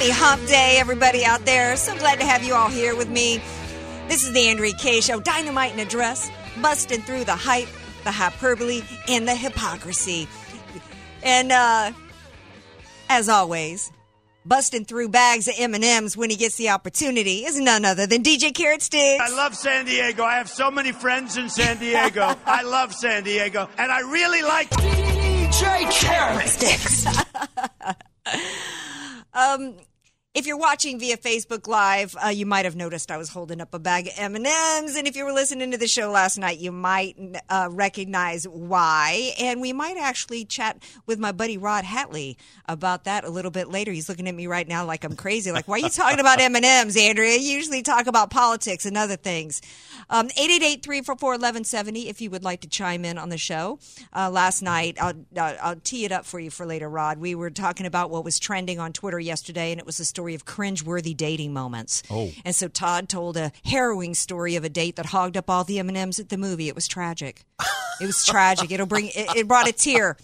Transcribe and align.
Happy 0.00 0.12
hump 0.12 0.46
day, 0.46 0.78
everybody 0.78 1.26
out 1.26 1.44
there. 1.44 1.76
So 1.76 1.94
glad 1.98 2.20
to 2.20 2.24
have 2.24 2.42
you 2.42 2.54
all 2.54 2.70
here 2.70 2.96
with 2.96 3.10
me. 3.10 3.36
This 4.08 4.22
is 4.22 4.32
the 4.32 4.48
Andrea 4.48 4.72
Kaye 4.72 5.02
Show, 5.02 5.20
Dynamite 5.20 5.74
in 5.74 5.78
a 5.78 5.84
Dress, 5.84 6.30
busting 6.62 7.02
through 7.02 7.24
the 7.24 7.36
hype, 7.36 7.68
the 8.04 8.10
hyperbole, 8.10 8.80
and 9.08 9.28
the 9.28 9.34
hypocrisy. 9.34 10.26
And 11.22 11.52
uh, 11.52 11.92
as 13.10 13.28
always, 13.28 13.92
busting 14.46 14.86
through 14.86 15.10
bags 15.10 15.48
of 15.48 15.54
M&Ms 15.58 16.16
when 16.16 16.30
he 16.30 16.36
gets 16.36 16.56
the 16.56 16.70
opportunity 16.70 17.44
is 17.44 17.60
none 17.60 17.84
other 17.84 18.06
than 18.06 18.22
DJ 18.22 18.54
Carrot 18.54 18.80
Sticks. 18.80 19.22
I 19.22 19.28
love 19.36 19.54
San 19.54 19.84
Diego. 19.84 20.24
I 20.24 20.36
have 20.36 20.48
so 20.48 20.70
many 20.70 20.92
friends 20.92 21.36
in 21.36 21.50
San 21.50 21.76
Diego. 21.76 22.34
I 22.46 22.62
love 22.62 22.94
San 22.94 23.22
Diego. 23.22 23.68
And 23.76 23.92
I 23.92 24.00
really 24.00 24.40
like 24.40 24.70
DJ 24.70 25.90
Carrot 25.90 26.48
Sticks. 26.48 27.04
um, 29.34 29.74
if 30.32 30.46
you're 30.46 30.56
watching 30.56 31.00
via 31.00 31.16
Facebook 31.16 31.66
Live, 31.66 32.14
uh, 32.24 32.28
you 32.28 32.46
might 32.46 32.64
have 32.64 32.76
noticed 32.76 33.10
I 33.10 33.16
was 33.16 33.30
holding 33.30 33.60
up 33.60 33.74
a 33.74 33.80
bag 33.80 34.06
of 34.06 34.12
M&Ms. 34.16 34.94
And 34.94 35.08
if 35.08 35.16
you 35.16 35.24
were 35.24 35.32
listening 35.32 35.72
to 35.72 35.76
the 35.76 35.88
show 35.88 36.08
last 36.12 36.38
night, 36.38 36.60
you 36.60 36.70
might 36.70 37.16
uh, 37.48 37.66
recognize 37.68 38.46
why. 38.46 39.32
And 39.40 39.60
we 39.60 39.72
might 39.72 39.96
actually 39.96 40.44
chat 40.44 40.84
with 41.04 41.18
my 41.18 41.32
buddy 41.32 41.58
Rod 41.58 41.82
Hatley 41.82 42.36
about 42.66 43.04
that 43.04 43.24
a 43.24 43.28
little 43.28 43.50
bit 43.50 43.70
later. 43.70 43.90
He's 43.90 44.08
looking 44.08 44.28
at 44.28 44.34
me 44.36 44.46
right 44.46 44.68
now 44.68 44.86
like 44.86 45.02
I'm 45.02 45.16
crazy. 45.16 45.50
Like, 45.50 45.66
why 45.66 45.76
are 45.76 45.78
you 45.80 45.88
talking 45.88 46.20
about 46.20 46.40
M&Ms, 46.40 46.96
Andrea? 46.96 47.36
You 47.36 47.50
usually 47.50 47.82
talk 47.82 48.06
about 48.06 48.30
politics 48.30 48.86
and 48.86 48.96
other 48.96 49.16
things. 49.16 49.60
Um, 50.10 50.28
888-344-1170 50.28 52.08
if 52.08 52.20
you 52.20 52.30
would 52.30 52.44
like 52.44 52.60
to 52.60 52.68
chime 52.68 53.04
in 53.04 53.18
on 53.18 53.30
the 53.30 53.38
show. 53.38 53.80
Uh, 54.14 54.30
last 54.30 54.62
night, 54.62 54.96
I'll, 55.00 55.14
I'll 55.36 55.80
tee 55.82 56.04
it 56.04 56.12
up 56.12 56.24
for 56.24 56.38
you 56.38 56.50
for 56.50 56.66
later, 56.66 56.88
Rod. 56.88 57.18
We 57.18 57.34
were 57.34 57.50
talking 57.50 57.86
about 57.86 58.10
what 58.10 58.24
was 58.24 58.38
trending 58.38 58.78
on 58.78 58.92
Twitter 58.92 59.18
yesterday, 59.18 59.72
and 59.72 59.80
it 59.80 59.86
was 59.86 59.98
a 59.98 60.04
story 60.04 60.19
of 60.34 60.44
cringe-worthy 60.44 61.14
dating 61.14 61.52
moments. 61.52 62.02
Oh. 62.10 62.30
And 62.44 62.54
so 62.54 62.68
Todd 62.68 63.08
told 63.08 63.36
a 63.36 63.52
harrowing 63.64 64.14
story 64.14 64.56
of 64.56 64.64
a 64.64 64.68
date 64.68 64.96
that 64.96 65.06
hogged 65.06 65.36
up 65.36 65.48
all 65.50 65.64
the 65.64 65.78
M&Ms 65.78 66.20
at 66.20 66.28
the 66.28 66.36
movie. 66.36 66.68
It 66.68 66.74
was 66.74 66.86
tragic. 66.86 67.44
It 68.00 68.06
was 68.06 68.24
tragic. 68.24 68.70
It'll 68.72 68.86
bring 68.86 69.06
it, 69.08 69.36
it 69.36 69.48
brought 69.48 69.68
a 69.68 69.72
tear 69.72 70.16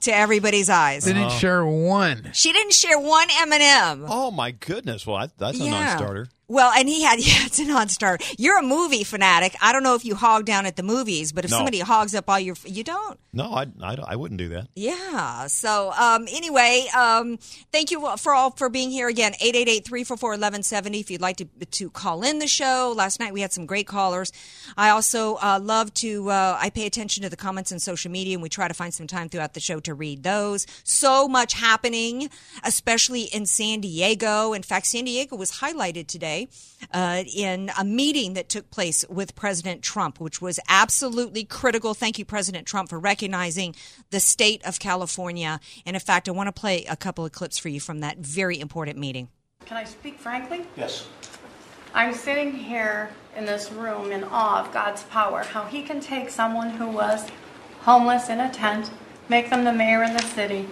to 0.00 0.14
everybody's 0.14 0.68
eyes. 0.70 1.04
Didn't 1.04 1.30
share 1.32 1.64
one. 1.66 2.30
She 2.32 2.52
didn't 2.52 2.72
share 2.72 2.98
one 2.98 3.28
M&M. 3.40 4.06
Oh 4.08 4.30
my 4.30 4.50
goodness! 4.52 5.06
Well, 5.06 5.16
I, 5.16 5.28
that's 5.38 5.60
a 5.60 5.64
Yeah. 5.64 5.70
non-starter. 5.70 6.28
Well, 6.48 6.70
and 6.76 6.86
he 6.86 7.02
had, 7.02 7.18
yeah, 7.24 7.46
it's 7.46 7.58
a 7.60 7.64
non-starter. 7.64 8.22
You're 8.36 8.58
a 8.58 8.62
movie 8.62 9.04
fanatic. 9.04 9.54
I 9.62 9.72
don't 9.72 9.82
know 9.82 9.94
if 9.94 10.04
you 10.04 10.14
hog 10.14 10.44
down 10.44 10.66
at 10.66 10.76
the 10.76 10.82
movies, 10.82 11.32
but 11.32 11.46
if 11.46 11.50
No. 11.50 11.56
somebody 11.58 11.78
hogs 11.80 12.14
up 12.14 12.28
all 12.28 12.38
your, 12.38 12.56
you 12.66 12.84
don't. 12.84 13.18
No, 13.32 13.54
I, 13.54 13.66
I, 13.82 13.96
I 14.08 14.16
wouldn't 14.16 14.36
do 14.36 14.50
that. 14.50 14.68
Yeah. 14.74 15.46
So, 15.46 15.92
um, 15.92 16.26
anyway, 16.30 16.86
um, 16.94 17.38
thank 17.72 17.90
you 17.90 18.06
for 18.18 18.34
all 18.34 18.50
for 18.50 18.68
being 18.68 18.90
here 18.90 19.08
again. 19.08 19.32
888-344-1170 19.42 21.00
if 21.00 21.10
you'd 21.10 21.22
like 21.22 21.36
to, 21.38 21.46
to 21.70 21.88
call 21.90 22.22
in 22.22 22.38
the 22.38 22.46
show. 22.46 22.92
Last 22.94 23.18
night 23.18 23.32
we 23.32 23.40
had 23.40 23.52
some 23.52 23.64
great 23.64 23.86
callers. 23.86 24.30
I 24.76 24.90
also, 24.90 25.36
uh, 25.36 25.58
love 25.62 25.94
to, 25.94 26.28
uh, 26.30 26.58
I 26.60 26.68
pay 26.68 26.84
attention 26.84 27.21
to 27.22 27.30
the 27.30 27.36
comments 27.36 27.72
on 27.72 27.78
social 27.78 28.10
media 28.10 28.34
and 28.34 28.42
we 28.42 28.48
try 28.48 28.68
to 28.68 28.74
find 28.74 28.92
some 28.92 29.06
time 29.06 29.28
throughout 29.28 29.54
the 29.54 29.60
show 29.60 29.80
to 29.80 29.94
read 29.94 30.22
those. 30.22 30.66
So 30.84 31.28
much 31.28 31.54
happening, 31.54 32.30
especially 32.64 33.22
in 33.22 33.46
San 33.46 33.80
Diego. 33.80 34.52
In 34.52 34.62
fact, 34.62 34.86
San 34.86 35.04
Diego 35.04 35.36
was 35.36 35.52
highlighted 35.52 36.06
today, 36.06 36.48
uh, 36.92 37.24
in 37.34 37.70
a 37.78 37.84
meeting 37.84 38.34
that 38.34 38.48
took 38.48 38.70
place 38.70 39.04
with 39.08 39.34
President 39.34 39.82
Trump, 39.82 40.20
which 40.20 40.40
was 40.40 40.58
absolutely 40.68 41.44
critical. 41.44 41.94
Thank 41.94 42.18
you, 42.18 42.24
President 42.24 42.66
Trump, 42.66 42.90
for 42.90 42.98
recognizing 42.98 43.74
the 44.10 44.20
state 44.20 44.64
of 44.64 44.78
California. 44.78 45.60
And 45.86 45.96
in 45.96 46.00
fact, 46.00 46.28
I 46.28 46.32
want 46.32 46.48
to 46.48 46.52
play 46.52 46.84
a 46.84 46.96
couple 46.96 47.24
of 47.24 47.32
clips 47.32 47.58
for 47.58 47.68
you 47.68 47.80
from 47.80 48.00
that 48.00 48.18
very 48.18 48.60
important 48.60 48.98
meeting. 48.98 49.28
Can 49.64 49.76
I 49.76 49.84
speak 49.84 50.18
frankly? 50.18 50.66
Yes. 50.76 51.06
I'm 51.94 52.14
sitting 52.14 52.52
here 52.52 53.10
in 53.36 53.44
this 53.44 53.70
room 53.70 54.12
in 54.12 54.24
awe 54.24 54.60
of 54.60 54.72
God's 54.72 55.02
power, 55.04 55.42
how 55.42 55.64
He 55.64 55.82
can 55.82 56.00
take 56.00 56.30
someone 56.30 56.70
who 56.70 56.86
was 56.86 57.28
homeless 57.80 58.30
in 58.30 58.40
a 58.40 58.50
tent, 58.50 58.90
make 59.28 59.50
them 59.50 59.64
the 59.64 59.74
mayor 59.74 60.02
in 60.02 60.14
the 60.14 60.22
city, 60.22 60.66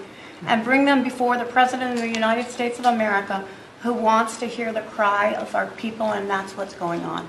and 0.47 0.65
bring 0.65 0.87
them 0.87 1.05
before 1.05 1.37
the 1.37 1.45
President 1.45 1.93
of 1.95 2.01
the 2.01 2.09
United 2.09 2.51
States 2.51 2.79
of 2.79 2.87
America 2.87 3.45
who 3.83 3.93
wants 3.93 4.39
to 4.39 4.47
hear 4.47 4.73
the 4.73 4.81
cry 4.81 5.35
of 5.35 5.55
our 5.55 5.67
people, 5.67 6.07
and 6.13 6.29
that's 6.29 6.57
what's 6.57 6.75
going 6.75 7.03
on. 7.03 7.29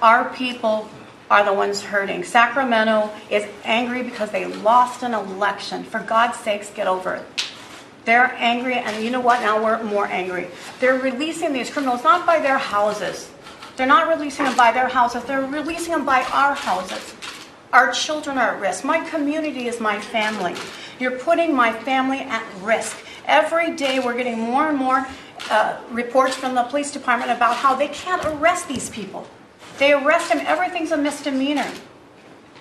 Our 0.00 0.32
people 0.34 0.88
are 1.30 1.44
the 1.44 1.52
ones 1.52 1.82
hurting. 1.82 2.24
Sacramento 2.24 3.10
is 3.30 3.46
angry 3.64 4.02
because 4.02 4.30
they 4.30 4.46
lost 4.46 5.02
an 5.02 5.12
election. 5.12 5.84
For 5.84 6.00
God's 6.00 6.38
sakes, 6.38 6.70
get 6.70 6.86
over 6.86 7.14
it. 7.16 7.51
They're 8.04 8.34
angry, 8.36 8.74
and 8.74 9.02
you 9.04 9.10
know 9.10 9.20
what? 9.20 9.40
Now 9.40 9.62
we're 9.62 9.82
more 9.84 10.06
angry. 10.06 10.48
They're 10.80 10.98
releasing 10.98 11.52
these 11.52 11.70
criminals 11.70 12.02
not 12.02 12.26
by 12.26 12.40
their 12.40 12.58
houses. 12.58 13.30
They're 13.76 13.86
not 13.86 14.08
releasing 14.08 14.44
them 14.44 14.56
by 14.56 14.72
their 14.72 14.88
houses. 14.88 15.24
They're 15.24 15.46
releasing 15.46 15.92
them 15.92 16.04
by 16.04 16.22
our 16.32 16.54
houses. 16.54 17.14
Our 17.72 17.92
children 17.92 18.36
are 18.38 18.54
at 18.54 18.60
risk. 18.60 18.84
My 18.84 19.00
community 19.08 19.66
is 19.66 19.80
my 19.80 19.98
family. 19.98 20.54
You're 20.98 21.18
putting 21.18 21.54
my 21.54 21.72
family 21.72 22.20
at 22.20 22.44
risk. 22.60 22.98
Every 23.24 23.74
day 23.76 23.98
we're 23.98 24.16
getting 24.16 24.38
more 24.38 24.68
and 24.68 24.76
more 24.76 25.06
uh, 25.50 25.80
reports 25.90 26.34
from 26.34 26.54
the 26.54 26.64
police 26.64 26.92
department 26.92 27.30
about 27.30 27.56
how 27.56 27.74
they 27.74 27.88
can't 27.88 28.24
arrest 28.24 28.68
these 28.68 28.90
people. 28.90 29.26
They 29.78 29.92
arrest 29.92 30.30
them, 30.30 30.44
everything's 30.46 30.92
a 30.92 30.96
misdemeanor 30.96 31.70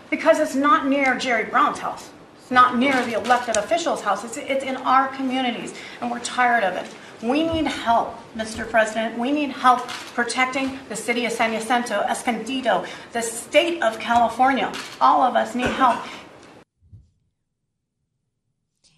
because 0.10 0.40
it's 0.40 0.56
not 0.56 0.88
near 0.88 1.18
Jerry 1.18 1.46
Brown's 1.46 1.80
house. 1.80 2.10
It's 2.52 2.56
not 2.56 2.78
near 2.78 2.92
the 3.06 3.14
elected 3.14 3.56
official's 3.56 4.02
house. 4.02 4.26
It's, 4.26 4.36
it's 4.36 4.66
in 4.66 4.76
our 4.76 5.08
communities, 5.08 5.74
and 6.02 6.12
we're 6.12 6.20
tired 6.20 6.66
of 6.66 6.76
it. 6.76 6.86
We 7.26 7.48
need 7.48 7.66
help, 7.66 8.14
Mr. 8.36 8.70
President. 8.70 9.18
We 9.18 9.32
need 9.32 9.52
help 9.52 9.88
protecting 9.88 10.78
the 10.90 10.96
city 10.98 11.24
of 11.26 11.32
San 11.32 11.54
Jacinto, 11.54 12.02
Escondido, 12.02 12.84
the 13.14 13.22
state 13.22 13.82
of 13.82 13.98
California. 14.00 14.70
All 15.00 15.22
of 15.22 15.38
us 15.38 15.56
need 15.56 15.68
help. 15.68 16.04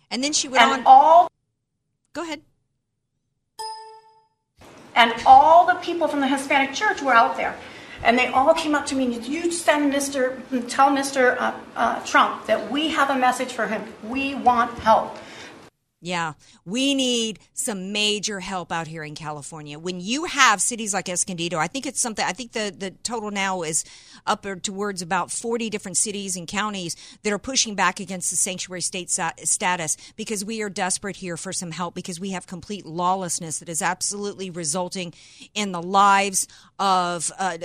And 0.09 0.23
then 0.23 0.33
she 0.33 0.47
went 0.47 0.63
And 0.63 0.71
on. 0.71 0.83
all 0.87 1.29
Go 2.13 2.23
ahead. 2.23 2.41
And 4.95 5.13
all 5.27 5.67
the 5.67 5.75
people 5.75 6.07
from 6.07 6.21
the 6.21 6.27
Hispanic 6.27 6.73
church 6.73 7.03
were 7.03 7.13
out 7.13 7.37
there. 7.37 7.55
And 8.03 8.17
they 8.17 8.27
all 8.27 8.53
came 8.53 8.75
up 8.75 8.85
to 8.87 8.95
me 8.95 9.15
and 9.15 9.25
you 9.25 9.51
send 9.51 9.93
Mr. 9.93 10.37
tell 10.69 10.89
Mr. 10.89 11.37
Uh, 11.39 11.53
uh, 11.75 12.05
Trump 12.05 12.45
that 12.47 12.69
we 12.69 12.89
have 12.89 13.09
a 13.09 13.15
message 13.15 13.53
for 13.53 13.65
him. 13.67 13.81
We 14.03 14.35
want 14.35 14.77
help. 14.79 15.17
Yeah, 16.05 16.33
we 16.65 16.95
need 16.95 17.39
some 17.53 17.93
major 17.93 18.41
help 18.41 18.73
out 18.73 18.87
here 18.87 19.05
in 19.05 19.15
California. 19.15 19.79
When 19.79 20.01
you 20.01 20.25
have 20.25 20.61
cities 20.61 20.93
like 20.93 21.07
Escondido, 21.07 21.57
I 21.57 21.67
think 21.67 21.85
it's 21.85 22.01
something. 22.01 22.25
I 22.25 22.33
think 22.33 22.51
the 22.51 22.75
the 22.77 22.91
total 22.91 23.31
now 23.31 23.61
is 23.61 23.85
up 24.27 24.45
towards 24.63 25.01
about 25.01 25.31
forty 25.31 25.69
different 25.69 25.95
cities 25.95 26.35
and 26.35 26.45
counties 26.45 26.97
that 27.23 27.31
are 27.31 27.39
pushing 27.39 27.73
back 27.73 28.01
against 28.01 28.31
the 28.31 28.35
sanctuary 28.35 28.81
state 28.81 29.09
status 29.11 29.95
because 30.17 30.43
we 30.43 30.61
are 30.61 30.69
desperate 30.69 31.15
here 31.15 31.37
for 31.37 31.53
some 31.53 31.71
help 31.71 31.95
because 31.95 32.19
we 32.19 32.31
have 32.31 32.47
complete 32.47 32.85
lawlessness 32.85 33.59
that 33.59 33.69
is 33.69 33.81
absolutely 33.81 34.49
resulting 34.49 35.13
in 35.53 35.71
the 35.71 35.81
lives 35.81 36.49
of. 36.79 37.31
Uh, 37.39 37.59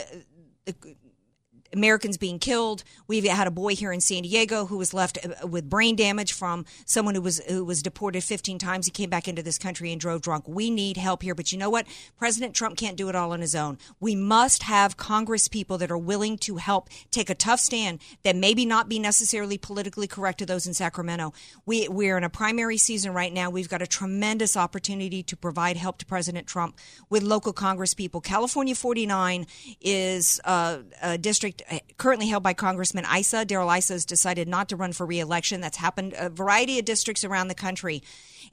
Americans 1.73 2.17
being 2.17 2.39
killed. 2.39 2.85
We've 3.07 3.25
had 3.25 3.47
a 3.47 3.51
boy 3.51 3.75
here 3.75 3.93
in 3.93 4.01
San 4.01 4.23
Diego 4.23 4.67
who 4.67 4.79
was 4.79 4.95
left 4.95 5.19
uh, 5.25 5.47
with 5.47 5.69
brain 5.69 5.97
damage 5.97 6.33
from 6.33 6.65
someone 6.85 7.15
who 7.15 7.21
was 7.21 7.41
who 7.49 7.65
was 7.65 7.83
deported 7.83 8.25
15 8.25 8.59
times. 8.59 8.87
He 8.87 8.93
came 8.93 9.11
back 9.11 9.29
into 9.29 9.43
this 9.43 9.59
country 9.59 9.93
and 9.93 10.01
drove 10.01 10.23
drunk. 10.23 10.49
We 10.49 10.71
need 10.71 10.97
help 10.97 11.23
here, 11.23 11.35
but 11.35 11.53
you 11.53 11.59
know 11.59 11.71
what? 11.71 11.87
President 12.17 12.55
Trump 12.55 12.77
can't 12.77 12.97
do 12.97 13.09
it 13.09 13.15
all 13.15 13.33
on 13.33 13.41
his 13.41 13.55
own. 13.55 13.79
We 14.01 14.15
must 14.15 14.63
have 14.65 14.97
Congress 14.97 15.49
people 15.49 15.79
that 15.79 15.91
are 15.91 15.99
willing 15.99 16.39
to 16.39 16.57
help 16.57 16.89
take 17.11 17.31
a 17.31 17.35
tough 17.35 17.61
stand 17.61 18.01
that 18.23 18.37
maybe 18.37 18.65
not 18.65 18.89
be 18.89 18.99
necessarily 18.99 19.59
politically 19.59 20.07
correct 20.07 20.39
to 20.39 20.47
those 20.47 20.67
in 20.67 20.75
Sacramento. 20.75 21.33
We 21.67 21.89
we're 21.89 22.17
in 22.17 22.25
a 22.25 22.31
primary 22.31 22.79
season 22.79 23.13
right 23.13 23.33
now. 23.33 23.51
We've 23.51 23.69
got 23.69 23.83
a 23.83 23.87
tremendous 23.87 24.57
opportunity 24.57 25.23
to 25.25 25.37
provide 25.37 25.77
help 25.77 25.99
to 25.99 26.07
President 26.07 26.47
Trump 26.47 26.79
with 27.11 27.23
local 27.23 27.53
Congress 27.53 27.95
people. 27.95 28.21
California 28.21 28.75
49 28.75 29.47
is 29.81 30.41
uh, 30.45 30.79
a 31.03 31.19
district 31.19 31.58
Uh, 31.71 31.79
currently 31.97 32.29
held 32.29 32.43
by 32.43 32.55
Congressman 32.55 33.05
Issa. 33.05 33.45
Darrell 33.45 33.71
Issa 33.71 33.95
has 33.95 34.05
decided 34.05 34.49
not 34.49 34.69
to 34.69 34.77
run 34.77 34.93
for 34.93 35.07
reelection. 35.07 35.61
That's 35.61 35.79
happened 35.79 36.15
a 36.17 36.29
variety 36.29 36.79
of 36.79 36.85
districts 36.85 37.25
around 37.25 37.49
the 37.49 37.55
country. 37.55 38.03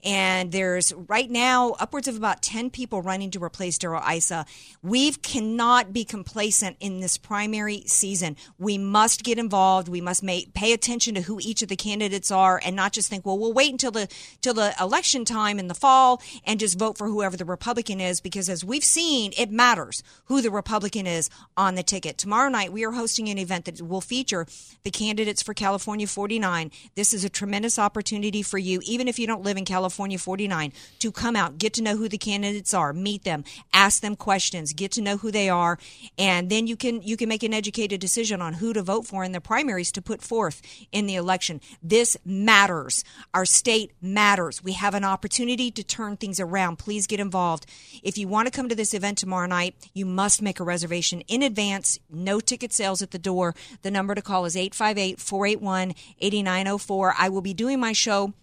And 0.04 0.52
there's 0.52 0.94
right 0.94 1.30
now 1.30 1.76
upwards 1.80 2.08
of 2.08 2.16
about 2.16 2.42
10 2.42 2.70
people 2.70 3.02
running 3.02 3.32
to 3.32 3.44
replace 3.44 3.78
Darrell 3.78 4.04
Issa. 4.08 4.46
We 4.84 5.12
cannot 5.14 5.94
be 5.94 6.04
complacent 6.04 6.78
in 6.80 7.00
this 7.00 7.18
primary 7.18 7.84
season. 7.88 8.36
We 8.60 8.78
must 8.78 9.24
get 9.24 9.40
involved. 9.40 9.88
We 9.88 10.02
must 10.02 10.24
make, 10.24 10.54
pay 10.54 10.74
attention 10.74 11.16
to 11.16 11.22
who 11.22 11.40
each 11.42 11.62
of 11.62 11.70
the 11.70 11.76
candidates 11.76 12.32
are 12.32 12.62
and 12.64 12.76
not 12.76 12.94
just 12.94 13.10
think, 13.10 13.26
well, 13.26 13.40
we'll 13.40 13.54
wait 13.54 13.72
until 13.72 13.92
the, 13.92 14.08
till 14.42 14.54
the 14.54 14.74
election 14.80 15.26
time 15.26 15.60
in 15.60 15.68
the 15.68 15.74
fall 15.74 16.22
and 16.46 16.60
just 16.60 16.78
vote 16.78 16.98
for 16.98 17.08
whoever 17.08 17.38
the 17.38 17.46
Republican 17.46 18.00
is 18.02 18.22
because 18.22 18.50
as 18.50 18.64
we've 18.64 18.84
seen, 18.84 19.32
it 19.38 19.52
matters 19.52 20.04
who 20.26 20.42
the 20.42 20.52
Republican 20.52 21.08
is 21.08 21.30
on 21.58 21.76
the 21.76 21.84
ticket. 21.84 22.18
Tomorrow 22.18 22.50
night, 22.50 22.72
we 22.72 22.86
are 22.86 22.92
hosting 22.92 23.30
an 23.30 23.38
event 23.38 23.66
that 23.66 23.82
will 23.82 24.02
feature 24.02 24.46
the 24.84 24.92
candidates 24.92 25.42
for 25.42 25.54
California 25.54 26.08
49. 26.08 26.72
This 26.96 27.14
is 27.14 27.24
a 27.24 27.30
tremendous 27.30 27.80
opportunity 27.80 28.42
for 28.42 28.58
you, 28.58 28.82
even 28.84 29.08
if 29.08 29.18
you 29.18 29.28
don't 29.28 29.44
live 29.44 29.58
in 29.58 29.66
California 29.66 29.85
California 29.86 30.18
49 30.18 30.74
to 30.98 31.12
come 31.12 31.36
out, 31.36 31.60
get 31.60 31.72
to 31.74 31.84
know 31.84 31.96
who 31.96 32.10
the 32.10 32.18
candidates 32.18 32.74
are, 32.74 32.92
meet 32.92 33.24
them, 33.24 33.44
ask 33.72 34.02
them 34.02 34.16
questions, 34.16 34.74
get 34.74 34.92
to 34.94 35.00
know 35.00 35.18
who 35.18 35.30
they 35.30 35.48
are, 35.48 35.78
and 36.18 36.50
then 36.50 36.66
you 36.66 36.76
can 36.76 37.04
you 37.04 37.16
can 37.16 37.30
make 37.30 37.44
an 37.44 37.54
educated 37.54 38.02
decision 38.02 38.42
on 38.42 38.54
who 38.54 38.74
to 38.74 38.82
vote 38.82 39.06
for 39.06 39.24
in 39.24 39.32
the 39.32 39.40
primaries 39.40 39.92
to 39.92 40.02
put 40.02 40.24
forth 40.24 40.64
in 40.92 41.06
the 41.06 41.14
election. 41.14 41.62
This 41.84 42.18
matters. 42.26 43.04
Our 43.36 43.46
state 43.46 43.92
matters. 44.02 44.64
We 44.64 44.72
have 44.72 44.96
an 44.96 45.04
opportunity 45.04 45.70
to 45.70 45.84
turn 45.84 46.18
things 46.18 46.40
around. 46.40 46.78
Please 46.78 47.06
get 47.06 47.20
involved. 47.20 47.68
If 48.02 48.18
you 48.18 48.28
want 48.28 48.48
to 48.48 48.52
come 48.52 48.70
to 48.70 48.76
this 48.76 48.96
event 48.96 49.20
tomorrow 49.20 49.46
night, 49.46 49.76
you 49.94 50.08
must 50.08 50.42
make 50.42 50.60
a 50.60 50.64
reservation 50.64 51.22
in 51.28 51.44
advance. 51.44 52.00
No 52.10 52.40
ticket 52.40 52.74
sales 52.74 53.04
at 53.04 53.12
the 53.12 53.20
door. 53.20 53.54
The 53.84 53.92
number 53.92 54.16
to 54.16 54.24
call 54.24 54.46
is 54.46 54.58
858 54.58 55.20
481 55.20 55.94
8904. 56.20 57.14
I 57.20 57.30
will 57.30 57.42
be 57.42 57.54
doing 57.54 57.80
my 57.80 57.94
show 57.94 58.34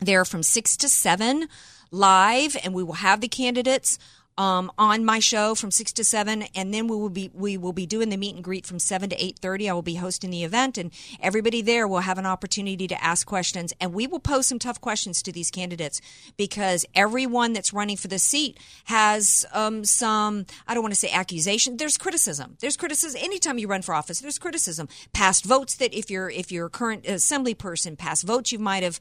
there 0.00 0.24
from 0.24 0.42
6 0.42 0.76
to 0.78 0.88
7 0.88 1.48
live, 1.90 2.56
and 2.62 2.74
we 2.74 2.82
will 2.82 2.94
have 2.94 3.20
the 3.20 3.28
candidates 3.28 3.98
um, 4.38 4.72
on 4.78 5.04
my 5.04 5.18
show 5.18 5.54
from 5.54 5.70
six 5.70 5.92
to 5.92 6.04
seven, 6.04 6.44
and 6.54 6.72
then 6.72 6.86
we 6.86 6.96
will 6.96 7.10
be 7.10 7.30
we 7.34 7.58
will 7.58 7.74
be 7.74 7.84
doing 7.84 8.08
the 8.08 8.16
meet 8.16 8.34
and 8.34 8.42
greet 8.42 8.64
from 8.64 8.78
seven 8.78 9.10
to 9.10 9.22
eight 9.22 9.38
thirty. 9.38 9.68
I 9.68 9.74
will 9.74 9.82
be 9.82 9.96
hosting 9.96 10.30
the 10.30 10.44
event, 10.44 10.78
and 10.78 10.92
everybody 11.20 11.60
there 11.60 11.86
will 11.86 12.00
have 12.00 12.16
an 12.16 12.24
opportunity 12.24 12.88
to 12.88 13.04
ask 13.04 13.26
questions, 13.26 13.74
and 13.80 13.92
we 13.92 14.06
will 14.06 14.20
pose 14.20 14.46
some 14.46 14.58
tough 14.58 14.80
questions 14.80 15.22
to 15.22 15.32
these 15.32 15.50
candidates 15.50 16.00
because 16.38 16.86
everyone 16.94 17.52
that's 17.52 17.74
running 17.74 17.98
for 17.98 18.08
the 18.08 18.18
seat 18.18 18.56
has 18.84 19.44
um, 19.52 19.84
some 19.84 20.46
I 20.66 20.72
don't 20.72 20.82
want 20.82 20.94
to 20.94 21.00
say 21.00 21.10
accusation. 21.10 21.76
There's 21.76 21.98
criticism. 21.98 22.56
There's 22.60 22.78
criticism 22.78 23.20
anytime 23.22 23.58
you 23.58 23.68
run 23.68 23.82
for 23.82 23.94
office. 23.94 24.20
There's 24.20 24.38
criticism. 24.38 24.88
Past 25.12 25.44
votes 25.44 25.74
that 25.74 25.92
if 25.92 26.10
you're 26.10 26.30
if 26.30 26.50
you're 26.50 26.66
a 26.66 26.70
current 26.70 27.06
assembly 27.06 27.52
person, 27.52 27.94
past 27.94 28.26
votes 28.26 28.52
you 28.52 28.58
might 28.58 28.84
have 28.84 29.00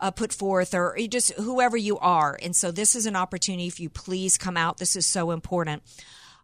uh, 0.00 0.10
put 0.10 0.32
forth, 0.32 0.74
or 0.74 0.96
just 1.08 1.32
whoever 1.34 1.76
you 1.76 1.98
are. 1.98 2.38
And 2.42 2.56
so 2.56 2.70
this 2.70 2.94
is 2.94 3.06
an 3.06 3.16
opportunity 3.16 3.66
if 3.66 3.78
you 3.78 3.88
please 3.90 4.38
come 4.38 4.56
out. 4.56 4.78
This 4.78 4.96
is 4.96 5.06
so 5.06 5.30
important. 5.30 5.82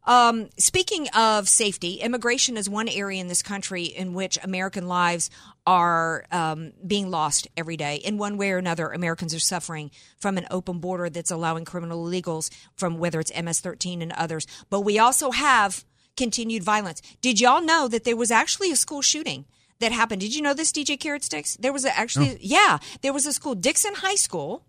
Um, 0.06 0.50
speaking 0.56 1.08
of 1.16 1.48
safety, 1.48 1.94
immigration 1.94 2.56
is 2.56 2.70
one 2.70 2.88
area 2.88 3.20
in 3.20 3.26
this 3.26 3.42
country 3.42 3.84
in 3.84 4.14
which 4.14 4.38
American 4.42 4.86
lives 4.86 5.30
are 5.66 6.24
um, 6.30 6.72
being 6.86 7.10
lost 7.10 7.48
every 7.56 7.76
day. 7.76 7.96
In 7.96 8.16
one 8.16 8.36
way 8.36 8.52
or 8.52 8.58
another, 8.58 8.88
Americans 8.90 9.34
are 9.34 9.40
suffering 9.40 9.90
from 10.16 10.38
an 10.38 10.46
open 10.48 10.78
border 10.78 11.10
that's 11.10 11.32
allowing 11.32 11.64
criminal 11.64 12.04
illegals 12.04 12.50
from 12.76 12.98
whether 12.98 13.18
it's 13.18 13.32
MS 13.36 13.58
13 13.60 14.00
and 14.00 14.12
others. 14.12 14.46
But 14.70 14.82
we 14.82 14.96
also 14.96 15.32
have 15.32 15.84
continued 16.16 16.62
violence. 16.62 17.02
Did 17.20 17.40
y'all 17.40 17.60
know 17.60 17.88
that 17.88 18.04
there 18.04 18.16
was 18.16 18.30
actually 18.30 18.70
a 18.70 18.76
school 18.76 19.02
shooting 19.02 19.44
that 19.81 19.93
happened. 19.93 20.20
Did 20.20 20.34
you 20.34 20.43
know 20.43 20.55
this, 20.55 20.73
DJ 20.73 20.99
Carrot 20.99 21.25
Sticks? 21.25 21.56
There 21.56 21.73
was 21.73 21.84
a, 21.84 21.96
actually, 21.96 22.32
oh. 22.32 22.38
yeah, 22.40 22.78
there 23.02 23.12
was 23.12 23.26
a 23.26 23.32
school, 23.32 23.55
Dixon 23.55 23.94
High 23.96 24.14
School. 24.14 24.64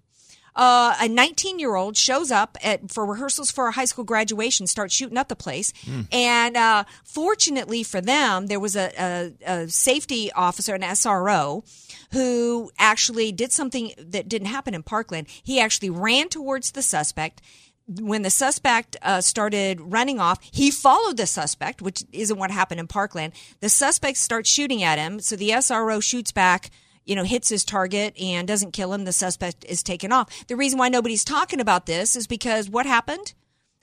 Uh, 0.56 0.96
a 1.00 1.08
19 1.08 1.60
year 1.60 1.76
old 1.76 1.96
shows 1.96 2.32
up 2.32 2.58
at, 2.64 2.90
for 2.92 3.06
rehearsals 3.06 3.52
for 3.52 3.68
a 3.68 3.72
high 3.72 3.86
school 3.86 4.04
graduation, 4.04 4.66
starts 4.66 4.92
shooting 4.92 5.16
up 5.16 5.28
the 5.28 5.36
place. 5.36 5.72
Mm. 5.86 6.12
And 6.12 6.58
uh, 6.58 6.84
fortunately 7.04 7.84
for 7.84 8.02
them, 8.02 8.48
there 8.48 8.60
was 8.60 8.76
a, 8.76 8.92
a, 8.98 9.34
a, 9.46 9.68
safety 9.70 10.32
officer, 10.32 10.74
an 10.74 10.82
SRO, 10.82 11.64
who 12.12 12.72
actually 12.80 13.32
did 13.32 13.52
something 13.52 13.92
that 14.00 14.28
didn't 14.28 14.48
happen 14.48 14.74
in 14.74 14.82
Parkland. 14.82 15.28
He 15.44 15.60
actually 15.60 15.92
ran 15.92 16.28
towards 16.28 16.72
the 16.72 16.82
suspect 16.82 17.40
when 17.88 18.22
the 18.22 18.30
suspect 18.30 18.98
uh, 19.02 19.22
started 19.22 19.80
running 19.80 20.20
off, 20.20 20.40
he 20.42 20.72
followed 20.72 21.18
the 21.18 21.26
suspect, 21.26 21.82
which 21.82 22.04
isn't 22.12 22.38
what 22.38 22.52
happened 22.52 22.80
in 22.80 22.88
Parkland. 22.88 23.34
The 23.62 23.70
suspect 23.70 24.18
starts 24.18 24.50
shooting 24.50 24.84
at 24.84 25.00
him, 25.00 25.20
so 25.20 25.36
the 25.36 25.52
SRO 25.52 26.04
shoots 26.04 26.32
back, 26.32 26.70
you 27.06 27.16
know, 27.16 27.24
hits 27.24 27.50
his 27.50 27.64
target 27.64 28.20
and 28.20 28.48
doesn't 28.48 28.74
kill 28.74 28.94
him. 28.94 29.06
The 29.06 29.14
suspect 29.14 29.64
is 29.66 29.84
taken 29.84 30.12
off. 30.12 30.48
The 30.48 30.58
reason 30.58 30.78
why 30.78 30.90
nobody's 30.90 31.24
talking 31.24 31.62
about 31.62 31.86
this 31.86 32.16
is 32.16 32.28
because 32.28 32.70
what 32.70 32.86
happened? 32.86 33.34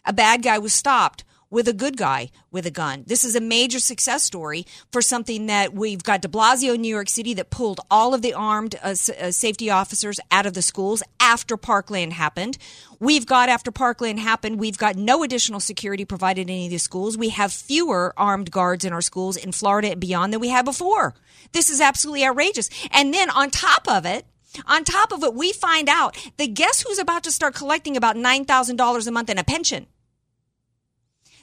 A 0.04 0.12
bad 0.12 0.42
guy 0.42 0.58
was 0.58 0.74
stopped 0.74 1.24
with 1.54 1.68
a 1.68 1.72
good 1.72 1.96
guy 1.96 2.28
with 2.50 2.66
a 2.66 2.70
gun. 2.70 3.04
This 3.06 3.22
is 3.22 3.36
a 3.36 3.40
major 3.40 3.78
success 3.78 4.24
story 4.24 4.66
for 4.90 5.00
something 5.00 5.46
that 5.46 5.72
we've 5.72 6.02
got 6.02 6.20
de 6.20 6.26
Blasio 6.26 6.74
in 6.74 6.80
New 6.80 6.88
York 6.92 7.08
City 7.08 7.32
that 7.34 7.50
pulled 7.50 7.80
all 7.88 8.12
of 8.12 8.22
the 8.22 8.34
armed 8.34 8.74
uh, 8.82 8.88
uh, 8.88 9.30
safety 9.30 9.70
officers 9.70 10.18
out 10.32 10.46
of 10.46 10.54
the 10.54 10.62
schools 10.62 11.00
after 11.20 11.56
Parkland 11.56 12.12
happened. 12.12 12.58
We've 12.98 13.24
got, 13.24 13.48
after 13.48 13.70
Parkland 13.70 14.18
happened, 14.18 14.58
we've 14.58 14.76
got 14.76 14.96
no 14.96 15.22
additional 15.22 15.60
security 15.60 16.04
provided 16.04 16.42
in 16.42 16.50
any 16.50 16.64
of 16.66 16.72
the 16.72 16.78
schools. 16.78 17.16
We 17.16 17.28
have 17.28 17.52
fewer 17.52 18.12
armed 18.16 18.50
guards 18.50 18.84
in 18.84 18.92
our 18.92 19.00
schools 19.00 19.36
in 19.36 19.52
Florida 19.52 19.92
and 19.92 20.00
beyond 20.00 20.32
than 20.32 20.40
we 20.40 20.48
had 20.48 20.64
before. 20.64 21.14
This 21.52 21.70
is 21.70 21.80
absolutely 21.80 22.24
outrageous. 22.24 22.68
And 22.90 23.14
then 23.14 23.30
on 23.30 23.50
top 23.50 23.86
of 23.88 24.04
it, 24.04 24.26
on 24.66 24.82
top 24.82 25.12
of 25.12 25.22
it, 25.22 25.34
we 25.34 25.52
find 25.52 25.88
out 25.88 26.16
that 26.36 26.54
guess 26.54 26.82
who's 26.82 26.98
about 26.98 27.22
to 27.24 27.30
start 27.30 27.54
collecting 27.54 27.96
about 27.96 28.16
$9,000 28.16 29.06
a 29.06 29.10
month 29.12 29.30
in 29.30 29.38
a 29.38 29.44
pension? 29.44 29.86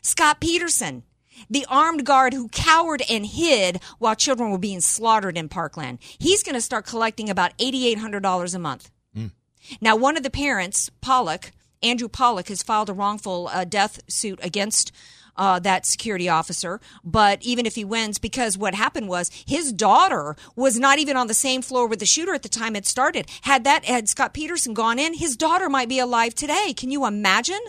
Scot 0.01 0.39
Peterson, 0.39 1.03
the 1.49 1.65
armed 1.69 2.05
guard 2.05 2.33
who 2.33 2.49
cowered 2.49 3.03
and 3.09 3.25
hid 3.25 3.79
while 3.99 4.15
children 4.15 4.51
were 4.51 4.57
being 4.57 4.81
slaughtered 4.81 5.37
in 5.37 5.49
Parkland. 5.49 5.99
He's 6.01 6.43
going 6.43 6.55
to 6.55 6.61
start 6.61 6.85
collecting 6.85 7.29
about 7.29 7.57
$8,800 7.57 8.55
a 8.55 8.59
month. 8.59 8.91
Mm. 9.15 9.31
Now, 9.79 9.95
one 9.95 10.17
of 10.17 10.23
the 10.23 10.29
parents, 10.29 10.89
Pollack, 11.01 11.51
Andrew 11.83 12.07
Pollack, 12.07 12.47
has 12.49 12.63
filed 12.63 12.89
a 12.89 12.93
wrongful 12.93 13.49
uh, 13.51 13.63
death 13.63 13.99
suit 14.07 14.39
against 14.43 14.91
uh, 15.37 15.59
that 15.59 15.85
security 15.85 16.27
officer. 16.27 16.79
But 17.03 17.41
even 17.41 17.65
if 17.65 17.75
he 17.75 17.85
wins, 17.85 18.17
because 18.19 18.57
what 18.57 18.75
happened 18.75 19.07
was 19.07 19.31
his 19.45 19.71
daughter 19.71 20.35
was 20.55 20.79
not 20.79 20.99
even 20.99 21.15
on 21.15 21.27
the 21.27 21.33
same 21.33 21.61
floor 21.61 21.87
with 21.87 21.99
the 21.99 22.05
shooter 22.05 22.33
at 22.33 22.43
the 22.43 22.49
time 22.49 22.75
it 22.75 22.85
started. 22.85 23.27
Had 23.41 23.63
that 23.63 23.85
had 23.85 24.09
Scot 24.09 24.33
Peterson 24.33 24.73
gone 24.73 24.99
in, 24.99 25.13
his 25.13 25.37
daughter 25.37 25.69
might 25.69 25.89
be 25.89 25.99
alive 25.99 26.35
today. 26.35 26.73
Can 26.75 26.91
you 26.91 27.05
imagine? 27.05 27.61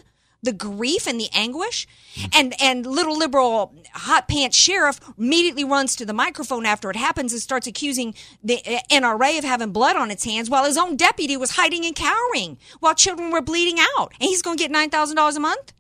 The 0.43 0.53
grief 0.53 1.07
and 1.07 1.21
the 1.21 1.29
anguish. 1.33 1.87
Hmm. 2.15 2.27
And 2.33 2.55
and 2.61 2.87
little 2.87 3.17
liberal 3.17 3.75
hot 3.93 4.29
pants 4.29 4.57
sheriff 4.57 5.01
immediately 5.17 5.65
runs 5.65 5.97
to 5.97 6.05
the 6.05 6.13
microphone 6.13 6.67
after 6.67 6.91
it 6.91 6.97
happens 6.97 7.33
and 7.33 7.41
starts 7.41 7.67
accusing 7.67 8.15
the 8.43 8.59
uh, 8.67 8.81
NRA 8.91 9.39
of 9.39 9.45
having 9.45 9.73
blood 9.73 9.97
on 9.97 10.11
its 10.11 10.25
hands 10.25 10.51
while 10.51 10.65
his 10.65 10.77
own 10.77 10.97
deputy 10.97 11.37
was 11.37 11.53
hiding 11.53 11.85
and 11.85 11.95
cowering 11.95 12.59
while 12.81 12.95
children 12.95 13.31
were 13.31 13.41
bleeding 13.41 13.79
out. 13.97 14.13
And 14.21 14.29
he's 14.29 14.43
going 14.43 14.59
to 14.59 14.69
get 14.69 14.73
$9,000 14.73 15.37
a 15.37 15.41
month? 15.41 15.73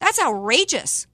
That's 0.00 0.20
outrageous. 0.20 1.06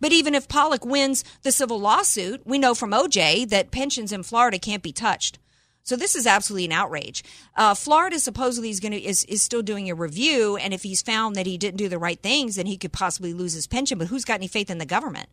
But 0.00 0.12
even 0.12 0.34
if 0.34 0.48
Pollack 0.48 0.84
wins 0.84 1.24
the 1.42 1.52
civil 1.52 1.78
lawsuit, 1.78 2.46
we 2.46 2.58
know 2.58 2.74
from 2.74 2.92
OJ 2.92 3.48
that 3.50 3.70
pensions 3.70 4.12
in 4.12 4.22
Florida 4.22 4.58
can't 4.58 4.82
be 4.82 4.92
touched. 4.92 5.38
So 5.84 5.96
this 5.96 6.16
is 6.16 6.26
absolutely 6.26 6.64
an 6.64 6.72
outrage. 6.72 7.22
Uh, 7.54 7.74
Florida 7.74 8.18
supposedly 8.18 8.70
is 8.70 8.80
going 8.80 8.92
to 8.92 9.02
is, 9.02 9.24
is 9.24 9.42
still 9.42 9.62
doing 9.62 9.90
a 9.90 9.94
review, 9.94 10.56
and 10.56 10.72
if 10.72 10.82
he's 10.82 11.02
found 11.02 11.36
that 11.36 11.46
he 11.46 11.58
didn't 11.58 11.76
do 11.76 11.90
the 11.90 11.98
right 11.98 12.18
things, 12.20 12.56
then 12.56 12.66
he 12.66 12.78
could 12.78 12.92
possibly 12.92 13.34
lose 13.34 13.52
his 13.52 13.66
pension. 13.66 13.98
But 13.98 14.08
who's 14.08 14.24
got 14.24 14.36
any 14.36 14.48
faith 14.48 14.70
in 14.70 14.78
the 14.78 14.86
government? 14.86 15.28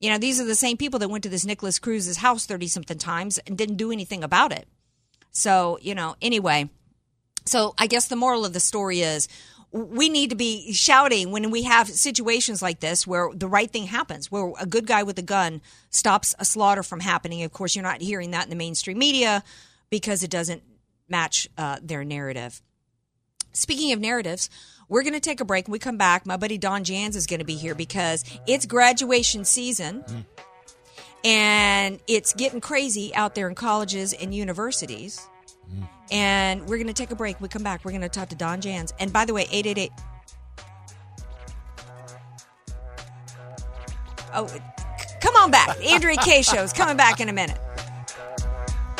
You 0.00 0.10
know, 0.10 0.18
these 0.18 0.40
are 0.40 0.44
the 0.44 0.54
same 0.56 0.76
people 0.76 0.98
that 0.98 1.08
went 1.08 1.22
to 1.22 1.30
this 1.30 1.46
Nikolas 1.46 1.78
Cruz's 1.78 2.16
house 2.16 2.46
thirty 2.46 2.66
something 2.66 2.98
times 2.98 3.38
and 3.46 3.56
didn't 3.56 3.76
do 3.76 3.92
anything 3.92 4.24
about 4.24 4.52
it. 4.52 4.66
So 5.30 5.78
you 5.80 5.94
know, 5.94 6.16
anyway. 6.20 6.68
So 7.46 7.74
I 7.78 7.86
guess 7.86 8.08
the 8.08 8.16
moral 8.16 8.44
of 8.44 8.52
the 8.52 8.60
story 8.60 9.00
is 9.00 9.26
we 9.72 10.08
need 10.08 10.30
to 10.30 10.36
be 10.36 10.72
shouting 10.72 11.30
when 11.30 11.50
we 11.50 11.62
have 11.62 11.88
situations 11.88 12.60
like 12.60 12.80
this 12.80 13.06
where 13.06 13.30
the 13.32 13.46
right 13.46 13.70
thing 13.70 13.86
happens, 13.86 14.30
where 14.30 14.52
a 14.60 14.66
good 14.66 14.86
guy 14.86 15.02
with 15.02 15.18
a 15.18 15.22
gun 15.22 15.60
stops 15.90 16.34
a 16.38 16.44
slaughter 16.44 16.82
from 16.82 17.00
happening. 17.00 17.42
Of 17.44 17.52
course, 17.52 17.76
you're 17.76 17.84
not 17.84 18.00
hearing 18.00 18.32
that 18.32 18.44
in 18.44 18.50
the 18.50 18.56
mainstream 18.56 18.98
media 18.98 19.44
because 19.88 20.22
it 20.22 20.30
doesn't 20.30 20.62
match 21.08 21.48
uh, 21.56 21.78
their 21.82 22.04
narrative. 22.04 22.60
Speaking 23.52 23.92
of 23.92 24.00
narratives, 24.00 24.50
we're 24.88 25.02
going 25.02 25.14
to 25.14 25.20
take 25.20 25.40
a 25.40 25.44
break. 25.44 25.66
When 25.66 25.72
we 25.72 25.78
come 25.78 25.96
back, 25.96 26.26
my 26.26 26.36
buddy 26.36 26.58
Don 26.58 26.84
Jans 26.84 27.14
is 27.14 27.26
going 27.26 27.40
to 27.40 27.46
be 27.46 27.56
here 27.56 27.74
because 27.74 28.24
it's 28.46 28.66
graduation 28.66 29.44
season. 29.44 30.04
And 31.24 32.00
it's 32.08 32.32
getting 32.32 32.60
crazy 32.60 33.14
out 33.14 33.34
there 33.34 33.46
in 33.48 33.54
colleges 33.54 34.12
and 34.12 34.34
universities. 34.34 35.28
And 36.10 36.62
we're 36.62 36.76
going 36.76 36.86
to 36.88 36.92
take 36.92 37.10
a 37.10 37.16
break. 37.16 37.40
We 37.40 37.48
come 37.48 37.62
back. 37.62 37.84
We're 37.84 37.92
going 37.92 38.00
to 38.02 38.08
talk 38.08 38.28
to 38.30 38.36
Don 38.36 38.60
Jans. 38.60 38.92
And 38.98 39.12
by 39.12 39.24
the 39.24 39.32
way, 39.34 39.42
888. 39.50 39.92
Oh, 44.32 44.46
c- 44.46 44.58
come 45.20 45.36
on 45.36 45.50
back. 45.50 45.76
Andrea 45.84 46.16
Kaye. 46.16 46.40
Is 46.40 46.72
coming 46.72 46.96
back 46.96 47.20
in 47.20 47.28
a 47.28 47.32
minute. 47.32 47.58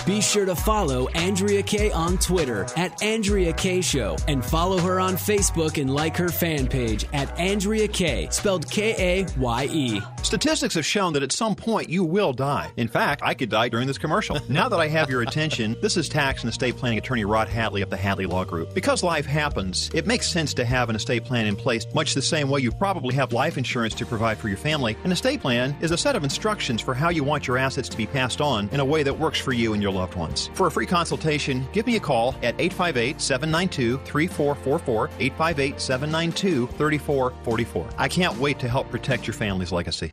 Be 0.07 0.23
sure 0.23 0.47
to 0.47 0.57
follow 0.57 1.09
Andrea 1.09 1.62
Kaye 1.62 1.92
on 1.92 2.16
Twitter 2.16 2.66
at 2.76 3.02
Andrea 3.02 3.52
Kaye 3.52 3.83
Show 3.83 4.16
and 4.28 4.42
follow 4.42 4.78
her 4.78 4.99
on 4.99 5.14
Facebook 5.14 5.80
and 5.80 5.92
like 5.92 6.16
her 6.16 6.30
fan 6.30 6.66
page 6.69 7.04
at 7.12 7.38
Andrea 7.38 7.87
Kaye, 7.87 8.28
spelled 8.30 8.69
K 8.71 8.95
A 8.99 9.26
Y 9.38 9.69
E. 9.71 10.00
Statistics 10.23 10.75
have 10.75 10.87
shown 10.87 11.12
that 11.12 11.23
at 11.23 11.33
some 11.33 11.54
point 11.54 11.90
you 11.90 12.02
will 12.02 12.33
die. 12.33 12.71
In 12.78 12.88
fact, 12.88 13.23
I 13.23 13.35
could 13.35 13.50
die 13.50 13.69
during 13.69 13.87
this 13.87 13.99
commercial. 13.99 14.38
now 14.49 14.71
that 14.71 14.80
I 14.80 14.88
have 14.88 15.11
your 15.11 15.21
attention, 15.21 15.76
this 15.83 15.99
is 15.99 16.09
tax 16.09 16.42
and 16.42 16.50
estate 16.50 16.76
planning 16.76 16.99
attorney 16.99 17.25
Rod 17.26 17.49
Hatley 17.49 17.83
of 17.83 17.90
the 17.90 17.97
Hatley 17.97 18.26
Law 18.26 18.45
Group. 18.45 18.75
Because 18.75 19.02
life 19.02 19.26
happens, 19.26 19.90
it 19.92 20.07
makes 20.07 20.28
sense 20.28 20.54
to 20.54 20.64
have 20.64 20.88
an 20.88 20.97
estate 20.97 21.25
plan 21.25 21.47
in 21.47 21.57
place, 21.57 21.87
much 21.95 22.14
the 22.14 22.23
same 22.23 22.49
way 22.49 22.61
you 22.61 22.73
probably 22.73 23.14
have 23.14 23.33
life 23.35 23.59
insurance 23.59 23.95
to 23.95 24.07
provide 24.07 24.38
for 24.38 24.49
your 24.49 24.57
family. 24.57 24.97
An 25.04 25.12
estate 25.12 25.40
plan 25.42 25.76
is 25.83 25.90
a 25.90 25.99
set 25.99 26.16
of 26.16 26.25
instructions 26.25 26.80
for 26.80 26.95
how 26.95 27.11
you 27.11 27.23
want 27.23 27.47
your 27.47 27.59
assets 27.59 27.88
to 27.90 27.97
be 27.97 28.07
passed 28.07 28.40
on 28.40 28.69
in 28.71 28.80
a 28.80 28.85
way 28.85 29.02
that 29.02 29.19
works 29.19 29.38
for 29.38 29.52
you 29.52 29.75
and 29.75 29.83
your 29.83 29.89
loved 29.90 30.14
ones. 30.14 30.50
For 30.54 30.66
a 30.66 30.70
free 30.70 30.87
consultation, 30.87 31.66
give 31.73 31.87
me 31.87 31.97
a 31.97 32.00
call 32.00 32.35
at 32.42 32.54
858 32.61 33.20
792 33.20 33.99
3444, 34.04 35.11
858 35.18 35.80
792 35.80 36.66
3444. 36.66 37.88
I 37.99 38.09
can't 38.09 38.37
wait 38.38 38.59
to 38.61 38.68
help 38.68 38.90
protect 38.90 39.26
your 39.26 39.35
family's 39.35 39.73
legacy. 39.73 40.12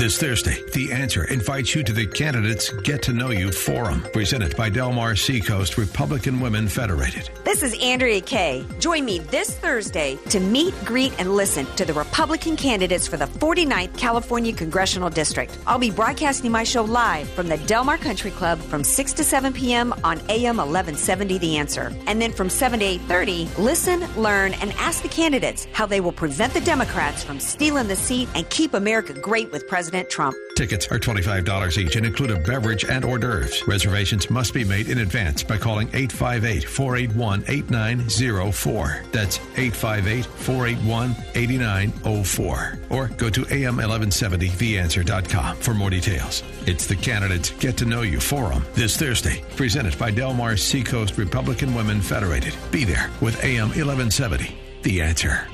This 0.00 0.16
Thursday, 0.16 0.64
The 0.72 0.92
Answer 0.92 1.24
invites 1.24 1.74
you 1.74 1.82
to 1.82 1.92
the 1.92 2.06
Candidates 2.06 2.70
Get 2.84 3.02
to 3.02 3.12
Know 3.12 3.28
You 3.28 3.52
Forum, 3.52 4.02
presented 4.14 4.56
by 4.56 4.70
Del 4.70 4.92
Mar 4.92 5.14
Seacoast 5.14 5.76
Republican 5.76 6.40
Women 6.40 6.68
Federated. 6.68 7.28
This 7.44 7.62
is 7.62 7.78
Andrea 7.82 8.22
Kaye. 8.22 8.64
Join 8.78 9.04
me 9.04 9.18
this 9.18 9.54
Thursday 9.58 10.16
to 10.30 10.40
meet, 10.40 10.72
greet, 10.86 11.12
and 11.20 11.36
listen 11.36 11.66
to 11.76 11.84
the 11.84 11.92
Republican 11.92 12.56
candidates 12.56 13.06
for 13.06 13.18
the 13.18 13.26
49th 13.26 13.94
California 13.98 14.54
Congressional 14.54 15.10
District. 15.10 15.58
I'll 15.66 15.78
be 15.78 15.90
broadcasting 15.90 16.50
my 16.50 16.64
show 16.64 16.82
live 16.82 17.28
from 17.28 17.48
the 17.48 17.58
Del 17.58 17.84
Mar 17.84 17.98
Country 17.98 18.30
Club 18.30 18.58
from 18.58 18.82
6 18.82 19.12
to 19.12 19.22
7 19.22 19.52
p.m. 19.52 19.92
on 20.02 20.18
AM 20.30 20.56
1170 20.56 21.36
The 21.36 21.58
Answer. 21.58 21.94
And 22.06 22.22
then 22.22 22.32
from 22.32 22.48
7 22.48 22.80
to 22.80 22.86
8.30, 22.86 23.58
listen, 23.58 24.00
learn, 24.16 24.54
and 24.54 24.72
ask 24.78 25.02
the 25.02 25.08
candidates 25.08 25.66
how 25.74 25.84
they 25.84 26.00
will 26.00 26.10
prevent 26.10 26.54
the 26.54 26.62
Democrats 26.62 27.22
from 27.22 27.38
stealing 27.38 27.86
the 27.86 27.96
seat 27.96 28.30
and 28.34 28.48
keep 28.48 28.72
America 28.72 29.12
great 29.12 29.52
with 29.52 29.68
President 29.68 29.89
Trump. 30.08 30.36
Tickets 30.56 30.86
are 30.88 30.98
$25 30.98 31.78
each 31.78 31.96
and 31.96 32.06
include 32.06 32.30
a 32.30 32.38
beverage 32.38 32.84
and 32.84 33.04
hors 33.04 33.18
d'oeuvres. 33.18 33.66
Reservations 33.66 34.30
must 34.30 34.54
be 34.54 34.64
made 34.64 34.88
in 34.88 34.98
advance 34.98 35.42
by 35.42 35.58
calling 35.58 35.88
858 35.88 36.64
481 36.64 37.44
8904. 37.48 39.04
That's 39.10 39.38
858 39.56 40.26
481 40.26 41.16
8904. 41.34 42.78
Or 42.90 43.08
go 43.16 43.30
to 43.30 43.42
am1170theanswer.com 43.42 45.56
for 45.56 45.74
more 45.74 45.90
details. 45.90 46.42
It's 46.66 46.86
the 46.86 46.96
Candidates 46.96 47.50
Get 47.50 47.76
to 47.78 47.84
Know 47.84 48.02
You 48.02 48.20
Forum 48.20 48.64
this 48.74 48.96
Thursday, 48.96 49.42
presented 49.56 49.98
by 49.98 50.10
Del 50.10 50.34
Mar 50.34 50.56
Seacoast 50.56 51.18
Republican 51.18 51.74
Women 51.74 52.00
Federated. 52.00 52.54
Be 52.70 52.84
there 52.84 53.10
with 53.20 53.42
AM 53.44 53.68
1170. 53.68 54.56
The 54.82 55.02
Answer. 55.02 55.46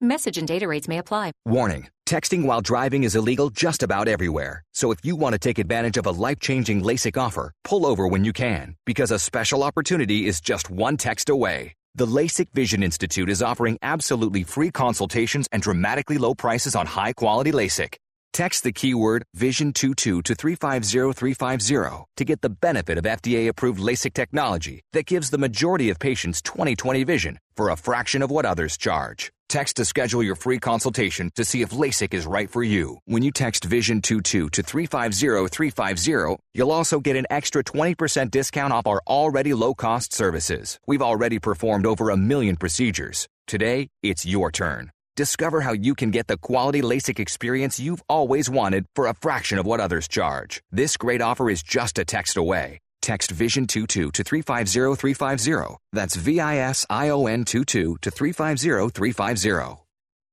Message 0.00 0.36
and 0.36 0.48
data 0.48 0.66
rates 0.66 0.88
may 0.88 0.98
apply. 0.98 1.30
Warning 1.44 1.88
texting 2.12 2.44
while 2.44 2.60
driving 2.60 3.04
is 3.04 3.16
illegal 3.16 3.48
just 3.48 3.82
about 3.82 4.06
everywhere. 4.06 4.62
So 4.74 4.90
if 4.90 5.02
you 5.02 5.16
want 5.16 5.32
to 5.32 5.38
take 5.38 5.58
advantage 5.58 5.96
of 5.96 6.04
a 6.04 6.10
life 6.10 6.38
changing 6.38 6.82
LASIK 6.82 7.16
offer, 7.16 7.52
pull 7.64 7.86
over 7.86 8.06
when 8.06 8.22
you 8.22 8.34
can, 8.34 8.76
because 8.84 9.10
a 9.10 9.18
special 9.18 9.62
opportunity 9.62 10.26
is 10.26 10.38
just 10.38 10.68
one 10.68 10.98
text 10.98 11.30
away. 11.30 11.72
The 11.94 12.04
LASIK 12.04 12.48
Vision 12.52 12.82
Institute 12.82 13.30
is 13.30 13.42
offering 13.42 13.78
absolutely 13.80 14.42
free 14.44 14.70
consultations 14.70 15.46
and 15.52 15.62
dramatically 15.62 16.18
low 16.18 16.34
prices 16.34 16.76
on 16.76 16.86
high 16.86 17.14
quality 17.14 17.50
LASIK. 17.50 17.94
Text 18.34 18.62
the 18.62 18.72
keyword 18.72 19.24
VISION22 19.34 20.22
to 20.22 20.34
350350 20.34 22.04
to 22.18 22.24
get 22.26 22.42
the 22.42 22.50
benefit 22.50 22.98
of 22.98 23.04
FDA 23.04 23.48
approved 23.48 23.80
LASIK 23.80 24.12
technology 24.12 24.82
that 24.92 25.06
gives 25.06 25.30
the 25.30 25.38
majority 25.38 25.88
of 25.88 25.98
patients 25.98 26.42
20/20 26.42 27.04
vision 27.06 27.38
for 27.56 27.70
a 27.70 27.76
fraction 27.76 28.20
of 28.20 28.30
what 28.30 28.44
others 28.44 28.76
charge. 28.76 29.32
Text 29.52 29.76
to 29.76 29.84
schedule 29.84 30.22
your 30.22 30.34
free 30.34 30.58
consultation 30.58 31.30
to 31.34 31.44
see 31.44 31.60
if 31.60 31.68
LASIK 31.82 32.14
is 32.14 32.24
right 32.24 32.48
for 32.48 32.62
you. 32.62 32.96
When 33.04 33.22
you 33.22 33.30
text 33.30 33.68
VISION22 33.68 34.50
to 34.50 34.62
350350, 34.62 36.42
you'll 36.54 36.72
also 36.72 37.00
get 37.00 37.16
an 37.16 37.26
extra 37.28 37.62
20% 37.62 38.30
discount 38.30 38.72
off 38.72 38.86
our 38.86 39.02
already 39.06 39.52
low 39.52 39.74
cost 39.74 40.14
services. 40.14 40.80
We've 40.86 41.02
already 41.02 41.38
performed 41.38 41.84
over 41.84 42.08
a 42.08 42.16
million 42.16 42.56
procedures. 42.56 43.28
Today, 43.46 43.90
it's 44.02 44.24
your 44.24 44.50
turn. 44.50 44.90
Discover 45.16 45.60
how 45.60 45.72
you 45.74 45.94
can 45.94 46.10
get 46.10 46.28
the 46.28 46.38
quality 46.38 46.80
LASIK 46.80 47.18
experience 47.20 47.78
you've 47.78 48.02
always 48.08 48.48
wanted 48.48 48.86
for 48.94 49.06
a 49.06 49.14
fraction 49.14 49.58
of 49.58 49.66
what 49.66 49.80
others 49.80 50.08
charge. 50.08 50.62
This 50.70 50.96
great 50.96 51.20
offer 51.20 51.50
is 51.50 51.62
just 51.62 51.98
a 51.98 52.06
text 52.06 52.38
away. 52.38 52.78
Text 53.02 53.34
VISION22 53.34 54.12
to 54.12 54.22
350350. 54.22 55.76
That's 55.92 56.14
V 56.14 56.38
I 56.38 56.58
S 56.58 56.86
I 56.88 57.08
O 57.08 57.26
N 57.26 57.44
22 57.44 57.98
to 58.00 58.10
350350. 58.10 59.82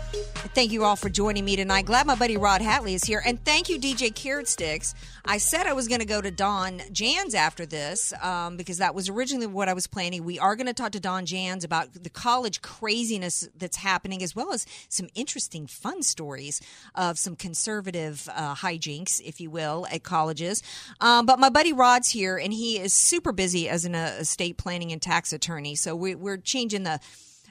Thank 0.55 0.71
you 0.71 0.85
all 0.85 0.95
for 0.95 1.09
joining 1.09 1.45
me 1.45 1.57
tonight. 1.57 1.87
Glad 1.87 2.07
my 2.07 2.15
buddy 2.15 2.37
Rod 2.37 2.61
Hatley 2.61 2.95
is 2.95 3.03
here. 3.03 3.21
And 3.27 3.45
thank 3.45 3.69
you, 3.69 3.81
DJ 3.81 4.15
Carrot 4.15 4.47
Sticks. 4.47 4.95
I 5.25 5.39
said 5.39 5.67
I 5.67 5.73
was 5.73 5.89
going 5.89 5.99
to 5.99 6.07
go 6.07 6.21
to 6.21 6.31
Don 6.31 6.83
Jans 6.93 7.35
after 7.35 7.67
this 7.67 8.13
um, 8.23 8.57
because 8.57 8.79
that 8.79 8.95
was 8.95 9.09
originally 9.09 9.49
what 9.49 9.69
I 9.69 9.73
was 9.73 9.89
planning. 9.89 10.25
We 10.25 10.39
are 10.39 10.55
going 10.55 10.69
to 10.69 10.73
talk 10.73 10.93
to 10.93 11.01
Don 11.01 11.27
Jans 11.27 11.65
about 11.65 11.93
the 11.93 12.11
college 12.11 12.63
craziness 12.63 13.49
that's 13.59 13.79
happening 13.79 14.23
as 14.23 14.37
well 14.37 14.53
as 14.53 14.67
some 14.89 15.09
interesting 15.17 15.67
fun 15.67 16.05
stories 16.05 16.61
of 16.95 17.19
some 17.19 17.35
conservative 17.35 18.29
uh, 18.33 18.55
hijinks, 18.55 19.21
if 19.25 19.41
you 19.41 19.51
will, 19.51 19.85
at 19.91 20.05
colleges. 20.05 20.63
Um, 21.01 21.27
but 21.27 21.41
my 21.41 21.49
buddy 21.49 21.73
Rod's 21.73 22.11
here 22.11 22.39
and 22.39 22.53
he 22.53 22.79
is 22.79 22.95
super 22.95 23.33
busy 23.33 23.69
as 23.69 23.85
an 23.85 23.97
uh, 23.97 24.19
estate 24.21 24.59
planning 24.59 24.93
and 24.93 25.03
tax 25.03 25.33
attorney. 25.33 25.75
So 25.75 25.97
we, 25.97 26.15
we're 26.15 26.36
changing 26.37 26.85
the 26.85 27.01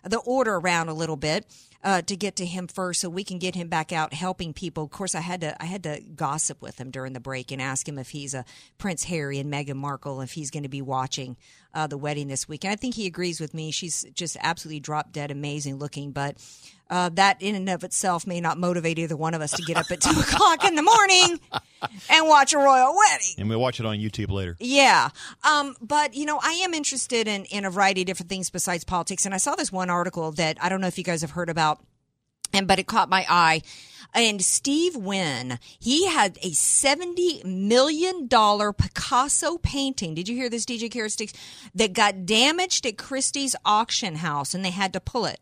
the 0.04 0.20
order 0.20 0.56
around 0.56 0.88
a 0.88 0.94
little 0.94 1.16
bit 1.16 1.48
uh, 1.84 2.02
to 2.04 2.16
get 2.16 2.36
to 2.36 2.46
him 2.46 2.68
first, 2.68 3.02
so 3.02 3.10
we 3.10 3.24
can 3.24 3.40
get 3.40 3.56
him 3.56 3.68
back 3.68 3.92
out 3.92 4.14
helping 4.14 4.54
people. 4.54 4.84
Of 4.84 4.92
course, 4.92 5.16
I 5.16 5.22
had 5.22 5.42
to 5.42 5.62
I 5.62 5.66
had 5.66 5.84
to 5.84 6.02
gossip 6.16 6.62
with 6.62 6.80
him 6.80 6.92
during 6.92 7.14
the 7.14 7.20
break 7.20 7.52
and 7.52 7.62
ask 7.62 7.88
him 7.88 7.98
if 8.00 8.10
he's 8.10 8.34
a 8.34 8.46
Prince 8.78 9.06
Harry 9.06 9.40
and 9.40 9.52
Meghan 9.52 9.76
Markle, 9.76 10.22
if 10.22 10.34
he's 10.34 10.52
going 10.52 10.64
to 10.64 10.70
be 10.70 10.82
watching 10.82 11.38
uh, 11.74 11.88
the 11.88 11.98
wedding 11.98 12.28
this 12.28 12.48
week. 12.48 12.64
And 12.64 12.72
I 12.72 12.76
think 12.76 12.96
he 12.96 13.06
agrees 13.06 13.40
with 13.40 13.54
me. 13.54 13.72
She's 13.72 14.06
just 14.14 14.38
absolutely 14.42 14.80
drop 14.80 15.12
dead 15.12 15.32
amazing 15.32 15.78
looking, 15.78 16.12
but 16.12 16.38
uh, 16.90 17.10
that 17.14 17.42
in 17.42 17.56
and 17.56 17.70
of 17.70 17.84
itself 17.84 18.28
may 18.28 18.40
not 18.40 18.58
motivate 18.58 19.00
either 19.00 19.16
one 19.16 19.34
of 19.34 19.42
us 19.42 19.52
to 19.52 19.64
get 19.64 19.78
up 19.78 19.90
at 19.92 20.02
two 20.02 20.20
o'clock 20.20 20.64
in 20.66 20.76
the 20.76 20.82
morning 20.82 21.40
and 22.10 22.28
watch 22.28 22.54
a 22.54 22.58
royal 22.58 22.96
wedding. 22.96 23.36
And 23.38 23.50
we'll 23.50 23.60
watch 23.60 23.80
it 23.80 23.86
on 23.86 23.98
YouTube 23.98 24.30
later. 24.30 24.56
Yeah. 24.60 25.10
Um, 25.44 25.76
but, 25.82 26.14
you 26.14 26.26
know, 26.26 26.40
I 26.42 26.54
am 26.64 26.74
interested 26.74 27.28
in, 27.28 27.46
in 27.46 27.66
a 27.66 27.72
variety 27.72 28.02
of 28.02 28.08
different 28.08 28.30
things 28.30 28.50
besides 28.50 28.84
politics. 28.84 29.26
And 29.26 29.34
I 29.34 29.38
saw 29.38 29.56
this 29.56 29.72
one 29.72 29.90
article 29.90 30.32
that 30.34 30.58
I 30.62 30.70
don't 30.70 30.82
know 30.82 30.88
if 30.88 30.98
you 30.98 31.04
guys 31.04 31.22
have 31.22 31.32
heard 31.32 31.50
about, 31.50 31.80
and 32.54 32.68
but 32.68 32.80
it 32.80 32.88
caught 32.88 33.10
my 33.10 33.26
eye. 33.28 33.62
And 34.14 34.42
Steve 34.42 34.96
Wynn, 34.96 35.60
he 35.78 36.08
had 36.08 36.38
a 36.38 36.52
$70 36.52 37.44
million 37.44 38.30
Picasso 38.30 39.58
painting. 39.58 40.16
Did 40.16 40.30
you 40.30 40.36
hear 40.38 40.50
this, 40.50 40.66
DJ 40.66 40.90
Carrot 40.90 41.12
Sticks? 41.12 41.34
That 41.74 41.92
got 41.92 42.26
damaged 42.26 42.86
at 42.86 42.98
Christie's 42.98 43.58
auction 43.66 44.16
house 44.16 44.54
and 44.54 44.64
they 44.64 44.70
had 44.70 44.94
to 44.94 45.02
pull 45.02 45.26
it. 45.26 45.42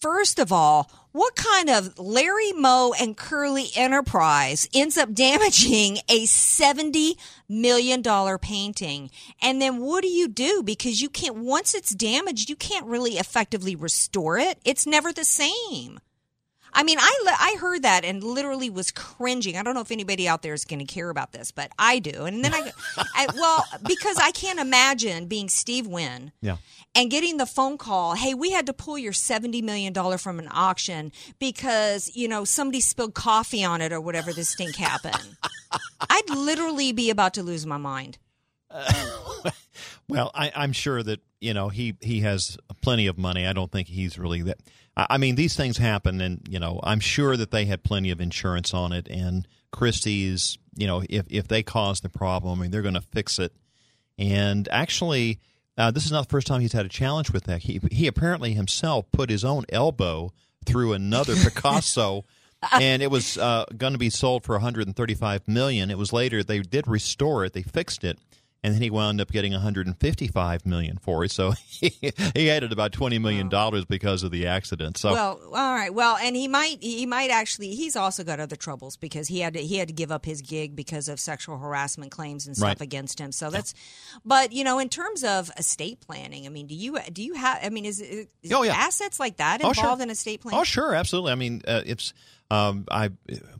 First 0.00 0.38
of 0.38 0.52
all, 0.52 0.90
what 1.12 1.34
kind 1.34 1.70
of 1.70 1.98
Larry 1.98 2.52
Moe 2.52 2.94
and 3.00 3.16
Curly 3.16 3.68
enterprise 3.74 4.68
ends 4.74 4.98
up 4.98 5.12
damaging 5.14 5.98
a 6.08 6.26
$70 6.26 7.16
million 7.48 8.02
painting? 8.38 9.10
And 9.40 9.60
then 9.60 9.78
what 9.80 10.02
do 10.02 10.08
you 10.08 10.28
do? 10.28 10.62
Because 10.62 11.00
you 11.00 11.08
can't, 11.08 11.36
once 11.36 11.74
it's 11.74 11.94
damaged, 11.94 12.50
you 12.50 12.56
can't 12.56 12.86
really 12.86 13.12
effectively 13.12 13.74
restore 13.74 14.38
it. 14.38 14.58
It's 14.64 14.86
never 14.86 15.12
the 15.12 15.24
same. 15.24 16.00
I 16.78 16.82
mean, 16.82 16.98
I, 17.00 17.36
I 17.40 17.56
heard 17.58 17.82
that 17.82 18.04
and 18.04 18.22
literally 18.22 18.68
was 18.70 18.92
cringing. 18.92 19.56
I 19.56 19.62
don't 19.62 19.74
know 19.74 19.80
if 19.80 19.90
anybody 19.90 20.28
out 20.28 20.42
there 20.42 20.52
is 20.52 20.64
going 20.66 20.78
to 20.78 20.84
care 20.84 21.08
about 21.08 21.32
this, 21.32 21.50
but 21.50 21.72
I 21.78 21.98
do. 21.98 22.24
And 22.26 22.44
then 22.44 22.52
I, 22.54 22.70
I, 23.14 23.26
well, 23.34 23.64
because 23.88 24.18
I 24.18 24.30
can't 24.30 24.60
imagine 24.60 25.26
being 25.26 25.48
Steve 25.48 25.86
Wynn 25.86 26.32
Yeah. 26.42 26.58
and 26.94 27.10
getting 27.10 27.38
the 27.38 27.46
phone 27.46 27.78
call, 27.78 28.14
hey, 28.14 28.34
we 28.34 28.50
had 28.50 28.66
to 28.66 28.74
pull 28.74 28.98
your 28.98 29.12
$70 29.12 29.62
million 29.62 29.94
from 30.18 30.38
an 30.38 30.48
auction 30.50 31.12
because, 31.38 32.14
you 32.14 32.28
know, 32.28 32.44
somebody 32.44 32.80
spilled 32.80 33.14
coffee 33.14 33.64
on 33.64 33.80
it 33.80 33.90
or 33.92 34.00
whatever 34.00 34.32
this 34.34 34.50
stink 34.50 34.76
happened. 34.76 35.36
I'd 36.10 36.28
literally 36.30 36.92
be 36.92 37.08
about 37.08 37.32
to 37.34 37.42
lose 37.42 37.64
my 37.66 37.78
mind. 37.78 38.18
Well, 40.08 40.30
I, 40.34 40.52
I'm 40.54 40.72
sure 40.72 41.02
that 41.02 41.20
you 41.40 41.52
know 41.52 41.68
he 41.68 41.96
he 42.00 42.20
has 42.20 42.56
plenty 42.80 43.08
of 43.08 43.18
money. 43.18 43.44
I 43.44 43.52
don't 43.52 43.72
think 43.72 43.88
he's 43.88 44.18
really 44.20 44.42
that. 44.42 44.58
I, 44.96 45.18
mean, 45.18 45.34
these 45.34 45.56
things 45.56 45.76
happen, 45.76 46.20
and 46.20 46.40
you 46.48 46.58
know, 46.58 46.80
I'm 46.82 47.00
sure 47.00 47.36
that 47.36 47.50
they 47.50 47.66
had 47.66 47.82
plenty 47.82 48.10
of 48.10 48.20
insurance 48.20 48.72
on 48.72 48.92
it. 48.92 49.08
And 49.08 49.46
Christie's, 49.70 50.58
you 50.74 50.86
know, 50.86 51.02
if 51.08 51.26
if 51.28 51.48
they 51.48 51.62
caused 51.62 52.02
the 52.02 52.08
problem, 52.08 52.58
I 52.58 52.62
mean, 52.62 52.70
they're 52.70 52.82
going 52.82 52.94
to 52.94 53.00
fix 53.00 53.38
it. 53.38 53.52
And 54.18 54.68
actually, 54.70 55.40
uh, 55.76 55.90
this 55.90 56.06
is 56.06 56.12
not 56.12 56.22
the 56.22 56.30
first 56.30 56.46
time 56.46 56.62
he's 56.62 56.72
had 56.72 56.86
a 56.86 56.90
challenge 56.90 57.30
with 57.30 57.44
that. 57.44 57.64
He 57.64 57.80
he 57.92 58.06
apparently 58.06 58.54
himself 58.54 59.10
put 59.12 59.28
his 59.28 59.44
own 59.44 59.64
elbow 59.68 60.32
through 60.64 60.94
another 60.94 61.34
Picasso. 61.44 62.24
and 62.72 63.02
it 63.02 63.10
was 63.10 63.36
uh, 63.36 63.66
going 63.76 63.92
to 63.92 63.98
be 63.98 64.08
sold 64.08 64.42
for 64.44 64.54
135 64.54 65.46
million. 65.46 65.90
It 65.90 65.98
was 65.98 66.12
later 66.12 66.42
they 66.42 66.60
did 66.60 66.88
restore 66.88 67.44
it, 67.44 67.52
they 67.52 67.62
fixed 67.62 68.02
it, 68.02 68.18
and 68.66 68.74
then 68.74 68.82
he 68.82 68.90
wound 68.90 69.20
up 69.20 69.30
getting 69.30 69.52
155 69.52 70.66
million 70.66 70.98
for 70.98 71.24
it. 71.24 71.30
So 71.30 71.52
he, 71.68 71.92
he 72.34 72.50
added 72.50 72.72
about 72.72 72.90
20 72.92 73.18
million 73.20 73.48
dollars 73.48 73.84
because 73.84 74.24
of 74.24 74.32
the 74.32 74.46
accident. 74.48 74.96
So 74.98 75.12
well, 75.12 75.40
all 75.54 75.74
right. 75.74 75.94
Well, 75.94 76.16
and 76.16 76.34
he 76.34 76.48
might 76.48 76.82
he 76.82 77.06
might 77.06 77.30
actually 77.30 77.74
he's 77.76 77.94
also 77.94 78.24
got 78.24 78.40
other 78.40 78.56
troubles 78.56 78.96
because 78.96 79.28
he 79.28 79.40
had 79.40 79.54
to 79.54 79.60
he 79.60 79.76
had 79.76 79.88
to 79.88 79.94
give 79.94 80.10
up 80.10 80.24
his 80.24 80.42
gig 80.42 80.74
because 80.74 81.08
of 81.08 81.20
sexual 81.20 81.58
harassment 81.58 82.10
claims 82.10 82.46
and 82.46 82.56
stuff 82.56 82.66
Right. 82.66 82.80
against 82.80 83.20
him. 83.20 83.30
So 83.30 83.50
that's 83.50 83.72
but 84.24 84.52
you 84.52 84.64
know, 84.64 84.78
in 84.80 84.88
terms 84.88 85.22
of 85.22 85.50
estate 85.56 86.00
planning, 86.00 86.46
I 86.46 86.48
mean, 86.48 86.66
do 86.66 86.74
you 86.74 86.98
do 87.12 87.22
you 87.22 87.34
have 87.34 87.60
I 87.62 87.68
mean, 87.70 87.84
is, 87.84 88.00
is 88.00 88.26
Oh, 88.52 88.64
yeah. 88.64 88.72
assets 88.74 89.20
like 89.20 89.36
that 89.36 89.60
Oh, 89.62 89.68
involved 89.68 89.98
sure. 90.00 90.02
in 90.02 90.10
estate 90.10 90.40
planning? 90.40 90.58
Oh, 90.60 90.64
sure, 90.64 90.94
absolutely. 90.94 91.32
I 91.32 91.36
mean, 91.36 91.62
uh, 91.68 91.82
it's 91.86 92.12
um, 92.50 92.84
I 92.90 93.10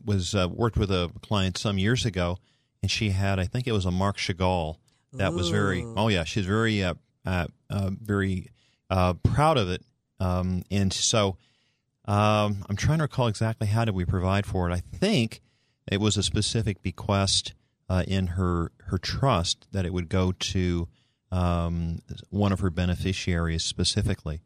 was 0.05 0.35
uh, 0.35 0.49
worked 0.51 0.77
with 0.77 0.91
a 0.91 1.11
client 1.23 1.59
some 1.59 1.77
years 1.79 2.05
ago, 2.05 2.39
and 2.83 2.91
she 2.91 3.11
had 3.11 3.39
I 3.39 3.45
think 3.45 3.67
it 3.67 3.73
was 3.73 3.85
a 3.85 3.91
Marc 3.91 4.17
Chagall 4.17 4.77
that 5.17 5.33
was 5.35 5.49
very 5.51 5.85
oh 5.97 6.09
yeah 6.09 6.25
she's 6.25 6.47
very 6.47 6.83
uh, 6.83 6.95
uh, 7.25 7.47
uh, 7.71 7.91
very 8.01 8.51
uh, 8.91 9.15
proud 9.15 9.59
of 9.59 9.69
it, 9.69 9.83
um, 10.21 10.63
and 10.71 10.93
so 10.93 11.37
um, 12.07 12.65
I'm 12.69 12.77
trying 12.77 12.99
to 12.99 13.05
recall 13.05 13.27
exactly 13.27 13.67
how 13.67 13.85
did 13.85 13.95
we 13.95 14.05
provide 14.05 14.47
for 14.47 14.71
it. 14.71 14.73
I 14.73 14.81
think 14.81 15.41
it 15.91 16.01
was 16.01 16.17
a 16.17 16.23
specific 16.23 16.83
bequest 16.83 17.55
uh, 17.89 18.05
in 18.07 18.29
her 18.29 18.73
her 18.85 18.99
trust 18.99 19.67
that 19.73 19.85
it 19.85 19.93
would 19.93 20.09
go 20.09 20.33
to 20.33 20.89
um, 21.33 22.01
one 22.31 22.53
of 22.53 22.61
her 22.61 22.71
beneficiaries 22.71 23.65
specifically. 23.65 24.43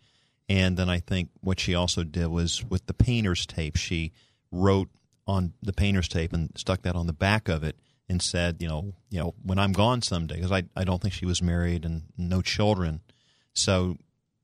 And 0.49 0.77
then 0.77 0.89
I 0.89 0.99
think 0.99 1.29
what 1.41 1.61
she 1.61 1.75
also 1.75 2.03
did 2.03 2.27
was 2.27 2.65
with 2.65 2.87
the 2.87 2.95
painter's 2.95 3.47
tape, 3.47 3.77
she 3.77 4.13
wrote 4.51 4.89
on 5.27 5.53
the 5.63 5.73
painter's 5.73 6.09
tape 6.09 6.33
and 6.33 6.51
stuck 6.57 6.83
that 6.83 6.97
on 6.97 7.07
the 7.07 7.13
back 7.13 7.49
of 7.49 7.63
it 7.63 7.77
and 8.11 8.21
said, 8.21 8.57
you 8.59 8.67
know, 8.67 8.93
you 9.09 9.21
know, 9.21 9.35
when 9.43 9.59
I'm 9.59 9.73
gone 9.73 10.03
someday, 10.03 10.35
because 10.35 10.51
I, 10.51 10.65
I 10.75 10.83
don't 10.83 11.01
think 11.01 11.15
she 11.15 11.27
was 11.27 11.41
married 11.41 11.85
and 11.85 12.03
no 12.19 12.43
children, 12.43 13.01
so 13.55 13.97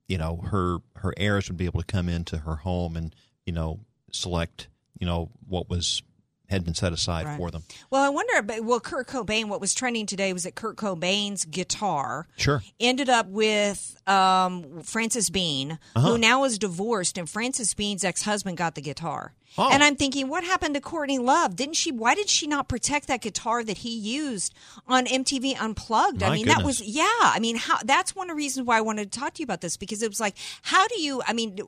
you 0.08 0.18
know 0.18 0.36
her 0.36 0.78
her 0.96 1.12
heirs 1.16 1.48
would 1.48 1.56
be 1.56 1.66
able 1.66 1.80
to 1.80 1.86
come 1.86 2.08
into 2.08 2.38
her 2.38 2.56
home 2.56 2.96
and 2.96 3.14
you 3.44 3.52
know 3.52 3.80
select 4.12 4.68
you 4.98 5.06
know 5.06 5.30
what 5.48 5.68
was 5.68 6.02
had 6.48 6.64
been 6.64 6.74
set 6.74 6.92
aside 6.92 7.26
Right. 7.26 7.36
for 7.36 7.50
them. 7.50 7.64
Well, 7.90 8.02
I 8.02 8.08
wonder. 8.08 8.40
but- 8.42 8.64
Well, 8.64 8.80
Kurt 8.80 9.08
Cobain. 9.08 9.46
What 9.48 9.60
was 9.60 9.74
trending 9.74 10.06
today 10.06 10.32
was 10.32 10.44
that 10.44 10.54
Kurt 10.54 10.76
Cobain's 10.76 11.44
guitar 11.44 12.26
Sure. 12.36 12.62
ended 12.80 13.08
up 13.08 13.26
with 13.28 13.96
um, 14.06 14.82
Frances 14.84 15.30
Bean, 15.30 15.78
Uh-huh. 15.96 16.12
who 16.12 16.18
now 16.18 16.44
is 16.44 16.58
divorced, 16.58 17.18
and 17.18 17.28
Frances 17.28 17.74
Bean's 17.74 18.04
ex-husband 18.04 18.56
got 18.56 18.76
the 18.76 18.80
guitar. 18.80 19.34
Oh. 19.58 19.68
And 19.72 19.82
I'm 19.82 19.96
thinking, 19.96 20.28
what 20.28 20.44
happened 20.44 20.74
to 20.74 20.80
Courtney 20.80 21.18
Love? 21.18 21.56
Didn't 21.56 21.74
she? 21.76 21.90
Why 21.90 22.14
did 22.14 22.28
she 22.28 22.46
not 22.46 22.68
protect 22.68 23.08
that 23.08 23.22
guitar 23.22 23.64
that 23.64 23.78
he 23.78 23.90
used 23.96 24.54
on 24.86 25.06
MTV 25.06 25.54
Unplugged? 25.58 26.22
I 26.22 26.28
My 26.28 26.34
mean, 26.36 26.46
that 26.46 26.62
was 26.62 26.80
yeah. 26.82 27.04
I 27.20 27.38
mean, 27.40 27.56
how? 27.56 27.78
That's 27.84 28.14
one 28.14 28.28
of 28.30 28.34
the 28.34 28.36
reasons 28.36 28.66
why 28.66 28.76
I 28.78 28.82
wanted 28.82 29.10
to 29.10 29.18
talk 29.18 29.34
to 29.34 29.40
you 29.40 29.44
about 29.44 29.62
this 29.62 29.76
because 29.76 30.02
it 30.02 30.08
was 30.08 30.20
like, 30.20 30.36
how 30.62 30.86
do 30.86 31.00
you? 31.00 31.22
I 31.26 31.32
mean. 31.32 31.58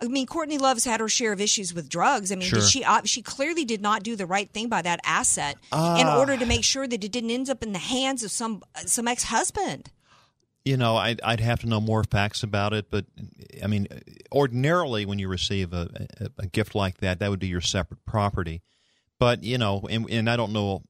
I 0.00 0.06
mean, 0.06 0.26
Courtney 0.26 0.58
Love's 0.58 0.84
had 0.84 1.00
her 1.00 1.08
share 1.08 1.32
of 1.32 1.40
issues 1.40 1.74
with 1.74 1.88
drugs. 1.88 2.30
I 2.30 2.36
mean, 2.36 2.48
Sure. 2.48 2.60
did 2.60 2.68
she 2.68 2.84
uh, 2.84 3.02
she 3.04 3.20
clearly 3.22 3.64
did 3.64 3.80
not 3.82 4.02
do 4.02 4.14
the 4.16 4.26
right 4.26 4.48
thing 4.52 4.68
by 4.68 4.82
that 4.82 5.00
asset 5.04 5.56
in 5.72 5.78
Ah. 6.06 6.18
order 6.18 6.36
to 6.36 6.46
make 6.46 6.62
sure 6.64 6.86
that 6.86 7.02
it 7.02 7.10
didn't 7.12 7.30
end 7.30 7.50
up 7.50 7.62
in 7.62 7.72
the 7.72 7.78
hands 7.80 8.22
of 8.22 8.30
some 8.30 8.62
some 8.86 9.08
ex 9.08 9.24
husband. 9.24 9.90
You 10.64 10.76
know, 10.76 10.96
I'd, 10.96 11.20
I'd 11.22 11.40
have 11.40 11.60
to 11.60 11.66
know 11.66 11.80
more 11.80 12.04
facts 12.04 12.42
about 12.42 12.74
it, 12.74 12.90
but 12.90 13.06
I 13.62 13.66
mean, 13.68 13.88
ordinarily 14.30 15.06
when 15.06 15.18
you 15.18 15.26
receive 15.28 15.72
a, 15.72 15.88
a, 16.20 16.42
a 16.42 16.46
gift 16.46 16.74
like 16.74 16.98
that, 16.98 17.20
that 17.20 17.30
would 17.30 17.38
be 17.40 17.46
your 17.48 17.62
separate 17.62 18.04
property. 18.04 18.60
But 19.18 19.42
you 19.42 19.58
know, 19.58 19.80
and, 19.90 20.08
and 20.10 20.30
I 20.30 20.36
don't 20.36 20.52
know, 20.52 20.82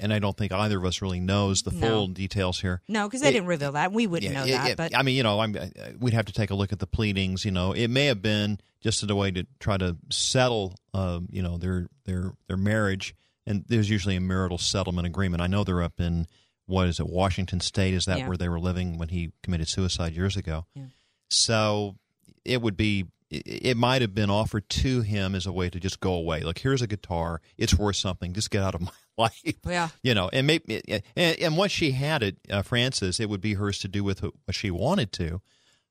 and 0.00 0.12
I 0.12 0.18
don't 0.20 0.36
think 0.36 0.52
either 0.52 0.78
of 0.78 0.84
us 0.84 1.02
really 1.02 1.18
knows 1.18 1.62
the 1.62 1.72
No. 1.72 1.80
full 1.88 2.06
details 2.08 2.60
here. 2.60 2.80
No, 2.88 3.08
because 3.08 3.22
they 3.22 3.30
It- 3.30 3.32
didn't 3.32 3.48
reveal 3.48 3.72
that. 3.72 3.92
We 3.92 4.06
wouldn't 4.06 4.32
know 4.32 4.44
Yeah, 4.44 4.62
that. 4.62 4.70
it- 4.70 4.76
but 4.76 4.96
I 4.96 5.02
mean, 5.02 5.16
you 5.16 5.22
know, 5.24 5.40
I'm, 5.40 5.56
uh, 5.56 5.66
we'd 5.98 6.14
have 6.14 6.26
to 6.26 6.32
take 6.32 6.50
a 6.50 6.54
look 6.54 6.72
at 6.72 6.78
the 6.78 6.86
pleadings. 6.86 7.44
You 7.44 7.50
know, 7.50 7.72
it 7.72 7.88
may 7.88 8.06
have 8.06 8.22
been 8.22 8.60
just 8.80 9.02
a 9.08 9.14
way 9.16 9.30
to 9.32 9.46
try 9.58 9.76
to 9.78 9.96
settle, 10.10 10.76
um, 10.94 11.28
you 11.32 11.42
know, 11.42 11.58
their 11.58 11.88
their 12.04 12.32
their 12.46 12.56
marriage. 12.56 13.14
And 13.46 13.64
there's 13.66 13.90
usually 13.90 14.14
a 14.14 14.20
marital 14.20 14.58
settlement 14.58 15.06
agreement. 15.08 15.42
I 15.42 15.48
know 15.48 15.64
they're 15.64 15.82
up 15.82 15.98
in 16.00 16.28
what 16.66 16.86
is 16.86 17.00
it, 17.00 17.08
Washington 17.08 17.58
State? 17.58 17.92
Is 17.94 18.04
that 18.04 18.18
Yeah. 18.18 18.28
where 18.28 18.36
they 18.36 18.48
were 18.48 18.60
living 18.60 18.96
when 18.98 19.08
he 19.08 19.32
committed 19.42 19.68
suicide 19.68 20.14
years 20.14 20.36
ago? 20.36 20.66
Yeah. 20.76 20.84
So 21.28 21.96
it 22.44 22.62
would 22.62 22.76
be. 22.76 23.06
It 23.32 23.78
might 23.78 24.02
have 24.02 24.14
been 24.14 24.28
offered 24.28 24.68
to 24.68 25.00
him 25.00 25.34
as 25.34 25.46
a 25.46 25.52
way 25.52 25.70
to 25.70 25.80
just 25.80 26.00
go 26.00 26.12
away. 26.12 26.40
Like, 26.40 26.58
here's 26.58 26.82
a 26.82 26.86
guitar; 26.86 27.40
it's 27.56 27.74
worth 27.74 27.96
something. 27.96 28.34
Just 28.34 28.50
get 28.50 28.62
out 28.62 28.74
of 28.74 28.80
my 28.82 28.90
life 29.16 29.42
yeah. 29.66 29.88
you 30.02 30.14
know, 30.14 30.28
and 30.32 30.46
maybe 30.46 30.82
and, 30.88 31.02
and 31.16 31.56
once 31.56 31.72
she 31.72 31.92
had 31.92 32.22
it, 32.22 32.36
uh, 32.50 32.62
Frances, 32.62 33.20
it 33.20 33.28
would 33.28 33.40
be 33.40 33.54
hers 33.54 33.78
to 33.80 33.88
do 33.88 34.04
with 34.04 34.22
what 34.22 34.34
she 34.50 34.70
wanted 34.70 35.12
to. 35.12 35.40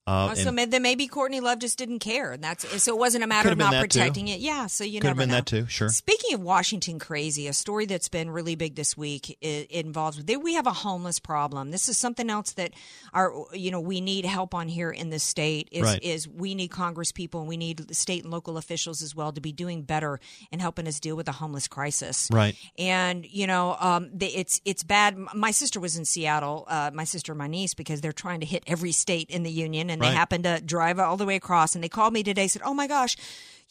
Uh, 0.07 0.29
Oh, 0.31 0.33
so 0.33 0.51
may- 0.51 0.65
then 0.65 0.81
maybe 0.81 1.07
Courtney 1.07 1.39
Love 1.39 1.59
just 1.59 1.77
didn't 1.77 1.99
care, 1.99 2.31
and 2.31 2.43
that's 2.43 2.81
so 2.83 2.93
it 2.93 2.97
wasn't 2.97 3.23
a 3.23 3.27
matter 3.27 3.49
of 3.51 3.57
not 3.57 3.71
that, 3.71 3.81
too. 3.81 3.99
protecting 3.99 4.27
it. 4.29 4.39
Yeah, 4.39 4.65
so 4.67 4.83
you 4.83 4.99
could 4.99 5.07
have 5.09 5.17
never 5.17 5.21
been 5.27 5.29
know. 5.29 5.35
that 5.35 5.45
too. 5.45 5.67
Sure. 5.67 5.89
Speaking 5.89 6.33
of 6.33 6.41
Washington 6.41 6.97
crazy, 6.97 7.47
a 7.47 7.53
story 7.53 7.85
that's 7.85 8.09
been 8.09 8.31
really 8.31 8.55
big 8.55 8.75
this 8.75 8.97
week 8.97 9.29
it, 9.41 9.67
it 9.69 9.85
involves 9.85 10.23
there 10.23 10.39
we 10.39 10.55
have 10.55 10.65
a 10.65 10.73
homeless 10.73 11.19
problem. 11.19 11.69
This 11.69 11.87
is 11.87 11.97
something 11.99 12.29
else 12.31 12.53
that 12.53 12.71
our 13.13 13.31
you 13.53 13.69
know 13.69 13.79
we 13.79 14.01
need 14.01 14.25
help 14.25 14.55
on 14.55 14.67
here 14.67 14.89
in 14.89 15.11
the 15.11 15.19
state 15.19 15.69
is 15.71 15.83
Right. 15.83 16.03
is 16.03 16.27
we 16.27 16.55
need 16.55 16.69
Congress 16.69 17.11
people 17.11 17.41
and 17.41 17.47
we 17.47 17.57
need 17.57 17.95
state 17.95 18.23
and 18.23 18.33
local 18.33 18.57
officials 18.57 19.03
as 19.03 19.15
well 19.15 19.31
to 19.33 19.39
be 19.41 19.51
doing 19.51 19.83
better 19.83 20.19
and 20.51 20.61
helping 20.61 20.87
us 20.87 20.99
deal 20.99 21.15
with 21.15 21.27
the 21.27 21.31
homeless 21.33 21.67
crisis. 21.67 22.27
Right. 22.31 22.55
And 22.77 23.23
you 23.31 23.45
know, 23.45 23.77
um, 23.79 24.09
the, 24.13 24.25
it's 24.27 24.61
it's 24.65 24.81
bad. 24.83 25.15
My 25.35 25.51
sister 25.51 25.79
was 25.79 25.95
in 25.95 26.05
Seattle. 26.05 26.65
Uh, 26.67 26.89
my 26.91 27.03
sister 27.03 27.33
and 27.33 27.39
my 27.39 27.47
niece 27.47 27.75
because 27.75 28.01
they're 28.01 28.11
trying 28.11 28.39
to 28.39 28.47
hit 28.47 28.63
every 28.65 28.91
state 28.93 29.29
in 29.29 29.43
the 29.43 29.51
union, 29.51 29.90
and 29.91 30.01
they 30.01 30.07
Right. 30.07 30.15
happened 30.17 30.45
to 30.45 30.59
drive 30.61 30.97
all 30.99 31.17
the 31.17 31.25
way 31.25 31.35
across. 31.35 31.75
And 31.75 31.83
they 31.83 31.89
called 31.89 32.13
me 32.13 32.23
today. 32.23 32.47
Said, 32.47 32.61
"Oh 32.65 32.73
my 32.73 32.87
gosh." 32.87 33.15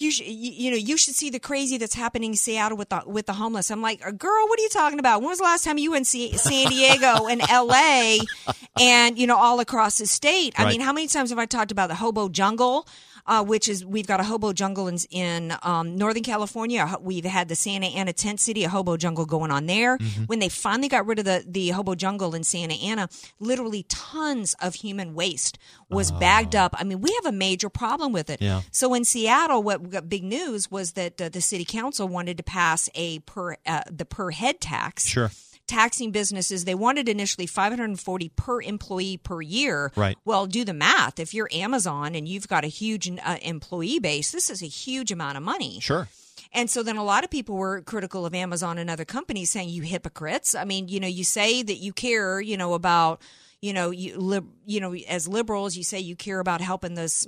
You, 0.03 0.11
sh- 0.11 0.21
you 0.23 0.51
you 0.53 0.71
know 0.71 0.79
you 0.79 0.97
should 0.97 1.15
see 1.15 1.29
the 1.29 1.39
crazy 1.39 1.77
that's 1.77 1.93
happening 1.95 2.31
in 2.31 2.37
Seattle 2.39 2.79
with 2.79 2.89
the 2.89 3.03
with 3.05 3.27
the 3.27 3.35
homeless. 3.35 3.71
I'm 3.71 3.83
like, 3.83 4.01
uh, 4.07 4.13
girl, 4.13 4.49
what 4.49 4.59
are 4.59 4.63
you 4.63 4.71
talking 4.71 4.99
about? 4.99 5.21
When 5.21 5.29
was 5.29 5.37
the 5.39 5.45
last 5.45 5.63
time 5.63 5.77
you 5.77 5.91
were 5.91 5.99
in 5.99 6.07
C- 6.07 6.39
San 6.39 6.69
Diego 6.71 7.27
and 7.27 7.43
L.A. 7.51 8.21
and 8.81 9.19
you 9.19 9.27
know 9.27 9.37
all 9.37 9.61
across 9.61 9.99
the 9.99 10.07
state? 10.07 10.55
I 10.57 10.63
Right. 10.65 10.71
mean, 10.71 10.81
how 10.81 10.95
many 10.95 11.07
times 11.07 11.29
have 11.29 11.39
I 11.39 11.45
talked 11.45 11.71
about 11.71 11.89
the 11.91 11.97
hobo 11.97 12.31
jungle? 12.31 12.87
Uh, 13.27 13.45
which 13.45 13.69
is 13.69 13.85
we've 13.85 14.07
got 14.07 14.21
a 14.21 14.25
hobo 14.25 14.53
jungle 14.53 14.89
in, 14.89 14.99
in 15.11 15.55
um, 15.63 15.97
Northern 15.97 16.23
California. 16.23 16.95
We've 17.01 17.25
had 17.25 17.49
the 17.49 17.55
Santa 17.57 17.87
Ana 17.87 18.13
tent 18.13 18.41
city, 18.41 18.65
a 18.65 18.69
hobo 18.69 18.97
jungle 18.97 19.27
going 19.27 19.51
on 19.51 19.67
there. 19.67 19.99
Mhm. 19.99 20.29
When 20.29 20.39
they 20.39 20.49
finally 20.49 20.89
got 20.89 21.07
rid 21.07 21.19
of 21.19 21.25
the, 21.25 21.45
the 21.47 21.71
hobo 21.71 21.95
jungle 21.95 22.35
in 22.35 22.45
Santa 22.45 22.75
Ana, 22.75 23.09
literally 23.39 23.85
tons 23.89 24.55
of 24.61 24.75
human 24.77 25.15
waste 25.15 25.59
was 25.89 26.13
bagged 26.13 26.55
up. 26.55 26.75
I 26.79 26.85
mean, 26.85 27.01
we 27.01 27.13
have 27.23 27.27
a 27.27 27.37
major 27.37 27.69
problem 27.69 28.13
with 28.13 28.31
it. 28.31 28.41
Yeah. 28.41 28.63
So 28.71 28.95
in 28.95 29.05
Seattle, 29.05 29.63
what 29.63 29.91
got 29.91 30.09
big 30.09 30.23
news 30.25 30.71
was 30.71 30.93
that 30.93 31.21
uh, 31.21 31.29
the 31.29 31.41
city 31.41 31.65
council 31.65 32.07
wanted 32.09 32.37
to 32.37 32.43
pass 32.43 32.89
a 32.95 33.19
per 33.21 33.57
uh, 33.67 33.83
the 33.91 34.05
per 34.05 34.31
head 34.31 34.61
tax 34.61 35.07
Sure. 35.07 35.31
Taxing 35.71 36.11
businesses. 36.11 36.65
They 36.65 36.75
wanted 36.75 37.09
initially 37.09 37.47
540 37.47 38.29
per 38.31 38.61
employee 38.61 39.17
per 39.17 39.41
year. 39.41 39.93
Right. 39.95 40.19
Well, 40.25 40.47
do 40.47 40.65
the 40.65 40.75
math. 40.75 41.21
If 41.21 41.33
you're 41.33 41.49
Amazon 41.53 42.15
and 42.15 42.29
you've 42.29 42.49
got 42.49 42.65
a 42.65 42.69
huge 42.69 43.09
uh, 43.11 43.37
employee 43.41 44.01
base, 44.01 44.33
this 44.33 44.51
is 44.51 44.63
a 44.63 44.67
huge 44.67 45.13
amount 45.13 45.37
of 45.37 45.43
money. 45.45 45.79
Sure. 45.81 46.09
And 46.53 46.69
so 46.69 46.83
then 46.83 46.97
a 46.97 47.05
lot 47.05 47.23
of 47.23 47.31
people 47.31 47.55
were 47.55 47.81
critical 47.83 48.27
of 48.27 48.35
Amazon 48.35 48.79
and 48.79 48.91
other 48.91 49.05
companies 49.05 49.51
saying, 49.51 49.69
you 49.69 49.83
hypocrites. 49.83 50.57
I 50.57 50.65
mean, 50.65 50.89
you 50.89 50.99
know, 50.99 51.07
you 51.07 51.23
say 51.23 51.63
that 51.63 51.77
you 51.77 51.93
care, 51.93 52.41
you 52.41 52.57
know, 52.57 52.75
about, 52.75 53.23
you 53.63 53.73
know, 53.73 53.91
you, 53.91 54.17
lib, 54.19 54.47
you 54.65 54.81
know, 54.81 54.95
as 54.95 55.29
liberals, 55.29 55.77
you 55.77 55.85
say 55.85 55.99
you 56.01 56.17
care 56.17 56.41
about 56.41 56.61
helping 56.61 56.95
those, 56.95 57.27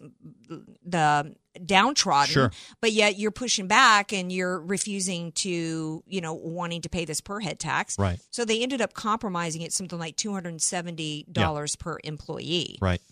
the 0.85 1.35
downtrodden, 1.64 2.33
Sure. 2.33 2.53
but 2.81 2.92
yet 2.92 3.18
you're 3.18 3.31
pushing 3.31 3.66
back 3.66 4.12
and 4.12 4.33
you're 4.33 4.59
refusing 4.61 5.33
to, 5.33 6.03
you 6.07 6.21
know, 6.21 6.33
wanting 6.33 6.81
to 6.83 6.88
pay 6.88 7.05
this 7.05 7.21
per 7.21 7.40
head 7.40 7.59
tax. 7.59 7.99
Right. 7.99 8.18
So 8.31 8.45
they 8.45 8.62
ended 8.62 8.81
up 8.81 8.95
compromising 8.95 9.61
it 9.62 9.73
something 9.73 9.99
like 9.99 10.16
$270 10.16 11.79
per 11.79 11.99
employee. 12.03 12.79
Right. 12.81 13.03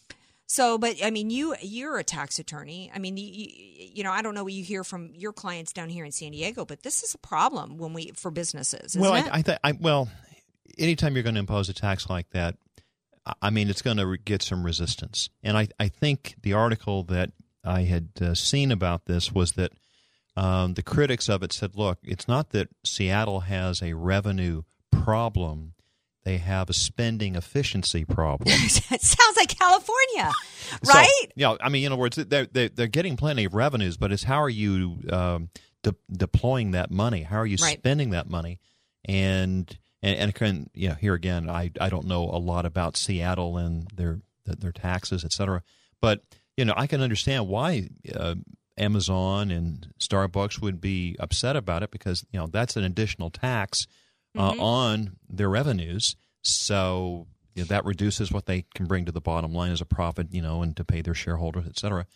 So, 0.46 0.78
but 0.78 0.96
I 1.04 1.10
mean, 1.10 1.30
you 1.30 1.54
you're 1.62 1.98
a 1.98 2.02
tax 2.02 2.40
attorney. 2.40 2.90
I 2.92 2.98
mean, 2.98 3.16
you, 3.16 3.48
you, 3.94 4.02
know, 4.02 4.10
I 4.10 4.20
don't 4.20 4.34
know 4.34 4.42
what 4.42 4.52
you 4.52 4.64
hear 4.64 4.82
from 4.82 5.12
your 5.14 5.32
clients 5.32 5.72
down 5.72 5.90
here 5.90 6.04
in 6.04 6.10
San 6.10 6.32
Diego, 6.32 6.64
but 6.64 6.82
this 6.82 7.04
is 7.04 7.14
a 7.14 7.18
problem 7.18 7.78
when 7.78 7.92
we 7.92 8.10
for 8.16 8.32
businesses. 8.32 8.96
Isn't 8.96 9.00
well. 9.00 9.12
I, 9.12 9.28
I, 9.30 9.42
th- 9.42 9.58
I 9.62 9.72
well, 9.72 10.08
anytime 10.76 11.14
you're 11.14 11.22
going 11.22 11.36
to 11.36 11.40
impose 11.40 11.68
a 11.68 11.72
tax 11.72 12.10
like 12.10 12.30
that, 12.30 12.56
I- 13.42 13.50
mean, 13.50 13.68
it's 13.68 13.82
going 13.82 13.98
to 13.98 14.16
get 14.16 14.42
some 14.42 14.64
resistance. 14.64 15.28
And 15.42 15.56
I, 15.56 15.68
I 15.78 15.88
think 15.88 16.36
the 16.42 16.52
article 16.54 17.02
that 17.04 17.30
I 17.64 17.82
had 17.82 18.08
uh, 18.20 18.34
seen 18.34 18.72
about 18.72 19.04
this 19.06 19.30
was 19.32 19.52
that 19.52 19.72
um, 20.36 20.74
the 20.74 20.82
critics 20.82 21.28
of 21.28 21.42
it 21.42 21.52
said, 21.52 21.76
look, 21.76 21.98
it's 22.02 22.26
not 22.26 22.50
that 22.50 22.68
Seattle 22.84 23.40
has 23.40 23.82
a 23.82 23.92
revenue 23.94 24.62
problem. 24.90 25.74
They 26.24 26.38
have 26.38 26.70
a 26.70 26.72
spending 26.74 27.34
efficiency 27.34 28.04
problem. 28.04 28.48
it 28.54 29.02
sounds 29.02 29.36
like 29.36 29.48
California, 29.58 30.30
So, 30.82 30.92
right? 30.94 31.26
yeah, 31.34 31.56
I 31.60 31.68
mean, 31.68 31.84
in 31.84 31.92
other 31.92 32.00
words, 32.00 32.16
they're, 32.16 32.46
they're, 32.46 32.68
they're 32.68 32.86
getting 32.86 33.16
plenty 33.16 33.44
of 33.44 33.54
revenues, 33.54 33.96
but 33.96 34.12
it's 34.12 34.22
how 34.22 34.40
are 34.42 34.48
you 34.50 34.98
um, 35.10 35.48
de- 35.82 35.94
deploying 36.10 36.70
that 36.72 36.90
money? 36.90 37.22
How 37.22 37.36
are 37.38 37.46
you 37.46 37.56
Right. 37.60 37.78
spending 37.78 38.10
that 38.10 38.28
money? 38.30 38.60
And 39.06 39.76
and, 40.02 40.16
and 40.16 40.34
can, 40.34 40.70
you 40.74 40.88
know, 40.90 40.94
here 40.94 41.14
again, 41.14 41.48
I, 41.50 41.70
I 41.80 41.88
don't 41.90 42.06
know 42.06 42.24
a 42.24 42.38
lot 42.38 42.66
about 42.66 42.96
Seattle 42.96 43.56
and 43.56 43.88
their 43.94 44.20
their 44.46 44.72
taxes, 44.72 45.24
et 45.24 45.32
cetera, 45.32 45.62
but 46.00 46.22
you 46.56 46.64
know, 46.64 46.74
I 46.76 46.86
can 46.86 47.00
understand 47.00 47.46
why 47.48 47.88
uh, 48.14 48.34
Amazon 48.76 49.50
and 49.50 49.92
Starbucks 50.00 50.60
would 50.60 50.80
be 50.80 51.16
upset 51.20 51.54
about 51.56 51.82
it 51.82 51.90
because 51.90 52.24
you 52.32 52.38
know 52.40 52.46
that's 52.46 52.76
an 52.76 52.84
additional 52.84 53.30
tax 53.30 53.86
uh, 54.36 54.52
Mhm. 54.52 54.60
on 54.60 55.16
their 55.28 55.48
revenues. 55.48 56.16
So 56.42 57.26
you 57.54 57.62
know, 57.62 57.66
that 57.66 57.84
reduces 57.84 58.30
what 58.32 58.46
they 58.46 58.64
can 58.74 58.86
bring 58.86 59.04
to 59.06 59.12
the 59.12 59.20
bottom 59.20 59.52
line 59.52 59.72
as 59.72 59.80
a 59.80 59.84
profit, 59.86 60.28
you 60.32 60.40
know, 60.40 60.62
and 60.62 60.76
to 60.76 60.84
pay 60.84 61.02
their 61.02 61.14
shareholders, 61.14 61.64
et 61.66 61.78
cetera. 61.78 62.06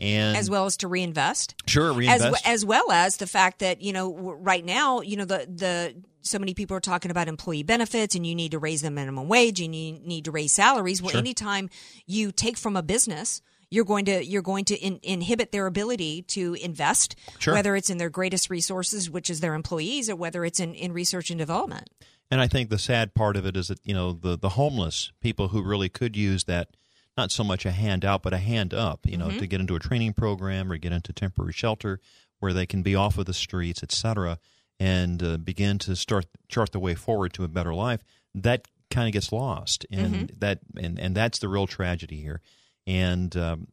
And 0.00 0.36
as 0.36 0.50
well 0.50 0.66
as 0.66 0.76
to 0.78 0.88
reinvest. 0.88 1.54
sure, 1.66 1.90
As, 1.90 1.96
reinvest. 1.96 2.22
w- 2.24 2.42
as 2.44 2.64
well 2.64 2.90
as 2.90 3.16
the 3.18 3.26
fact 3.28 3.60
that 3.60 3.80
you 3.80 3.92
know 3.92 4.12
right 4.40 4.64
now 4.64 5.00
you 5.00 5.16
know 5.16 5.24
the 5.24 5.46
the 5.48 5.94
so 6.24 6.38
many 6.38 6.54
people 6.54 6.76
are 6.76 6.80
talking 6.80 7.10
about 7.10 7.28
employee 7.28 7.62
benefits 7.62 8.14
and 8.14 8.26
you 8.26 8.34
need 8.34 8.50
to 8.52 8.58
raise 8.58 8.82
the 8.82 8.90
minimum 8.90 9.28
wage 9.28 9.60
and 9.60 9.74
you 9.76 9.92
need 10.04 10.24
to 10.24 10.30
raise 10.30 10.52
salaries. 10.52 11.00
Well, 11.02 11.10
Sure. 11.10 11.18
anytime 11.20 11.68
you 12.06 12.32
take 12.32 12.56
from 12.56 12.76
a 12.76 12.82
business, 12.82 13.42
you're 13.70 13.84
going 13.84 14.04
to 14.06 14.24
you're 14.24 14.42
going 14.42 14.64
to 14.66 14.76
in, 14.76 15.00
inhibit 15.02 15.52
their 15.52 15.66
ability 15.66 16.22
to 16.22 16.54
invest, 16.54 17.16
Sure. 17.38 17.54
whether 17.54 17.76
it's 17.76 17.90
in 17.90 17.98
their 17.98 18.10
greatest 18.10 18.48
resources, 18.50 19.10
which 19.10 19.28
is 19.30 19.40
their 19.40 19.54
employees, 19.54 20.08
or 20.08 20.16
whether 20.16 20.44
it's 20.44 20.60
in, 20.60 20.74
in 20.74 20.92
research 20.92 21.30
and 21.30 21.38
development. 21.38 21.88
And 22.30 22.40
I 22.40 22.48
think 22.48 22.70
the 22.70 22.78
sad 22.78 23.14
part 23.14 23.36
of 23.36 23.44
it 23.46 23.56
is 23.56 23.68
that 23.68 23.80
you 23.84 23.92
know 23.94 24.12
the 24.12 24.36
the 24.38 24.50
homeless 24.50 25.12
people 25.20 25.48
who 25.48 25.62
really 25.62 25.88
could 25.88 26.16
use 26.16 26.44
that 26.44 26.68
not 27.16 27.30
so 27.30 27.44
much 27.44 27.64
a 27.66 27.70
handout 27.70 28.22
but 28.22 28.32
a 28.32 28.38
hand 28.38 28.72
up, 28.74 29.06
you 29.06 29.16
know, 29.16 29.28
Mhm. 29.28 29.38
to 29.40 29.46
get 29.46 29.60
into 29.60 29.76
a 29.76 29.80
training 29.80 30.14
program 30.14 30.70
or 30.72 30.76
get 30.78 30.92
into 30.92 31.12
temporary 31.12 31.52
shelter 31.52 32.00
where 32.40 32.52
they 32.52 32.66
can 32.66 32.82
be 32.82 32.94
off 32.94 33.18
of 33.18 33.26
the 33.26 33.34
streets, 33.34 33.82
et 33.82 33.92
cetera, 33.92 34.38
and 34.80 35.22
uh, 35.22 35.36
begin 35.38 35.78
to 35.80 35.94
start 35.96 36.26
chart 36.48 36.72
the 36.72 36.78
way 36.80 36.94
forward 36.94 37.32
to 37.34 37.44
a 37.44 37.48
better 37.48 37.74
life. 37.74 38.02
That 38.34 38.66
kind 38.90 39.08
of 39.08 39.12
gets 39.12 39.32
lost, 39.32 39.86
and 39.90 40.28
Mhm. 40.30 40.40
that 40.40 40.60
and 40.76 40.98
and 40.98 41.14
that's 41.16 41.38
the 41.38 41.48
real 41.48 41.66
tragedy 41.66 42.20
here. 42.20 42.40
And 42.86 43.34
um, 43.36 43.68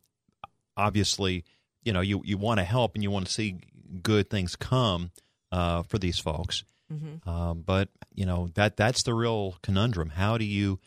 obviously, 0.78 1.44
you 1.84 1.94
know, 1.94 2.02
you 2.02 2.22
you 2.24 2.38
want 2.38 2.60
to 2.60 2.64
help 2.64 2.96
and 2.96 3.04
you 3.04 3.12
want 3.12 3.26
to 3.28 3.32
see 3.32 3.58
good 4.02 4.30
things 4.30 4.56
come 4.56 5.12
uh, 5.52 5.84
for 5.84 5.98
these 5.98 6.20
folks. 6.20 6.64
Mhm. 6.92 7.26
Um, 7.28 7.62
but 7.62 7.90
you 8.14 8.26
know 8.26 8.50
that 8.56 8.78
that's 8.78 9.04
the 9.04 9.14
real 9.14 9.56
conundrum. 9.64 10.10
How 10.12 10.38
do 10.38 10.46
you 10.46 10.80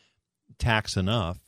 tax 0.58 0.96
enough, 0.96 1.38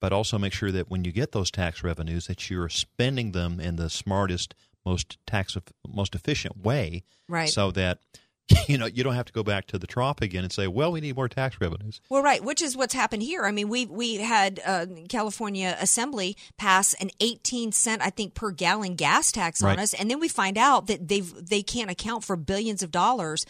but 0.00 0.12
also 0.12 0.38
make 0.38 0.52
sure 0.52 0.70
that 0.72 0.90
when 0.90 1.04
you 1.04 1.12
get 1.12 1.32
those 1.32 1.50
tax 1.50 1.82
revenues, 1.82 2.26
that 2.26 2.50
you're 2.50 2.68
spending 2.68 3.32
them 3.32 3.58
in 3.60 3.76
the 3.76 3.88
smartest, 3.88 4.54
most 4.84 5.18
tax 5.26 5.56
most 5.88 6.14
efficient 6.14 6.56
way, 6.64 7.04
Right. 7.28 7.48
So 7.48 7.70
that 7.72 7.98
you 8.68 8.76
know 8.76 8.86
you 8.86 9.04
don't 9.04 9.14
have 9.14 9.24
to 9.26 9.32
go 9.32 9.42
back 9.44 9.66
to 9.68 9.78
the 9.78 9.86
trough 9.86 10.20
again 10.20 10.42
and 10.42 10.52
say, 10.52 10.66
"Well, 10.66 10.90
we 10.92 11.00
need 11.00 11.14
more 11.14 11.28
tax 11.28 11.60
revenues." 11.60 12.00
Well, 12.10 12.22
right, 12.22 12.42
which 12.42 12.60
is 12.60 12.76
what's 12.76 12.92
happened 12.92 13.22
here. 13.22 13.44
I 13.44 13.52
mean, 13.52 13.68
we 13.68 13.86
we 13.86 14.16
had 14.16 14.60
uh, 14.66 14.86
California 15.08 15.76
Assembly 15.80 16.36
pass 16.58 16.92
an 16.94 17.10
18 17.20 17.70
cent, 17.72 18.02
I 18.02 18.10
think, 18.10 18.34
per 18.34 18.50
gallon 18.50 18.96
gas 18.96 19.30
tax 19.30 19.62
on 19.62 19.68
Right. 19.68 19.78
us, 19.78 19.94
and 19.94 20.10
then 20.10 20.18
we 20.18 20.28
find 20.28 20.58
out 20.58 20.88
that 20.88 21.06
they've 21.06 21.32
they 21.48 21.62
can't 21.62 21.90
account 21.90 22.24
for 22.24 22.34
billions 22.36 22.82
of 22.82 22.90
dollars 22.90 23.46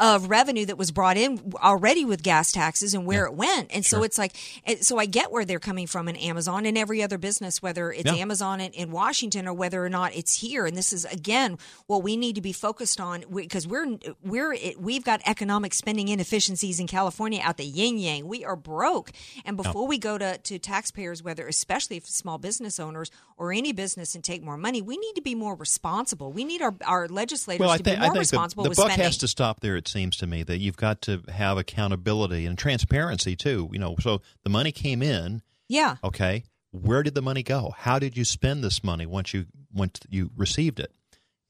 of 0.00 0.30
revenue 0.30 0.64
that 0.66 0.78
was 0.78 0.90
brought 0.90 1.16
in 1.16 1.52
already 1.62 2.04
with 2.04 2.22
gas 2.22 2.50
taxes 2.50 2.94
and 2.94 3.04
where 3.06 3.26
it 3.26 3.34
went. 3.34 3.70
And 3.72 3.84
so 3.84 4.02
it's 4.02 4.16
like, 4.18 4.34
so 4.80 4.98
I 4.98 5.04
get 5.06 5.30
where 5.30 5.44
they're 5.44 5.60
coming 5.60 5.86
from 5.86 6.08
in 6.08 6.16
Amazon 6.16 6.64
and 6.64 6.78
every 6.78 7.02
other 7.02 7.18
business, 7.18 7.60
whether 7.62 7.92
it's 7.92 8.10
Yeah. 8.10 8.14
Amazon 8.14 8.60
in, 8.60 8.72
in 8.72 8.90
Washington 8.90 9.46
or 9.46 9.52
whether 9.52 9.84
or 9.84 9.90
not 9.90 10.16
it's 10.16 10.40
here. 10.40 10.64
And 10.64 10.76
this 10.76 10.92
is 10.92 11.04
again 11.04 11.58
what 11.86 12.02
we 12.02 12.16
need 12.16 12.34
to 12.36 12.40
be 12.40 12.52
focused 12.52 12.98
on 13.00 13.24
because 13.34 13.66
we're 13.68 13.98
we're 14.24 14.56
we've 14.78 15.04
got 15.04 15.20
economic 15.26 15.74
spending 15.74 16.08
inefficiencies 16.08 16.80
in 16.80 16.86
California 16.86 17.40
out 17.44 17.58
the 17.58 17.64
yin 17.64 17.98
yang. 17.98 18.26
We 18.26 18.42
are 18.44 18.56
broke. 18.56 19.12
And 19.44 19.56
before 19.56 19.86
we 19.86 19.98
go 19.98 20.16
to 20.16 20.38
to 20.38 20.58
taxpayers, 20.58 21.22
whether 21.22 21.46
especially 21.46 21.98
if 21.98 22.06
small 22.08 22.38
business 22.38 22.80
owners 22.80 23.10
or 23.40 23.52
any 23.52 23.72
business 23.72 24.14
and 24.14 24.22
take 24.22 24.42
more 24.44 24.56
money, 24.56 24.82
we 24.82 24.96
need 24.98 25.14
to 25.14 25.22
be 25.22 25.34
more 25.34 25.56
responsible. 25.56 26.30
We 26.32 26.44
need 26.44 26.62
our 26.62 26.74
our 26.86 27.08
legislators 27.08 27.66
Well, 27.66 27.76
to 27.76 27.82
be 27.82 27.96
more 27.96 28.12
responsible 28.12 28.62
the, 28.64 28.68
the 28.68 28.70
with 28.70 28.76
buck 28.76 28.86
spending. 28.88 29.04
has 29.06 29.16
to 29.18 29.28
stop 29.28 29.60
there. 29.60 29.76
It 29.76 29.88
seems 29.88 30.16
to 30.18 30.26
me 30.26 30.42
that 30.44 30.58
you've 30.58 30.76
got 30.76 31.00
to 31.02 31.22
have 31.28 31.56
accountability 31.58 32.46
and 32.46 32.56
transparency 32.58 33.34
too. 33.36 33.68
You 33.72 33.78
know, 33.80 33.96
so 33.98 34.20
the 34.44 34.50
money 34.50 34.70
came 34.72 35.02
in. 35.02 35.42
yeah. 35.68 35.96
Okay, 36.04 36.44
where 36.70 37.02
did 37.02 37.14
the 37.14 37.22
money 37.22 37.42
go? 37.42 37.74
How 37.76 37.98
did 37.98 38.16
you 38.16 38.24
spend 38.24 38.62
this 38.62 38.84
money 38.84 39.06
once 39.06 39.32
you 39.34 39.46
once 39.72 39.98
you 40.08 40.30
received 40.36 40.78
it? 40.78 40.92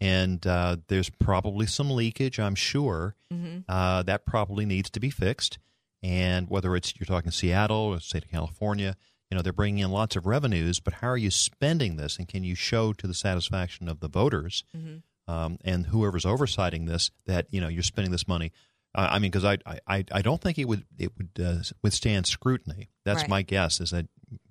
And 0.00 0.46
uh, 0.46 0.76
there's 0.88 1.11
probably 1.11 1.66
some 1.66 1.90
leakage, 1.90 2.38
I'm 2.40 2.55
sure. 2.55 3.16
Mhm. 3.33 3.64
Uh, 3.68 4.03
that 4.05 4.24
probably 4.24 4.64
needs 4.64 4.88
to 4.90 5.00
be 5.00 5.11
fixed. 5.11 5.59
And 6.03 6.48
whether 6.48 6.74
it's 6.74 6.94
you're 6.98 7.05
talking 7.07 7.31
Seattle 7.31 7.76
or 7.76 8.00
state 8.00 8.24
of 8.24 8.31
California, 8.31 8.96
you 9.31 9.37
know 9.37 9.43
they're 9.43 9.53
bringing 9.53 9.85
in 9.85 9.90
lots 9.90 10.16
of 10.16 10.27
revenues, 10.27 10.81
but 10.81 10.95
how 10.95 11.09
are 11.09 11.16
you 11.16 11.31
spending 11.31 11.97
this, 11.97 12.19
and 12.19 12.27
can 12.29 12.43
you 12.45 12.55
show 12.55 12.93
to 12.95 13.07
the 13.07 13.14
satisfaction 13.14 13.88
of 13.88 14.01
the 14.01 14.09
voters 14.09 14.64
Mm-hmm. 14.77 15.33
um, 15.33 15.59
and 15.64 15.87
whoever's 15.87 16.25
oversighting 16.25 16.87
this 16.87 17.11
that 17.27 17.47
you 17.51 17.61
know 17.61 17.69
you're 17.69 17.83
spending 17.83 18.11
this 18.12 18.27
money? 18.29 18.53
Uh, 18.93 19.07
I 19.12 19.19
mean, 19.21 19.31
because 19.31 19.45
I, 19.45 19.59
I 19.87 20.05
I 20.11 20.21
don't 20.23 20.40
think 20.40 20.59
it 20.59 20.64
would 20.66 20.85
it 20.99 21.12
would 21.16 21.31
uh, 21.45 21.62
withstand 21.83 22.27
scrutiny. 22.27 22.88
That's 23.05 23.23
Right. 23.23 23.31
my 23.31 23.43
guess. 23.43 23.81
Is 23.81 23.90
that 23.90 24.07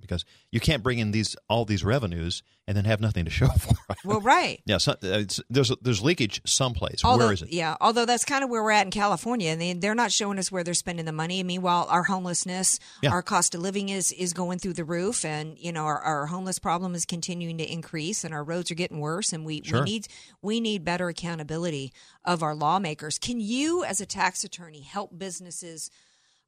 because 0.09 0.25
you 0.51 0.59
can't 0.59 0.81
bring 0.81 0.97
in 0.99 1.11
these 1.11 1.35
all 1.47 1.65
these 1.65 1.83
revenues 1.83 2.41
and 2.67 2.75
then 2.75 2.85
have 2.85 2.99
nothing 2.99 3.25
to 3.25 3.31
show 3.31 3.47
for 3.59 3.75
it. 3.89 3.97
Well, 4.03 4.21
right. 4.21 4.61
Yeah, 4.65 4.77
so, 4.77 4.91
uh, 4.93 4.95
it's, 5.01 5.39
there's 5.49 5.71
there's 5.81 6.01
leakage 6.01 6.41
someplace. 6.45 7.03
Although, 7.05 7.25
Where 7.25 7.33
is 7.33 7.41
it? 7.43 7.51
Yeah, 7.51 7.75
although 7.79 8.05
that's 8.05 8.25
kind 8.25 8.43
of 8.43 8.49
where 8.49 8.63
we're 8.63 8.71
at 8.71 8.85
in 8.85 8.91
California, 8.91 9.49
and 9.51 9.61
they, 9.61 9.73
they're 9.73 9.95
not 9.95 10.11
showing 10.11 10.39
us 10.39 10.51
where 10.51 10.63
they're 10.63 10.73
spending 10.73 11.05
the 11.05 11.11
money. 11.11 11.43
Meanwhile, 11.43 11.87
our 11.89 12.03
homelessness, 12.03 12.79
Yeah. 13.01 13.11
our 13.11 13.21
cost 13.21 13.55
of 13.55 13.61
living 13.61 13.89
is 13.89 14.11
is 14.11 14.33
going 14.33 14.59
through 14.59 14.73
the 14.73 14.83
roof, 14.83 15.23
and 15.25 15.57
you 15.59 15.71
know 15.71 15.85
our, 15.85 15.99
our 15.99 16.25
homeless 16.27 16.59
problem 16.59 16.95
is 16.95 17.05
continuing 17.05 17.57
to 17.59 17.71
increase, 17.71 18.23
and 18.23 18.33
our 18.33 18.43
roads 18.43 18.71
are 18.71 18.75
getting 18.75 18.99
worse, 18.99 19.31
and 19.33 19.45
we, 19.45 19.61
Sure. 19.63 19.79
we 19.79 19.85
need 19.85 20.07
we 20.41 20.59
need 20.59 20.83
better 20.83 21.07
accountability 21.09 21.93
of 22.25 22.41
our 22.43 22.55
lawmakers. 22.55 23.17
Can 23.19 23.39
you, 23.39 23.83
as 23.83 24.01
a 24.01 24.05
tax 24.05 24.43
attorney, 24.43 24.81
help 24.81 25.17
businesses 25.17 25.89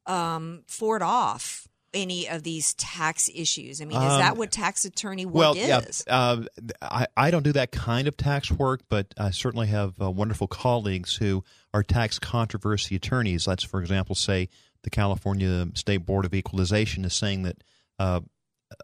um, 0.05 0.63
ford 0.67 1.01
off? 1.01 1.67
Any 1.93 2.29
of 2.29 2.43
these 2.43 2.73
tax 2.75 3.29
issues? 3.33 3.81
I 3.81 3.85
mean, 3.85 3.97
is 3.97 4.03
Um, 4.13 4.19
that 4.19 4.37
what 4.37 4.51
tax 4.51 4.85
attorney 4.85 5.25
work 5.25 5.35
well, 5.35 5.53
is? 5.53 5.67
yeah, 5.67 5.81
uh, 6.07 6.43
I, 6.81 7.07
I 7.17 7.31
don't 7.31 7.43
do 7.43 7.51
that 7.51 7.71
kind 7.71 8.07
of 8.07 8.15
tax 8.15 8.49
work, 8.49 8.83
but 8.87 9.13
I 9.17 9.31
certainly 9.31 9.67
have 9.67 10.01
uh, 10.01 10.09
wonderful 10.09 10.47
colleagues 10.47 11.15
who 11.17 11.43
are 11.73 11.83
tax 11.83 12.17
controversy 12.17 12.95
attorneys. 12.95 13.45
Let's, 13.45 13.63
for 13.63 13.81
example, 13.81 14.15
say 14.15 14.47
the 14.83 14.89
California 14.89 15.67
State 15.73 16.05
Board 16.05 16.23
of 16.23 16.33
Equalization 16.33 17.03
is 17.03 17.13
saying 17.13 17.43
that 17.43 17.63
uh, 17.99 18.21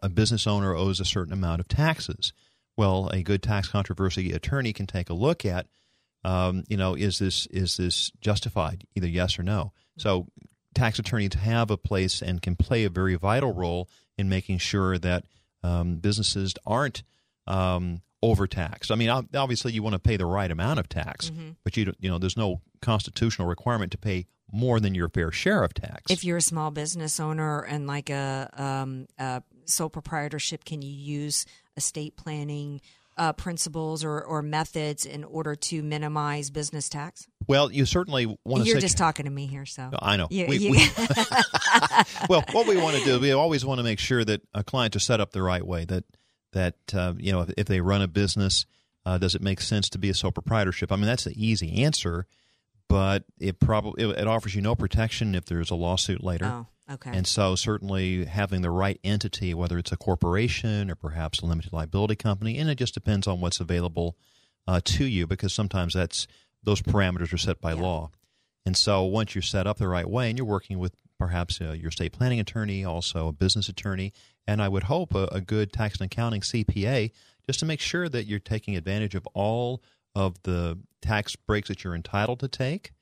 a 0.02 0.08
business 0.10 0.46
owner 0.46 0.74
owes 0.74 1.00
a 1.00 1.04
certain 1.04 1.32
amount 1.32 1.60
of 1.60 1.68
taxes. 1.68 2.32
Well, 2.76 3.08
a 3.12 3.22
good 3.22 3.42
tax 3.42 3.68
controversy 3.68 4.32
attorney 4.32 4.72
can 4.72 4.86
take 4.86 5.08
a 5.10 5.14
look 5.14 5.44
at, 5.46 5.66
um, 6.24 6.64
you 6.68 6.76
know, 6.76 6.94
is 6.94 7.18
this 7.18 7.46
is 7.46 7.76
this 7.78 8.12
justified? 8.20 8.84
Either 8.94 9.08
yes 9.08 9.38
or 9.38 9.42
no. 9.42 9.72
So 9.96 10.26
tax 10.74 10.98
attorneys 10.98 11.34
have 11.34 11.70
a 11.70 11.76
place 11.76 12.22
and 12.22 12.40
can 12.42 12.56
play 12.56 12.84
a 12.84 12.90
very 12.90 13.14
vital 13.14 13.52
role 13.52 13.88
in 14.16 14.28
making 14.28 14.58
sure 14.58 14.98
that 14.98 15.24
um, 15.62 15.96
businesses 15.96 16.54
aren't 16.66 17.02
um, 17.46 18.02
overtaxed. 18.22 18.90
I 18.90 18.94
mean, 18.94 19.08
obviously, 19.10 19.72
you 19.72 19.82
want 19.82 19.94
to 19.94 19.98
pay 19.98 20.16
the 20.16 20.26
right 20.26 20.50
amount 20.50 20.78
of 20.80 20.88
tax, 20.88 21.30
Mm-hmm. 21.30 21.50
but 21.64 21.76
you 21.76 21.86
don't, 21.86 21.96
you 22.00 22.10
know, 22.10 22.18
there's 22.18 22.36
no 22.36 22.60
constitutional 22.82 23.48
requirement 23.48 23.92
to 23.92 23.98
pay 23.98 24.26
more 24.50 24.80
than 24.80 24.94
your 24.94 25.08
fair 25.08 25.30
share 25.30 25.62
of 25.62 25.74
tax. 25.74 26.10
if 26.10 26.24
you're 26.24 26.38
a 26.38 26.42
small 26.42 26.70
business 26.70 27.20
owner 27.20 27.60
and 27.60 27.86
like 27.86 28.08
a, 28.08 28.50
um, 28.56 29.06
a 29.18 29.42
sole 29.66 29.90
proprietorship, 29.90 30.64
can 30.64 30.80
you 30.80 30.90
use 30.90 31.44
estate 31.76 32.16
planning 32.16 32.80
uh, 33.18 33.32
principles 33.34 34.04
or, 34.04 34.22
or 34.22 34.40
methods 34.42 35.04
in 35.04 35.24
order 35.24 35.54
to 35.54 35.82
minimize 35.82 36.50
business 36.50 36.88
tax? 36.88 37.26
well, 37.46 37.72
you 37.72 37.84
certainly 37.86 38.26
want 38.44 38.64
to. 38.64 38.68
You're 38.70 38.78
just 38.80 38.98
talking 38.98 39.24
to 39.24 39.30
me 39.30 39.46
here, 39.46 39.64
so 39.66 39.90
I 40.00 40.16
know. 40.16 40.28
You- 40.30 40.46
We- 40.48 40.56
you- 40.58 40.70
we- 40.72 40.78
well, 42.28 42.44
what 42.52 42.66
we 42.66 42.76
want 42.76 42.96
to 42.96 43.04
do, 43.04 43.18
we 43.18 43.32
always 43.32 43.64
want 43.64 43.78
to 43.78 43.84
make 43.84 43.98
sure 43.98 44.24
that 44.24 44.42
a 44.54 44.62
client 44.64 44.94
is 44.96 45.04
set 45.04 45.20
up 45.20 45.32
the 45.32 45.42
right 45.42 45.66
way. 45.66 45.84
That 45.84 46.04
that 46.52 46.74
uh, 46.94 47.14
you 47.18 47.32
know, 47.32 47.42
if, 47.42 47.50
if 47.56 47.66
they 47.66 47.80
run 47.80 48.02
a 48.02 48.08
business, 48.08 48.66
uh, 49.06 49.18
does 49.18 49.34
it 49.34 49.42
make 49.42 49.60
sense 49.60 49.88
to 49.90 49.98
be 49.98 50.10
a 50.10 50.14
sole 50.14 50.30
proprietorship? 50.32 50.92
I 50.92 50.96
mean, 50.96 51.06
that's 51.06 51.24
the 51.24 51.34
easy 51.46 51.82
answer, 51.84 52.26
but 52.88 53.24
it 53.38 53.58
probably 53.60 54.04
it, 54.04 54.18
it 54.18 54.26
offers 54.26 54.54
you 54.54 54.62
no 54.62 54.74
protection 54.74 55.34
if 55.34 55.46
there's 55.46 55.70
a 55.70 55.74
lawsuit 55.74 56.22
later. 56.22 56.46
Oh, 56.46 56.66
okay. 56.90 57.10
And 57.12 57.26
so, 57.26 57.54
certainly 57.54 58.24
having 58.24 58.62
the 58.62 58.70
right 58.70 58.98
entity, 59.04 59.54
whether 59.54 59.78
it's 59.78 59.92
a 59.92 59.96
corporation 59.96 60.90
or 60.90 60.94
perhaps 60.94 61.40
a 61.40 61.46
limited 61.46 61.72
liability 61.72 62.16
company, 62.16 62.58
and 62.58 62.68
it 62.68 62.76
just 62.76 62.94
depends 62.94 63.26
on 63.26 63.40
what's 63.40 63.60
available 63.60 64.16
uh, 64.66 64.80
to 64.84 65.04
you, 65.04 65.26
because 65.26 65.52
sometimes 65.52 65.94
that's 65.94 66.26
those 66.62 66.82
parameters 66.82 67.32
are 67.32 67.38
set 67.38 67.60
by 67.60 67.72
law. 67.72 68.10
And 68.66 68.76
so, 68.76 69.02
once 69.04 69.34
you're 69.34 69.42
set 69.42 69.66
up 69.66 69.78
the 69.78 69.88
right 69.88 70.08
way, 70.08 70.28
and 70.28 70.38
you're 70.38 70.46
working 70.46 70.78
with 70.78 70.94
perhaps 71.18 71.60
uh, 71.60 71.72
your 71.72 71.90
state 71.90 72.12
planning 72.12 72.40
attorney, 72.40 72.84
also 72.84 73.28
a 73.28 73.32
business 73.32 73.68
attorney, 73.68 74.12
and 74.46 74.62
I 74.62 74.68
would 74.68 74.84
hope 74.84 75.14
a, 75.14 75.24
a 75.32 75.40
good 75.40 75.72
tax 75.72 75.98
and 76.00 76.06
accounting 76.06 76.42
CPA, 76.42 77.10
just 77.46 77.60
to 77.60 77.66
make 77.66 77.80
sure 77.80 78.08
that 78.08 78.26
you're 78.26 78.38
taking 78.38 78.76
advantage 78.76 79.14
of 79.14 79.26
all 79.34 79.82
of 80.14 80.42
the 80.42 80.78
tax 81.00 81.36
breaks 81.36 81.68
that 81.68 81.84
you're 81.84 81.94
entitled 81.94 82.40
to 82.40 82.48
take, 82.48 82.92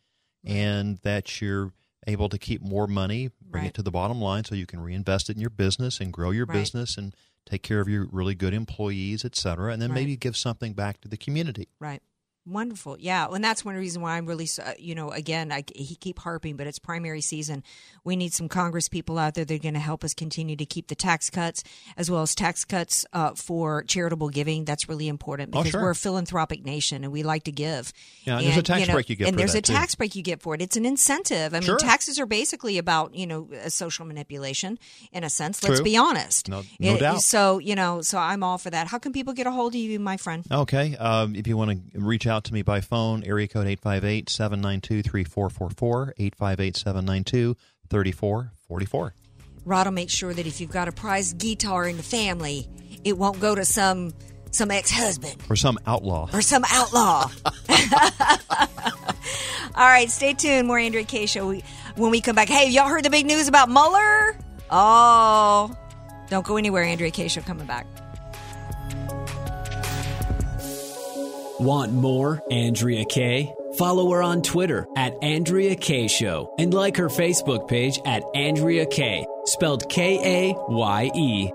and 0.44 0.98
that 0.98 1.40
you're 1.40 1.72
able 2.06 2.28
to 2.28 2.38
keep 2.38 2.62
more 2.62 2.86
money, 2.86 3.30
bring 3.50 3.62
Right. 3.64 3.68
it 3.68 3.74
to 3.74 3.82
the 3.82 3.90
bottom 3.90 4.20
line, 4.20 4.44
so 4.44 4.54
you 4.54 4.66
can 4.66 4.80
reinvest 4.80 5.30
it 5.30 5.36
in 5.36 5.40
your 5.40 5.50
business 5.50 6.00
and 6.00 6.12
grow 6.12 6.30
your 6.30 6.46
Right. 6.46 6.60
business 6.60 6.96
and 6.96 7.14
take 7.44 7.62
care 7.62 7.80
of 7.80 7.88
your 7.88 8.06
really 8.06 8.34
good 8.34 8.52
employees, 8.54 9.24
et 9.24 9.36
cetera, 9.36 9.72
and 9.72 9.80
then 9.80 9.90
Right. 9.90 9.96
maybe 10.00 10.16
give 10.16 10.36
something 10.36 10.72
back 10.74 11.00
to 11.02 11.08
the 11.08 11.16
community. 11.16 11.68
Right. 11.78 12.02
Wonderful. 12.46 12.96
Yeah. 13.00 13.26
And 13.30 13.42
that's 13.42 13.64
one 13.64 13.74
reason 13.74 14.02
why 14.02 14.16
I'm 14.16 14.24
really, 14.26 14.48
uh, 14.64 14.72
you 14.78 14.94
know, 14.94 15.10
again, 15.10 15.50
I 15.50 15.64
he 15.74 15.96
keep 15.96 16.18
harping, 16.20 16.56
but 16.56 16.66
it's 16.68 16.78
primary 16.78 17.20
season. 17.20 17.64
We 18.04 18.14
need 18.14 18.32
some 18.32 18.48
Congress 18.48 18.88
people 18.88 19.18
out 19.18 19.34
there 19.34 19.44
that 19.44 19.52
are 19.54 19.58
going 19.58 19.74
to 19.74 19.80
help 19.80 20.04
us 20.04 20.14
continue 20.14 20.54
to 20.56 20.64
keep 20.64 20.86
the 20.86 20.94
tax 20.94 21.28
cuts 21.28 21.64
as 21.96 22.08
well 22.10 22.22
as 22.22 22.34
tax 22.36 22.64
cuts 22.64 23.04
uh, 23.12 23.34
for 23.34 23.82
charitable 23.82 24.28
giving. 24.28 24.64
That's 24.64 24.88
really 24.88 25.08
important 25.08 25.50
Oh, 25.54 25.58
because 25.58 25.72
sure. 25.72 25.82
we're 25.82 25.90
a 25.90 25.94
philanthropic 25.96 26.64
nation 26.64 27.02
and 27.02 27.12
we 27.12 27.24
like 27.24 27.42
to 27.44 27.52
give. 27.52 27.92
Yeah, 28.22 28.38
and 28.38 28.46
there's 28.46 28.56
a 28.58 28.62
tax 28.62 28.88
break 28.88 29.10
you 29.10 29.16
get 29.16 29.28
And 29.28 29.36
there's 29.38 29.54
a 29.56 29.60
too. 29.60 29.72
tax 29.72 29.96
break 29.96 30.14
you 30.14 30.22
get 30.22 30.40
for 30.40 30.54
it. 30.54 30.62
It's 30.62 30.76
an 30.76 30.86
incentive. 30.86 31.52
I 31.52 31.58
mean, 31.58 31.66
Sure. 31.66 31.78
taxes 31.78 32.20
are 32.20 32.26
basically 32.26 32.78
about, 32.78 33.14
you 33.16 33.26
know, 33.26 33.48
a 33.62 33.70
social 33.70 34.06
manipulation 34.06 34.78
in 35.12 35.24
a 35.24 35.30
sense. 35.30 35.62
Let's 35.64 35.80
be 35.80 35.96
honest. 35.96 36.48
No- 36.48 36.62
no 36.78 36.94
It- 36.94 37.00
doubt. 37.00 37.22
So, 37.22 37.58
you 37.58 37.74
know, 37.74 38.02
so 38.02 38.18
I'm 38.18 38.44
all 38.44 38.58
for 38.58 38.70
that. 38.70 38.86
How 38.86 38.98
can 38.98 39.12
people 39.12 39.32
get 39.32 39.48
a 39.48 39.50
hold 39.50 39.74
of 39.74 39.80
you, 39.80 39.98
my 39.98 40.16
friend? 40.16 40.44
Okay. 40.48 40.94
Um, 40.96 41.34
if 41.34 41.48
you 41.48 41.56
want 41.56 41.72
to 41.92 41.98
reach 42.00 42.26
out 42.26 42.35
to 42.44 42.54
me 42.54 42.62
by 42.62 42.80
phone, 42.80 43.22
area 43.24 43.48
code 43.48 43.66
858 43.66 44.28
792 44.30 45.02
3444, 45.02 46.14
858 46.18 46.76
792 46.76 47.56
3444. 47.90 49.14
Rod 49.64 49.86
will 49.86 49.92
make 49.92 50.10
sure 50.10 50.32
that 50.32 50.46
if 50.46 50.60
you've 50.60 50.70
got 50.70 50.86
a 50.88 50.92
prized 50.92 51.38
guitar 51.38 51.88
in 51.88 51.96
the 51.96 52.02
family, 52.02 52.68
it 53.04 53.18
won't 53.18 53.40
go 53.40 53.54
to 53.54 53.64
some 53.64 54.12
some 54.52 54.70
ex 54.70 54.90
husband 54.90 55.36
Or 55.50 55.56
some 55.56 55.76
outlaw. 55.86 56.30
or 56.32 56.40
some 56.40 56.64
outlaw. 56.70 57.28
All 59.74 59.84
right, 59.84 60.08
stay 60.10 60.32
tuned. 60.32 60.66
More 60.66 60.78
Andrea 60.78 61.04
Kaye 61.04 61.26
show 61.26 61.48
we, 61.48 61.62
when 61.96 62.10
we 62.10 62.20
come 62.22 62.34
back. 62.36 62.48
Hey, 62.48 62.70
y'all 62.70 62.88
heard 62.88 63.04
the 63.04 63.10
big 63.10 63.26
news 63.26 63.48
about 63.48 63.68
Mueller? 63.68 64.38
Oh, 64.70 65.76
don't 66.30 66.46
go 66.46 66.56
anywhere. 66.56 66.82
Andrea 66.84 67.10
Kaye 67.10 67.28
show 67.28 67.42
coming 67.42 67.66
back. 67.66 67.86
Want 71.58 71.92
more 71.92 72.42
Andrea 72.50 73.04
Kaye? 73.06 73.54
Follow 73.78 74.10
her 74.12 74.22
on 74.22 74.42
Twitter 74.42 74.86
at 74.96 75.14
Andrea 75.22 75.74
Kaye 75.74 76.08
Show 76.08 76.54
and 76.58 76.72
like 76.74 76.96
her 76.98 77.08
Facebook 77.08 77.66
page 77.68 77.98
at 78.04 78.22
Andrea 78.34 78.84
Kaye, 78.86 79.26
spelled 79.44 79.88
K 79.88 80.50
A 80.50 80.54
Y 80.68 81.10
E. 81.14 81.52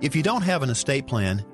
If 0.00 0.16
you 0.16 0.22
don't 0.24 0.42
have 0.42 0.64
an 0.64 0.70
estate 0.70 1.06
plan, 1.06 1.44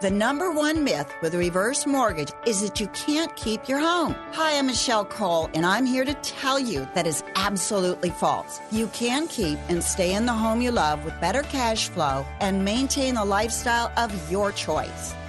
The 0.00 0.10
number 0.10 0.50
one 0.50 0.82
myth 0.82 1.12
with 1.20 1.34
a 1.34 1.38
reverse 1.38 1.86
mortgage 1.86 2.32
is 2.46 2.62
that 2.62 2.80
you 2.80 2.86
can't 2.86 3.36
keep 3.36 3.68
your 3.68 3.80
home. 3.80 4.16
Hi, 4.32 4.56
I'm 4.56 4.68
Michelle 4.68 5.04
Cole, 5.04 5.50
and 5.52 5.66
I'm 5.66 5.84
here 5.84 6.06
to 6.06 6.14
tell 6.14 6.58
you 6.58 6.88
that 6.94 7.06
is 7.06 7.22
absolutely 7.36 8.08
false. 8.08 8.60
You 8.72 8.86
can 8.94 9.28
keep 9.28 9.58
and 9.68 9.84
stay 9.84 10.14
in 10.14 10.24
the 10.24 10.32
home 10.32 10.62
you 10.62 10.70
love 10.70 11.04
with 11.04 11.20
better 11.20 11.42
cash 11.42 11.90
flow 11.90 12.24
and 12.40 12.64
maintain 12.64 13.16
the 13.16 13.24
lifestyle 13.26 13.92
of 13.98 14.10
your 14.32 14.52
choice. 14.52 15.12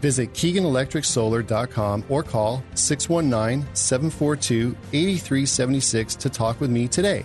Visit 0.00 0.32
KeeganElectricSolar.com 0.32 2.04
or 2.08 2.22
call 2.22 2.62
619 2.74 3.66
742 3.74 4.76
8376 4.92 6.14
to 6.16 6.30
talk 6.30 6.60
with 6.60 6.70
me 6.70 6.88
today. 6.88 7.24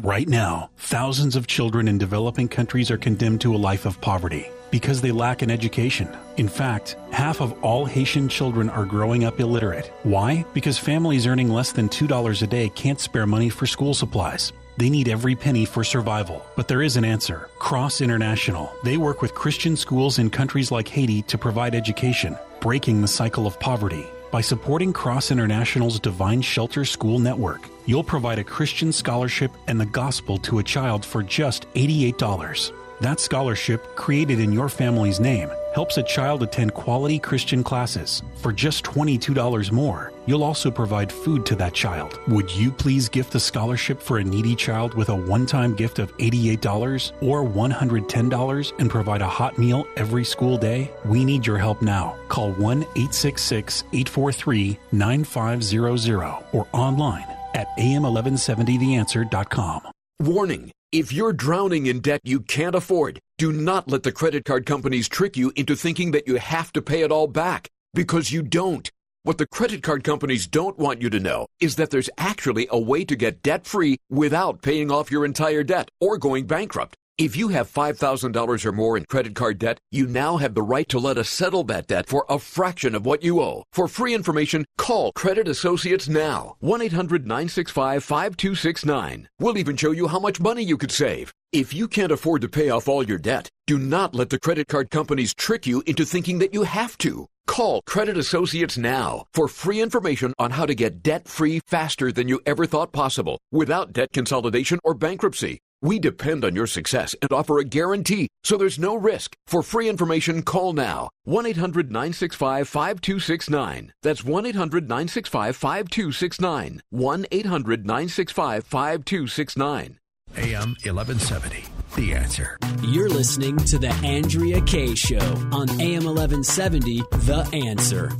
Right 0.00 0.28
now, 0.28 0.70
thousands 0.76 1.34
of 1.34 1.48
children 1.48 1.88
in 1.88 1.98
developing 1.98 2.46
countries 2.46 2.88
are 2.88 2.96
condemned 2.96 3.40
to 3.40 3.54
a 3.54 3.58
life 3.58 3.84
of 3.84 4.00
poverty 4.00 4.48
because 4.70 5.00
they 5.00 5.10
lack 5.10 5.42
an 5.42 5.50
education. 5.50 6.08
In 6.36 6.48
fact, 6.48 6.96
half 7.10 7.40
of 7.40 7.52
all 7.64 7.84
Haitian 7.84 8.28
children 8.28 8.70
are 8.70 8.84
growing 8.84 9.24
up 9.24 9.40
illiterate. 9.40 9.90
Why? 10.04 10.44
Because 10.54 10.78
families 10.78 11.26
earning 11.26 11.48
less 11.48 11.72
than 11.72 11.88
$2 11.88 12.42
a 12.42 12.46
day 12.46 12.68
can't 12.70 13.00
spare 13.00 13.26
money 13.26 13.48
for 13.48 13.66
school 13.66 13.92
supplies. 13.92 14.52
They 14.78 14.90
need 14.90 15.08
every 15.08 15.34
penny 15.34 15.64
for 15.64 15.82
survival. 15.82 16.46
But 16.54 16.68
there 16.68 16.82
is 16.82 16.96
an 16.96 17.04
answer 17.04 17.48
Cross 17.58 18.00
International. 18.00 18.72
They 18.84 18.96
work 18.96 19.20
with 19.20 19.34
Christian 19.34 19.76
schools 19.76 20.20
in 20.20 20.30
countries 20.30 20.70
like 20.70 20.86
Haiti 20.86 21.22
to 21.22 21.36
provide 21.36 21.74
education, 21.74 22.36
breaking 22.60 23.02
the 23.02 23.08
cycle 23.08 23.44
of 23.44 23.58
poverty. 23.58 24.06
By 24.30 24.40
supporting 24.40 24.92
Cross 24.92 25.32
International's 25.32 25.98
Divine 25.98 26.42
Shelter 26.42 26.84
School 26.84 27.18
Network, 27.18 27.68
you'll 27.86 28.04
provide 28.04 28.38
a 28.38 28.44
Christian 28.44 28.92
scholarship 28.92 29.50
and 29.66 29.80
the 29.80 29.86
gospel 29.86 30.38
to 30.38 30.60
a 30.60 30.62
child 30.62 31.04
for 31.04 31.24
just 31.24 31.66
$88. 31.74 32.70
That 33.00 33.18
scholarship, 33.18 33.96
created 33.96 34.38
in 34.38 34.52
your 34.52 34.68
family's 34.68 35.18
name, 35.18 35.50
helps 35.78 35.96
a 35.96 36.02
child 36.02 36.42
attend 36.42 36.74
quality 36.74 37.20
Christian 37.20 37.62
classes. 37.62 38.24
For 38.42 38.52
just 38.52 38.84
$22 38.84 39.70
more, 39.70 40.12
you'll 40.26 40.42
also 40.42 40.72
provide 40.72 41.12
food 41.12 41.46
to 41.46 41.54
that 41.54 41.72
child. 41.72 42.18
Would 42.26 42.50
you 42.50 42.72
please 42.72 43.08
gift 43.08 43.36
a 43.36 43.38
scholarship 43.38 44.02
for 44.02 44.18
a 44.18 44.24
needy 44.24 44.56
child 44.56 44.94
with 44.94 45.08
a 45.08 45.14
one 45.14 45.46
time 45.46 45.76
gift 45.76 46.00
of 46.00 46.12
$88 46.16 47.12
or 47.22 47.44
$110 47.44 48.72
and 48.80 48.90
provide 48.90 49.22
a 49.22 49.28
hot 49.28 49.56
meal 49.56 49.86
every 49.96 50.24
school 50.24 50.58
day? 50.58 50.90
We 51.04 51.24
need 51.24 51.46
your 51.46 51.58
help 51.58 51.80
now. 51.80 52.16
Call 52.28 52.50
1 52.54 52.82
866 52.82 53.84
843 53.92 54.76
9500 54.90 56.42
or 56.52 56.66
online 56.72 57.26
at 57.54 57.68
am1170theanswer.com. 57.78 59.82
Warning. 60.18 60.72
If 60.90 61.12
you're 61.12 61.34
drowning 61.34 61.86
in 61.86 62.00
debt 62.00 62.22
you 62.24 62.40
can't 62.40 62.74
afford, 62.74 63.20
do 63.38 63.52
not 63.52 63.88
let 63.88 64.02
the 64.02 64.10
credit 64.10 64.44
card 64.44 64.66
companies 64.66 65.08
trick 65.08 65.36
you 65.36 65.52
into 65.54 65.76
thinking 65.76 66.10
that 66.10 66.26
you 66.26 66.34
have 66.36 66.72
to 66.72 66.82
pay 66.82 67.02
it 67.02 67.12
all 67.12 67.28
back, 67.28 67.68
because 67.94 68.32
you 68.32 68.42
don't. 68.42 68.90
What 69.22 69.38
the 69.38 69.46
credit 69.46 69.80
card 69.80 70.02
companies 70.02 70.48
don't 70.48 70.76
want 70.76 71.00
you 71.00 71.08
to 71.10 71.20
know 71.20 71.46
is 71.60 71.76
that 71.76 71.90
there's 71.90 72.10
actually 72.18 72.66
a 72.68 72.80
way 72.80 73.04
to 73.04 73.14
get 73.14 73.42
debt 73.42 73.64
free 73.64 73.98
without 74.10 74.60
paying 74.60 74.90
off 74.90 75.12
your 75.12 75.24
entire 75.24 75.62
debt 75.62 75.88
or 76.00 76.18
going 76.18 76.46
bankrupt. 76.46 76.96
If 77.16 77.36
you 77.36 77.48
have 77.48 77.72
$5,000 77.72 78.64
or 78.64 78.72
more 78.72 78.96
in 78.96 79.04
credit 79.04 79.36
card 79.36 79.58
debt, 79.58 79.78
you 79.92 80.08
now 80.08 80.36
have 80.38 80.54
the 80.54 80.62
right 80.62 80.88
to 80.88 80.98
let 80.98 81.18
us 81.18 81.28
settle 81.28 81.62
that 81.64 81.86
debt 81.86 82.08
for 82.08 82.26
a 82.28 82.40
fraction 82.40 82.96
of 82.96 83.06
what 83.06 83.22
you 83.22 83.40
owe. 83.40 83.62
For 83.72 83.86
free 83.86 84.14
information, 84.14 84.64
call 84.78 85.12
Credit 85.12 85.46
Associates 85.46 86.08
now. 86.08 86.56
1 86.58 86.82
800 86.82 87.24
965 87.24 88.02
5269. 88.02 89.28
We'll 89.38 89.58
even 89.58 89.76
show 89.76 89.92
you 89.92 90.08
how 90.08 90.18
much 90.18 90.40
money 90.40 90.62
you 90.62 90.76
could 90.76 90.92
save. 90.92 91.32
If 91.52 91.72
you 91.72 91.88
can't 91.88 92.12
afford 92.12 92.42
to 92.42 92.48
pay 92.50 92.68
off 92.68 92.88
all 92.88 93.02
your 93.02 93.16
debt, 93.16 93.48
do 93.66 93.78
not 93.78 94.14
let 94.14 94.28
the 94.28 94.38
credit 94.38 94.68
card 94.68 94.90
companies 94.90 95.32
trick 95.32 95.66
you 95.66 95.82
into 95.86 96.04
thinking 96.04 96.40
that 96.40 96.52
you 96.52 96.64
have 96.64 96.98
to. 96.98 97.26
Call 97.46 97.80
Credit 97.86 98.18
Associates 98.18 98.76
now 98.76 99.24
for 99.32 99.48
free 99.48 99.80
information 99.80 100.34
on 100.38 100.50
how 100.50 100.66
to 100.66 100.74
get 100.74 101.02
debt 101.02 101.26
free 101.26 101.60
faster 101.66 102.12
than 102.12 102.28
you 102.28 102.42
ever 102.44 102.66
thought 102.66 102.92
possible 102.92 103.38
without 103.50 103.94
debt 103.94 104.08
consolidation 104.12 104.78
or 104.84 104.92
bankruptcy. 104.92 105.58
We 105.80 105.98
depend 105.98 106.44
on 106.44 106.54
your 106.54 106.66
success 106.66 107.16
and 107.22 107.32
offer 107.32 107.58
a 107.58 107.64
guarantee, 107.64 108.28
so 108.44 108.58
there's 108.58 108.78
no 108.78 108.94
risk. 108.94 109.34
For 109.46 109.62
free 109.62 109.88
information, 109.88 110.42
call 110.42 110.74
now 110.74 111.08
1 111.24 111.46
800 111.46 111.90
965 111.90 112.68
5269. 112.68 113.92
That's 114.02 114.22
1 114.22 114.44
800 114.44 114.82
965 114.86 115.56
5269. 115.56 116.82
1 116.90 117.26
800 117.30 117.86
965 117.86 118.64
5269. 118.66 119.98
AM 120.38 120.76
1170. 120.84 121.64
The 121.96 122.14
answer. 122.14 122.58
You're 122.82 123.08
listening 123.08 123.56
to 123.56 123.76
The 123.76 123.90
Andrea 124.04 124.60
Kaye 124.60 124.94
Show 124.94 125.18
on 125.50 125.68
AM 125.80 126.04
1170. 126.04 127.00
The 127.00 127.48
answer. 127.66 128.12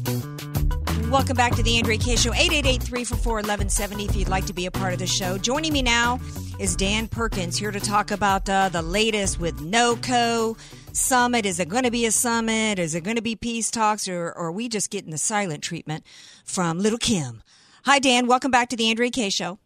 Welcome 1.10 1.36
back 1.36 1.54
to 1.54 1.62
the 1.62 1.76
Andrea 1.78 1.96
Kaye 1.96 2.16
Show, 2.16 2.32
888-344-1170 2.32 4.08
if 4.08 4.16
you'd 4.16 4.28
like 4.28 4.46
to 4.46 4.52
be 4.52 4.66
a 4.66 4.70
part 4.70 4.92
of 4.92 4.98
the 4.98 5.06
show. 5.06 5.38
Joining 5.38 5.72
me 5.72 5.80
now 5.80 6.18
is 6.58 6.74
Dan 6.74 7.06
Perkins 7.06 7.56
here 7.56 7.70
to 7.70 7.78
talk 7.78 8.10
about 8.10 8.48
uh, 8.48 8.68
the 8.68 8.82
latest 8.82 9.38
with 9.38 9.56
NoKo 9.60 10.58
summit. 10.92 11.46
Is 11.46 11.60
it 11.60 11.68
going 11.68 11.84
to 11.84 11.92
be 11.92 12.04
a 12.04 12.10
summit? 12.12 12.80
Is 12.80 12.96
it 12.96 13.04
going 13.04 13.16
to 13.16 13.22
be 13.22 13.36
peace 13.36 13.70
talks? 13.70 14.08
Or, 14.08 14.26
or 14.30 14.46
are 14.48 14.52
we 14.52 14.68
just 14.68 14.90
getting 14.90 15.12
the 15.12 15.18
silent 15.18 15.62
treatment 15.62 16.04
from 16.44 16.80
Little 16.80 16.98
Kim? 16.98 17.44
Hi, 17.84 18.00
Dan. 18.00 18.26
Welcome 18.26 18.50
back 18.50 18.70
to 18.70 18.76
the 18.76 18.90
Andrea 18.90 19.10
Kaye 19.12 19.30
Show. 19.30 19.60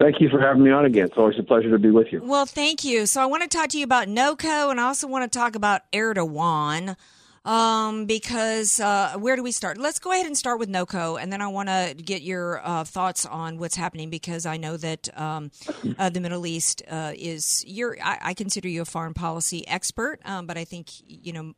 Thank 0.00 0.20
you 0.20 0.30
for 0.30 0.40
having 0.40 0.64
me 0.64 0.70
on 0.70 0.86
again. 0.86 1.06
It's 1.06 1.16
always 1.18 1.38
a 1.38 1.42
pleasure 1.42 1.70
to 1.70 1.78
be 1.78 1.90
with 1.90 2.10
you. 2.10 2.22
Well, 2.24 2.46
thank 2.46 2.84
you. 2.84 3.04
So 3.04 3.20
I 3.20 3.26
want 3.26 3.42
to 3.42 3.48
talk 3.48 3.68
to 3.68 3.78
you 3.78 3.84
about 3.84 4.08
NoKo 4.08 4.70
and 4.70 4.80
I 4.80 4.84
also 4.84 5.06
want 5.06 5.30
to 5.30 5.38
talk 5.38 5.54
about 5.54 5.82
Erdogan 5.92 6.96
um, 7.44 8.06
because 8.06 8.80
uh, 8.80 9.16
where 9.18 9.36
do 9.36 9.42
we 9.42 9.52
start? 9.52 9.76
Let's 9.76 9.98
go 9.98 10.12
ahead 10.12 10.24
and 10.26 10.36
start 10.36 10.58
with 10.58 10.68
NoKo, 10.68 11.20
and 11.20 11.32
then 11.32 11.40
I 11.40 11.48
want 11.48 11.68
to 11.68 11.94
get 11.96 12.22
your 12.22 12.60
uh, 12.66 12.84
thoughts 12.84 13.24
on 13.24 13.58
what's 13.58 13.76
happening 13.76 14.10
because 14.10 14.46
I 14.46 14.56
know 14.56 14.76
that 14.76 15.08
um, 15.18 15.50
uh, 15.98 16.10
the 16.10 16.20
Middle 16.20 16.46
East 16.46 16.82
uh, 16.90 17.12
is 17.16 17.64
you're. 17.66 17.96
I, 18.02 18.18
I, 18.22 18.34
consider 18.34 18.68
you 18.68 18.82
a 18.82 18.84
foreign 18.84 19.14
policy 19.14 19.66
expert, 19.66 20.20
um, 20.24 20.46
but 20.46 20.58
I 20.58 20.64
think 20.64 20.90
you 21.06 21.32
know 21.32 21.54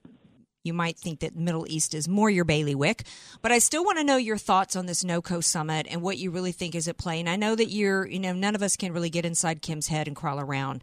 you 0.65 0.73
might 0.73 0.97
think 0.97 1.21
that 1.21 1.35
the 1.35 1.41
Middle 1.41 1.67
East 1.69 1.93
is 1.93 2.09
more 2.09 2.31
your 2.31 2.45
bailiwick, 2.45 3.03
but 3.41 3.51
I 3.51 3.59
still 3.59 3.85
want 3.85 3.99
to 3.99 4.05
know 4.05 4.17
your 4.17 4.39
thoughts 4.39 4.77
on 4.77 4.87
this 4.87 5.03
NoKo 5.03 5.43
summit 5.43 5.87
and 5.91 6.03
what 6.03 6.19
you 6.19 6.31
really 6.31 6.53
think 6.53 6.75
is 6.75 6.87
at 6.87 6.99
play. 6.99 7.19
And 7.19 7.29
I 7.29 7.37
know 7.37 7.57
that 7.57 7.71
you're, 7.71 8.07
you 8.07 8.21
know, 8.21 8.33
none 8.33 8.55
of 8.55 8.63
us 8.63 8.77
can 8.77 8.93
really 8.93 9.11
get 9.11 9.25
inside 9.25 9.61
Kim's 9.61 9.89
head 9.89 10.07
and 10.07 10.15
crawl 10.15 10.39
around. 10.39 10.83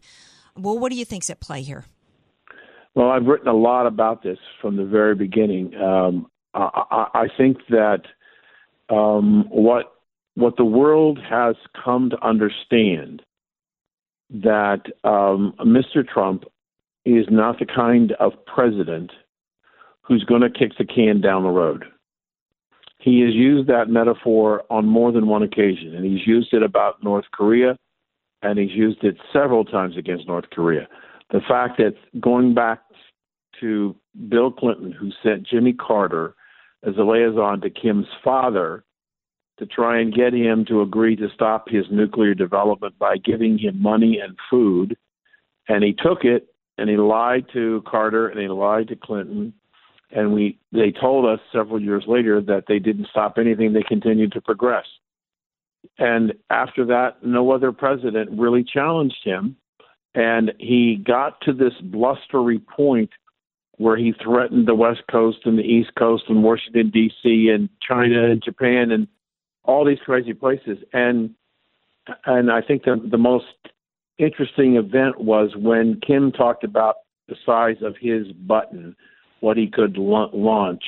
Well, 0.56 0.78
what 0.78 0.90
do 0.90 0.98
you 0.98 1.04
think's 1.06 1.30
at 1.30 1.40
play 1.40 1.62
here? 1.62 1.86
Well, 2.94 3.08
I've 3.08 3.24
written 3.24 3.48
a 3.48 3.54
lot 3.54 3.86
about 3.86 4.22
this 4.22 4.38
from 4.60 4.76
the 4.76 4.84
very 4.84 5.14
beginning. 5.14 5.74
Um, 5.76 6.26
I, 6.52 7.06
I, 7.14 7.26
think 7.38 7.58
that 7.68 8.02
um, 8.88 9.46
what 9.48 9.94
what 10.34 10.56
the 10.56 10.64
world 10.64 11.18
has 11.28 11.54
come 11.84 12.10
to 12.10 12.26
understand 12.26 13.22
that 14.30 14.82
um, 15.04 15.54
Mr. 15.60 16.06
Trump 16.06 16.44
is 17.04 17.26
not 17.30 17.60
the 17.60 17.66
kind 17.66 18.12
of 18.18 18.32
president 18.44 19.12
who's 20.10 20.24
going 20.24 20.40
to 20.40 20.50
kick 20.50 20.72
the 20.76 20.84
can 20.84 21.20
down 21.20 21.44
the 21.44 21.48
road. 21.48 21.84
He 22.98 23.20
has 23.20 23.32
used 23.32 23.68
that 23.68 23.88
metaphor 23.88 24.64
on 24.68 24.84
more 24.84 25.12
than 25.12 25.28
one 25.28 25.44
occasion, 25.44 25.94
and 25.94 26.04
he's 26.04 26.26
used 26.26 26.52
it 26.52 26.64
about 26.64 27.02
North 27.04 27.26
Korea. 27.32 27.76
and 28.42 28.58
he's 28.58 28.72
used 28.72 29.04
it 29.04 29.16
several 29.32 29.64
times 29.64 29.96
against 29.96 30.26
North 30.26 30.48
Korea. 30.50 30.88
The 31.30 31.40
fact 31.46 31.78
that 31.78 31.94
going 32.20 32.54
back 32.54 32.80
to 33.60 33.94
Bill 34.28 34.50
Clinton, 34.50 34.92
who 34.92 35.10
sent 35.22 35.46
Jimmy 35.46 35.72
Carter 35.72 36.34
as 36.82 36.94
a 36.96 37.02
liaison 37.02 37.60
to 37.60 37.70
Kim's 37.70 38.06
father 38.24 38.84
to 39.58 39.66
try 39.66 40.00
and 40.00 40.14
get 40.14 40.32
him 40.32 40.64
to 40.66 40.80
agree 40.80 41.16
to 41.16 41.28
stop 41.34 41.68
his 41.68 41.84
nuclear 41.90 42.34
development 42.34 42.98
by 42.98 43.16
giving 43.18 43.58
him 43.58 43.80
money 43.80 44.18
and 44.22 44.36
food. 44.48 44.96
And 45.68 45.84
he 45.84 45.92
took 45.92 46.24
it 46.24 46.48
and 46.78 46.88
he 46.88 46.96
lied 46.96 47.44
to 47.52 47.82
Carter 47.86 48.28
and 48.28 48.40
he 48.40 48.48
lied 48.48 48.88
to 48.88 48.96
Clinton. 48.96 49.52
And 50.12 50.34
we 50.34 50.58
they 50.72 50.92
told 50.92 51.26
us 51.26 51.40
several 51.52 51.80
years 51.80 52.04
later 52.06 52.40
that 52.42 52.64
they 52.66 52.78
didn't 52.78 53.08
stop 53.10 53.38
anything, 53.38 53.72
they 53.72 53.82
continued 53.82 54.32
to 54.32 54.40
progress. 54.40 54.86
And 55.98 56.34
after 56.50 56.84
that, 56.86 57.22
no 57.22 57.52
other 57.52 57.72
president 57.72 58.30
really 58.38 58.64
challenged 58.64 59.22
him. 59.24 59.56
And 60.14 60.52
he 60.58 60.96
got 60.96 61.40
to 61.42 61.52
this 61.52 61.74
blustery 61.82 62.58
point 62.58 63.10
where 63.76 63.96
he 63.96 64.12
threatened 64.22 64.66
the 64.66 64.74
West 64.74 65.02
Coast 65.10 65.38
and 65.44 65.58
the 65.58 65.62
East 65.62 65.92
Coast 65.98 66.24
and 66.28 66.42
Washington, 66.42 66.90
D.C., 66.90 67.48
and 67.48 67.68
China 67.80 68.30
and 68.30 68.42
Japan 68.42 68.90
and 68.90 69.08
all 69.64 69.86
these 69.86 70.00
crazy 70.04 70.34
places. 70.34 70.78
And 70.92 71.30
and 72.26 72.50
I 72.50 72.60
think 72.60 72.84
the 72.84 73.00
the 73.10 73.18
most 73.18 73.46
interesting 74.18 74.76
event 74.76 75.20
was 75.20 75.50
when 75.56 76.00
Kim 76.06 76.32
talked 76.32 76.64
about 76.64 76.96
the 77.28 77.36
size 77.46 77.82
of 77.82 77.94
his 77.98 78.32
button, 78.32 78.94
what 79.40 79.56
he 79.56 79.66
could 79.66 79.96
la- 79.96 80.30
launch, 80.32 80.84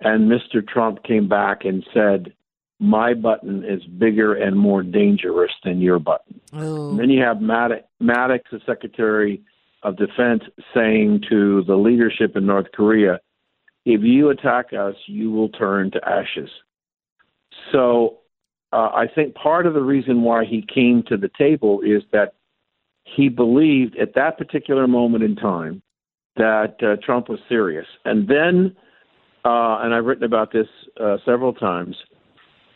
and 0.00 0.30
Mr. 0.30 0.66
Trump 0.66 1.02
came 1.02 1.28
back 1.28 1.64
and 1.64 1.84
said, 1.92 2.32
"My 2.78 3.14
button 3.14 3.64
is 3.64 3.84
bigger 3.84 4.34
and 4.34 4.56
more 4.56 4.82
dangerous 4.82 5.52
than 5.64 5.80
your 5.80 5.98
button." 5.98 6.40
And 6.90 6.98
then 6.98 7.10
you 7.10 7.22
have 7.22 7.40
Maddox, 7.40 7.82
Maddox, 8.00 8.44
the 8.50 8.60
Secretary 8.66 9.42
of 9.82 9.96
Defense, 9.96 10.42
saying 10.74 11.24
to 11.28 11.62
the 11.64 11.76
leadership 11.76 12.36
in 12.36 12.46
North 12.46 12.70
Korea, 12.72 13.20
"If 13.84 14.02
you 14.02 14.30
attack 14.30 14.72
us, 14.72 14.96
you 15.06 15.30
will 15.30 15.48
turn 15.48 15.90
to 15.92 16.08
ashes." 16.08 16.50
So 17.72 18.18
uh, 18.72 18.90
I 18.94 19.06
think 19.12 19.34
part 19.34 19.66
of 19.66 19.74
the 19.74 19.82
reason 19.82 20.22
why 20.22 20.44
he 20.44 20.62
came 20.62 21.02
to 21.04 21.16
the 21.16 21.30
table 21.38 21.80
is 21.80 22.02
that 22.12 22.34
he 23.04 23.28
believed 23.28 23.96
at 23.96 24.14
that 24.14 24.36
particular 24.36 24.86
moment 24.86 25.24
in 25.24 25.36
time 25.36 25.82
that 26.38 26.76
uh, 26.82 26.96
Trump 27.04 27.28
was 27.28 27.38
serious. 27.48 27.86
And 28.04 28.26
then, 28.26 28.74
uh, 29.44 29.78
and 29.82 29.94
I've 29.94 30.04
written 30.04 30.24
about 30.24 30.52
this 30.52 30.66
uh, 31.00 31.18
several 31.24 31.52
times, 31.52 31.96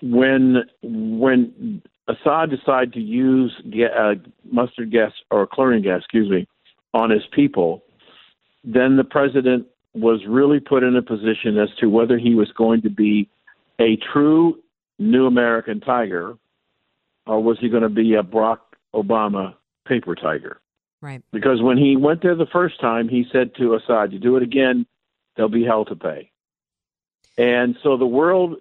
when 0.03 0.65
when 0.83 1.81
Assad 2.09 2.51
decided 2.51 2.93
to 2.95 3.01
use 3.01 3.53
ga- 3.71 3.95
uh, 3.97 4.15
mustard 4.51 4.91
gas 4.91 5.13
or 5.31 5.47
chlorine 5.47 5.83
gas, 5.83 6.01
excuse 6.01 6.29
me, 6.29 6.47
on 6.93 7.11
his 7.11 7.23
people, 7.33 7.83
then 8.65 8.97
the 8.97 9.05
president 9.05 9.67
was 9.95 10.21
really 10.29 10.59
put 10.59 10.83
in 10.83 10.97
a 10.97 11.03
position 11.03 11.59
as 11.59 11.69
to 11.79 11.87
whether 11.87 12.19
he 12.19 12.35
was 12.35 12.51
going 12.57 12.83
to 12.83 12.91
be 12.91 13.29
a 13.81 13.97
true 14.13 14.59
new 14.99 15.27
American 15.27 15.81
tiger, 15.81 16.37
or 17.27 17.43
was 17.43 17.59
he 17.61 17.69
going 17.69 17.83
to 17.83 17.89
be 17.89 18.15
a 18.15 18.23
Barack 18.23 18.59
Obama 18.95 19.55
paper 19.87 20.15
tiger? 20.15 20.61
Right. 21.03 21.21
Because 21.33 21.61
when 21.61 21.77
he 21.77 21.97
went 21.97 22.23
there 22.23 22.37
the 22.37 22.47
first 22.47 22.81
time, 22.81 23.09
he 23.09 23.27
said 23.33 23.55
to 23.57 23.75
Assad, 23.75 24.13
"You 24.13 24.21
do 24.21 24.37
it 24.37 24.43
again, 24.43 24.87
there'll 25.35 25.51
be 25.51 25.65
hell 25.65 25.85
to 25.87 25.97
pay." 25.97 26.31
And 27.37 27.77
so 27.83 27.97
the 27.97 28.07
world, 28.07 28.59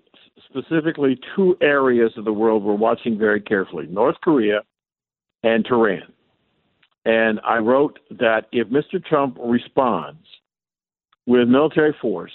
specifically 0.50 1.20
two 1.36 1.56
areas 1.62 2.18
of 2.18 2.26
the 2.26 2.34
world, 2.34 2.64
were 2.64 2.76
watching 2.76 3.18
very 3.18 3.40
carefully: 3.40 3.86
North 3.86 4.20
Korea 4.22 4.64
and 5.44 5.64
Tehran. 5.64 6.12
And 7.06 7.40
I 7.44 7.58
wrote 7.58 8.00
that 8.10 8.48
if 8.52 8.68
Mr. 8.70 9.04
Trump 9.04 9.38
responds 9.40 10.28
with 11.28 11.48
military 11.48 11.94
force, 11.94 12.34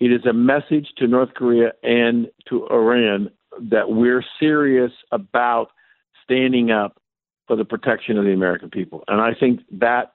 it 0.00 0.12
is 0.12 0.24
a 0.24 0.32
message 0.32 0.88
to 0.96 1.06
North 1.06 1.34
Korea 1.34 1.72
and 1.82 2.30
to 2.48 2.66
Iran 2.68 3.30
that 3.58 3.90
we're 3.90 4.24
serious 4.38 4.92
about 5.12 5.72
standing 6.24 6.70
up 6.70 7.00
for 7.46 7.56
the 7.56 7.64
protection 7.64 8.18
of 8.18 8.24
the 8.24 8.32
American 8.32 8.70
people. 8.70 9.04
And 9.08 9.20
I 9.20 9.34
think 9.38 9.60
that 9.72 10.12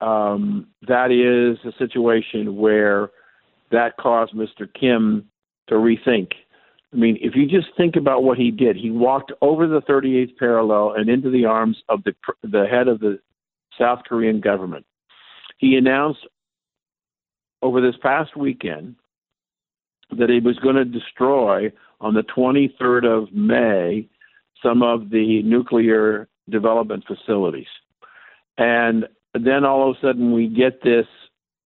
um, 0.00 0.68
that 0.88 1.10
is 1.10 1.58
a 1.64 1.76
situation 1.78 2.56
where 2.56 3.10
that 3.70 3.96
caused 3.98 4.34
Mr. 4.34 4.68
Kim 4.78 5.28
to 5.68 5.74
rethink. 5.74 6.32
I 6.92 6.96
mean, 6.96 7.18
if 7.20 7.36
you 7.36 7.46
just 7.46 7.68
think 7.76 7.96
about 7.96 8.24
what 8.24 8.36
he 8.36 8.50
did, 8.50 8.76
he 8.76 8.90
walked 8.90 9.30
over 9.42 9.68
the 9.68 9.82
38th 9.82 10.36
parallel 10.38 10.94
and 10.96 11.08
into 11.08 11.30
the 11.30 11.44
arms 11.44 11.76
of 11.88 12.02
the 12.04 12.14
the 12.42 12.66
head 12.66 12.88
of 12.88 13.00
the 13.00 13.20
South 13.78 14.00
Korean 14.08 14.40
government. 14.40 14.84
He 15.58 15.76
announced 15.76 16.26
over 17.62 17.80
this 17.80 17.94
past 18.02 18.36
weekend 18.36 18.96
that 20.18 20.30
he 20.30 20.40
was 20.40 20.58
going 20.58 20.76
to 20.76 20.84
destroy 20.84 21.70
on 22.00 22.14
the 22.14 22.22
23rd 22.22 23.04
of 23.04 23.32
May 23.32 24.08
some 24.62 24.82
of 24.82 25.10
the 25.10 25.42
nuclear 25.42 26.28
development 26.50 27.04
facilities. 27.06 27.66
And 28.58 29.06
then 29.34 29.64
all 29.64 29.90
of 29.90 29.96
a 29.96 30.00
sudden 30.00 30.32
we 30.32 30.48
get 30.48 30.82
this 30.82 31.06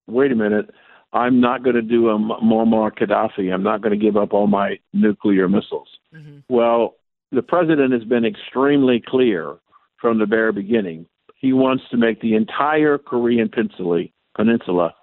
wait 0.07 0.31
a 0.31 0.35
minute, 0.35 0.69
I'm 1.13 1.39
not 1.39 1.63
going 1.63 1.75
to 1.75 1.81
do 1.81 2.09
a 2.09 2.17
Muammar 2.17 2.91
Gaddafi. 2.91 3.53
I'm 3.53 3.63
not 3.63 3.81
going 3.81 3.97
to 3.97 4.03
give 4.03 4.17
up 4.17 4.33
all 4.33 4.47
my 4.47 4.79
nuclear 4.93 5.47
missiles. 5.47 5.87
Mm-hmm. 6.13 6.39
Well, 6.49 6.95
the 7.31 7.41
president 7.41 7.93
has 7.93 8.03
been 8.03 8.25
extremely 8.25 9.01
clear 9.05 9.55
from 9.99 10.19
the 10.19 10.25
very 10.25 10.51
beginning. 10.51 11.07
He 11.37 11.53
wants 11.53 11.83
to 11.91 11.97
make 11.97 12.21
the 12.21 12.35
entire 12.35 12.97
Korean 12.97 13.49
peninsula, 13.49 14.05
peninsula 14.35 14.93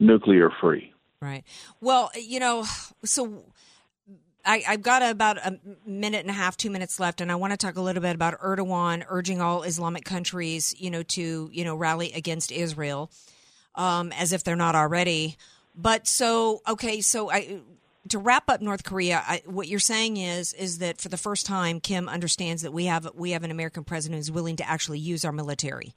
nuclear 0.00 0.50
free. 0.60 0.92
Right. 1.20 1.44
Well, 1.80 2.10
you 2.14 2.40
know, 2.40 2.64
so 3.04 3.44
I, 4.44 4.58
have 4.58 4.82
got 4.82 5.02
about 5.02 5.38
a 5.38 5.58
minute 5.86 6.20
and 6.20 6.30
a 6.30 6.34
half, 6.34 6.56
two 6.56 6.70
minutes 6.70 6.98
left, 6.98 7.20
and 7.20 7.30
I 7.30 7.36
want 7.36 7.52
to 7.52 7.56
talk 7.56 7.76
a 7.76 7.80
little 7.80 8.02
bit 8.02 8.14
about 8.14 8.40
Erdogan 8.40 9.04
urging 9.08 9.40
all 9.40 9.62
Islamic 9.62 10.04
countries, 10.04 10.74
you 10.78 10.90
know, 10.90 11.02
to 11.04 11.48
you 11.52 11.64
know 11.64 11.76
rally 11.76 12.12
against 12.12 12.50
Israel, 12.50 13.10
um, 13.74 14.12
as 14.12 14.32
if 14.32 14.42
they're 14.42 14.56
not 14.56 14.74
already. 14.74 15.36
But 15.74 16.06
so 16.06 16.62
okay, 16.68 17.00
so 17.00 17.30
I 17.30 17.60
to 18.08 18.18
wrap 18.18 18.50
up 18.50 18.60
North 18.60 18.84
Korea, 18.84 19.22
I, 19.26 19.42
what 19.46 19.68
you're 19.68 19.78
saying 19.78 20.16
is 20.16 20.52
is 20.54 20.78
that 20.78 21.00
for 21.00 21.08
the 21.08 21.16
first 21.16 21.46
time, 21.46 21.80
Kim 21.80 22.08
understands 22.08 22.62
that 22.62 22.72
we 22.72 22.86
have 22.86 23.08
we 23.14 23.30
have 23.30 23.44
an 23.44 23.50
American 23.50 23.84
president 23.84 24.18
who's 24.18 24.32
willing 24.32 24.56
to 24.56 24.68
actually 24.68 24.98
use 24.98 25.24
our 25.24 25.32
military. 25.32 25.94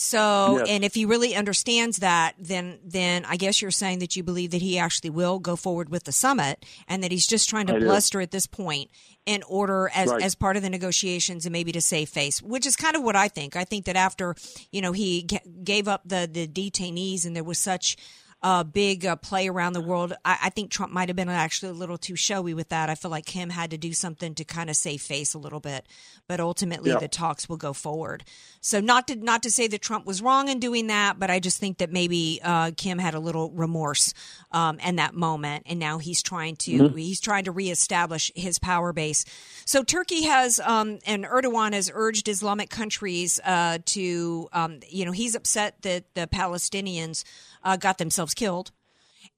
So, 0.00 0.58
yes. 0.58 0.68
and 0.68 0.84
if 0.84 0.94
he 0.94 1.04
really 1.04 1.34
understands 1.34 1.96
that, 1.96 2.36
then 2.38 2.78
then 2.84 3.24
I 3.24 3.34
guess 3.34 3.60
you're 3.60 3.72
saying 3.72 3.98
that 3.98 4.14
you 4.14 4.22
believe 4.22 4.52
that 4.52 4.62
he 4.62 4.78
actually 4.78 5.10
will 5.10 5.40
go 5.40 5.56
forward 5.56 5.88
with 5.88 6.04
the 6.04 6.12
summit, 6.12 6.64
and 6.86 7.02
that 7.02 7.10
he's 7.10 7.26
just 7.26 7.48
trying 7.48 7.66
to 7.66 7.74
I 7.74 7.78
bluster 7.80 8.20
do. 8.20 8.22
at 8.22 8.30
this 8.30 8.46
point 8.46 8.92
in 9.26 9.42
order 9.48 9.90
as 9.92 10.08
right. 10.08 10.22
as 10.22 10.36
part 10.36 10.56
of 10.56 10.62
the 10.62 10.70
negotiations 10.70 11.46
and 11.46 11.52
maybe 11.52 11.72
to 11.72 11.80
save 11.80 12.10
face, 12.10 12.40
which 12.40 12.64
is 12.64 12.76
kind 12.76 12.94
of 12.94 13.02
what 13.02 13.16
I 13.16 13.26
think. 13.26 13.56
I 13.56 13.64
think 13.64 13.86
that 13.86 13.96
after 13.96 14.36
you 14.70 14.80
know 14.80 14.92
he 14.92 15.24
g- 15.24 15.40
gave 15.64 15.88
up 15.88 16.02
the 16.04 16.30
the 16.32 16.46
detainees 16.46 17.26
and 17.26 17.34
there 17.34 17.42
was 17.42 17.58
such 17.58 17.96
uh, 18.42 18.62
big 18.62 19.04
uh, 19.04 19.16
play 19.16 19.48
around 19.48 19.72
the 19.72 19.80
world. 19.80 20.12
I, 20.24 20.38
I 20.44 20.50
think 20.50 20.70
Trump 20.70 20.92
might 20.92 21.08
have 21.08 21.16
been 21.16 21.28
actually 21.28 21.70
a 21.70 21.74
little 21.74 21.98
too 21.98 22.14
showy 22.14 22.54
with 22.54 22.68
that. 22.68 22.88
I 22.88 22.94
feel 22.94 23.10
like 23.10 23.26
Kim 23.26 23.50
had 23.50 23.70
to 23.72 23.78
do 23.78 23.92
something 23.92 24.34
to 24.36 24.44
kind 24.44 24.70
of 24.70 24.76
save 24.76 25.02
face 25.02 25.34
a 25.34 25.38
little 25.38 25.58
bit, 25.58 25.86
but 26.28 26.38
ultimately 26.38 26.92
the 26.92 27.08
talks 27.08 27.48
will 27.48 27.56
go 27.56 27.72
forward. 27.72 28.24
So 28.60 28.80
not 28.80 29.08
to 29.08 29.16
not 29.16 29.42
to 29.42 29.50
say 29.50 29.66
that 29.68 29.82
Trump 29.82 30.06
was 30.06 30.22
wrong 30.22 30.48
in 30.48 30.60
doing 30.60 30.86
that, 30.86 31.18
but 31.18 31.30
I 31.30 31.40
just 31.40 31.58
think 31.58 31.78
that 31.78 31.90
maybe 31.90 32.40
uh, 32.42 32.70
Kim 32.76 32.98
had 32.98 33.14
a 33.14 33.20
little 33.20 33.50
remorse 33.50 34.14
um, 34.52 34.78
in 34.80 34.96
that 34.96 35.14
moment, 35.14 35.64
and 35.66 35.78
now 35.80 35.98
he's 35.98 36.22
trying 36.22 36.56
to 36.56 36.70
mm-hmm. 36.70 36.96
he's 36.96 37.20
trying 37.20 37.44
to 37.44 37.52
reestablish 37.52 38.30
his 38.36 38.58
power 38.58 38.92
base. 38.92 39.24
So 39.64 39.82
Turkey 39.82 40.24
has 40.24 40.60
um, 40.60 40.98
and 41.06 41.24
Erdogan 41.24 41.72
has 41.72 41.90
urged 41.92 42.28
Islamic 42.28 42.70
countries 42.70 43.40
uh, 43.44 43.78
to 43.86 44.48
um, 44.52 44.78
you 44.88 45.04
know 45.04 45.12
he's 45.12 45.34
upset 45.34 45.82
that 45.82 46.04
the 46.14 46.28
Palestinians 46.28 47.24
uh, 47.64 47.76
got 47.76 47.98
themselves 47.98 48.27
killed. 48.34 48.70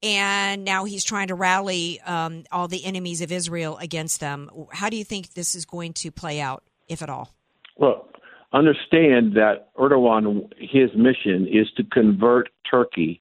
And 0.02 0.64
now 0.64 0.84
he's 0.84 1.04
trying 1.04 1.28
to 1.28 1.34
rally 1.34 2.00
um, 2.00 2.44
all 2.50 2.68
the 2.68 2.84
enemies 2.84 3.20
of 3.20 3.30
Israel 3.30 3.76
against 3.78 4.20
them. 4.20 4.50
How 4.72 4.88
do 4.88 4.96
you 4.96 5.04
think 5.04 5.34
this 5.34 5.54
is 5.54 5.64
going 5.64 5.92
to 5.94 6.10
play 6.10 6.40
out, 6.40 6.62
if 6.88 7.02
at 7.02 7.10
all? 7.10 7.34
Well, 7.76 8.08
understand 8.52 9.34
that 9.34 9.74
Erdogan, 9.76 10.50
his 10.58 10.90
mission 10.96 11.46
is 11.46 11.70
to 11.76 11.84
convert 11.84 12.48
Turkey 12.70 13.20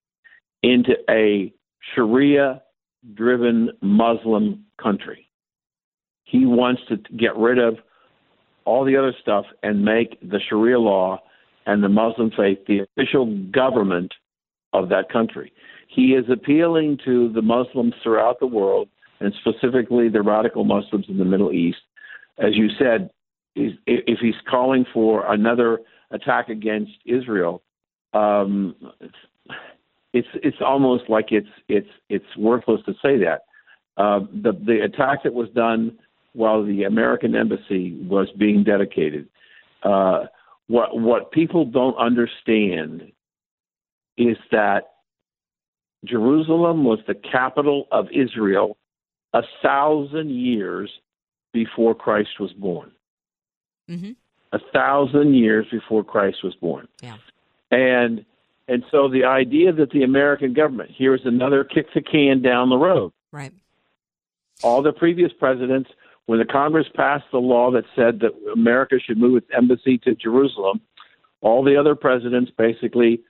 into 0.64 0.94
a 1.10 1.54
Sharia 1.96 2.62
driven 3.14 3.72
Muslim 3.82 4.66
country. 4.82 5.28
He 6.24 6.46
wants 6.46 6.82
to 6.90 6.98
get 7.18 7.36
rid 7.36 7.58
of 7.58 7.78
all 8.66 8.86
the 8.86 8.96
other 8.96 9.14
stuff 9.22 9.46
and 9.64 9.84
make 9.84 10.20
the 10.22 10.40
Sharia 10.48 10.80
law 10.80 11.20
and 11.66 11.84
the 11.84 11.90
Muslim 11.90 12.32
faith 12.36 12.60
the 12.68 12.80
official 12.80 13.26
government 13.52 14.14
of 14.74 14.90
that 14.90 15.12
country. 15.12 15.52
He 15.88 16.14
is 16.14 16.26
appealing 16.32 17.00
to 17.06 17.30
the 17.34 17.42
Muslims 17.42 17.94
throughout 18.04 18.40
the 18.40 18.48
world, 18.48 18.90
and 19.20 19.34
specifically 19.40 20.10
the 20.10 20.22
radical 20.22 20.64
Muslims 20.64 21.06
in 21.10 21.18
the 21.18 21.26
Middle 21.26 21.52
East. 21.52 21.80
As 22.38 22.56
you 22.56 22.70
said, 22.78 23.10
if 23.56 24.20
he's 24.20 24.36
calling 24.50 24.86
for 24.94 25.32
another 25.32 25.80
attack 26.12 26.50
against 26.50 26.92
Israel, 27.06 27.62
um, 28.14 28.76
it's 30.14 30.28
it's 30.36 30.58
almost 30.66 31.10
like 31.10 31.28
it's 31.32 31.50
it's 31.68 31.90
it's 32.10 32.26
worthless 32.38 32.82
to 32.86 32.94
say 32.94 33.18
that. 33.18 33.42
Uh, 33.98 34.20
the 34.42 34.54
the 34.66 34.82
attack 34.84 35.24
that 35.24 35.34
was 35.34 35.50
done 35.50 35.98
while 36.34 36.64
the 36.64 36.84
American 36.84 37.36
embassy 37.36 38.00
was 38.08 38.28
being 38.38 38.64
dedicated. 38.64 39.28
Uh, 39.84 40.26
what 40.68 41.00
what 41.00 41.32
people 41.32 41.66
don't 41.66 41.98
understand 41.98 43.12
is 44.20 44.38
that 44.52 44.92
Jerusalem 46.06 46.84
was 46.84 47.00
the 47.08 47.16
capital 47.16 47.88
of 47.92 48.08
Israel 48.12 48.78
a 49.34 49.42
thousand 49.64 50.30
years 50.32 50.92
before 51.54 51.96
Christ 51.96 52.40
was 52.40 52.52
born. 52.54 52.92
Mm-hmm. 53.90 54.12
A 54.52 54.60
thousand 54.74 55.36
years 55.36 55.66
before 55.72 56.04
Christ 56.04 56.44
was 56.44 56.54
born. 56.56 56.88
Yeah. 57.02 57.18
And 57.72 58.26
and 58.68 58.84
so 58.92 59.08
the 59.08 59.24
idea 59.24 59.72
that 59.74 59.92
the 59.92 60.04
American 60.04 60.54
government 60.54 60.92
here 60.92 61.16
is 61.16 61.22
another 61.26 61.64
kick 61.64 61.88
the 61.94 62.02
can 62.02 62.42
down 62.42 62.70
the 62.70 62.78
road. 62.78 63.12
Right. 63.32 63.54
All 64.64 64.82
the 64.82 64.92
previous 64.92 65.32
presidents, 65.32 65.90
when 66.26 66.40
the 66.40 66.46
Congress 66.46 66.88
passed 66.94 67.26
the 67.32 67.40
law 67.40 67.72
that 67.72 67.86
said 67.96 68.20
that 68.20 68.32
America 68.54 69.00
should 69.00 69.18
move 69.18 69.38
its 69.38 69.50
embassy 69.56 69.98
to 70.00 70.14
Jerusalem, 70.14 70.82
all 71.42 71.64
the 71.64 71.78
other 71.78 71.96
presidents 71.96 72.52
basically 72.56 73.22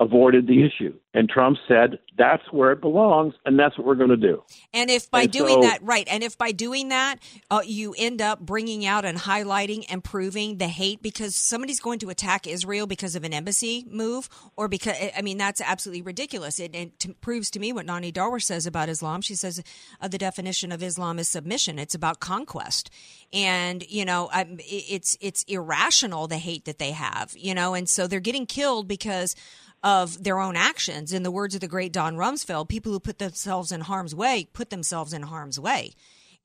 avoided 0.00 0.46
the 0.46 0.64
issue. 0.64 0.94
And 1.16 1.28
Trump 1.28 1.58
said, 1.68 2.00
that's 2.18 2.42
where 2.52 2.72
it 2.72 2.80
belongs, 2.80 3.34
and 3.46 3.56
that's 3.58 3.78
what 3.78 3.86
we're 3.86 3.94
going 3.94 4.10
to 4.10 4.16
do. 4.16 4.42
And 4.72 4.90
if 4.90 5.08
by 5.10 5.22
And 5.22 5.30
doing 5.30 5.62
so- 5.62 5.68
that, 5.68 5.78
right, 5.82 6.06
and 6.10 6.24
if 6.24 6.36
by 6.36 6.50
doing 6.50 6.88
that, 6.88 7.16
uh, 7.52 7.60
you 7.64 7.94
end 7.96 8.20
up 8.20 8.40
bringing 8.40 8.84
out 8.84 9.04
and 9.04 9.16
highlighting 9.18 9.84
and 9.88 10.02
proving 10.02 10.58
the 10.58 10.66
hate 10.66 11.02
because 11.02 11.36
somebody's 11.36 11.78
going 11.78 12.00
to 12.00 12.10
attack 12.10 12.48
Israel 12.48 12.88
because 12.88 13.14
of 13.14 13.22
an 13.22 13.32
embassy 13.32 13.86
move, 13.88 14.28
or 14.56 14.66
because, 14.66 14.96
I 15.16 15.22
mean, 15.22 15.38
that's 15.38 15.60
absolutely 15.60 16.02
ridiculous. 16.02 16.58
It, 16.58 16.74
it 16.74 16.98
t- 16.98 17.12
proves 17.20 17.48
to 17.52 17.60
me 17.60 17.72
what 17.72 17.86
Nonie 17.86 18.12
Darwish 18.12 18.42
says 18.42 18.66
about 18.66 18.88
Islam. 18.88 19.20
She 19.22 19.36
says 19.36 19.62
uh, 20.00 20.08
the 20.08 20.18
definition 20.18 20.72
of 20.72 20.82
Islam 20.82 21.20
is 21.20 21.28
submission, 21.28 21.78
it's 21.78 21.94
about 21.94 22.18
conquest. 22.18 22.90
And, 23.32 23.84
you 23.88 24.04
know, 24.04 24.30
it- 24.34 24.60
it's, 24.90 25.16
it's 25.20 25.44
irrational, 25.44 26.26
the 26.26 26.38
hate 26.38 26.64
that 26.64 26.78
they 26.80 26.90
have, 26.90 27.34
you 27.36 27.54
know, 27.54 27.74
and 27.74 27.88
so 27.88 28.08
they're 28.08 28.18
getting 28.20 28.46
killed 28.46 28.88
because 28.88 29.36
of 29.82 30.24
their 30.24 30.38
own 30.40 30.56
actions. 30.56 31.03
In 31.12 31.22
the 31.22 31.30
words 31.30 31.54
of 31.54 31.60
the 31.60 31.68
great 31.68 31.92
Don 31.92 32.16
Rumsfeld, 32.16 32.68
people 32.68 32.92
who 32.92 33.00
put 33.00 33.18
themselves 33.18 33.72
in 33.72 33.82
harm's 33.82 34.14
way 34.14 34.48
put 34.52 34.70
themselves 34.70 35.12
in 35.12 35.22
harm's 35.22 35.58
way. 35.60 35.94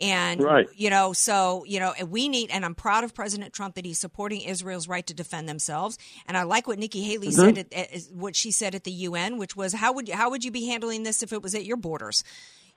And 0.02 0.42
Right. 0.42 0.68
you 0.76 0.90
know, 0.90 1.12
so 1.12 1.66
you 1.66 1.80
know, 1.80 1.94
and 1.98 2.10
we 2.10 2.30
need. 2.30 2.50
And 2.52 2.64
I'm 2.64 2.76
proud 2.76 3.04
of 3.04 3.14
President 3.14 3.54
Trump 3.54 3.76
that 3.76 3.84
he's 3.86 4.00
supporting 4.00 4.42
Israel's 4.42 4.88
right 4.88 5.06
to 5.08 5.14
defend 5.14 5.50
themselves. 5.50 5.98
And 6.26 6.38
I 6.38 6.44
like 6.44 6.68
what 6.68 6.80
Nikki 6.80 7.04
Haley 7.04 7.30
Mhm. 7.30 7.34
said, 7.34 7.58
at, 7.58 7.74
at, 7.74 8.02
what 8.14 8.36
she 8.36 8.50
said 8.52 8.76
at 8.76 8.86
the 8.86 8.92
UN, 8.92 9.38
which 9.38 9.56
was, 9.58 9.74
"How 9.74 9.92
would 9.92 10.08
you, 10.08 10.16
how 10.16 10.30
would 10.30 10.46
you 10.46 10.52
be 10.52 10.68
handling 10.68 11.04
this 11.04 11.22
if 11.22 11.34
it 11.34 11.42
was 11.42 11.54
at 11.54 11.66
your 11.66 11.78
borders?" 11.78 12.24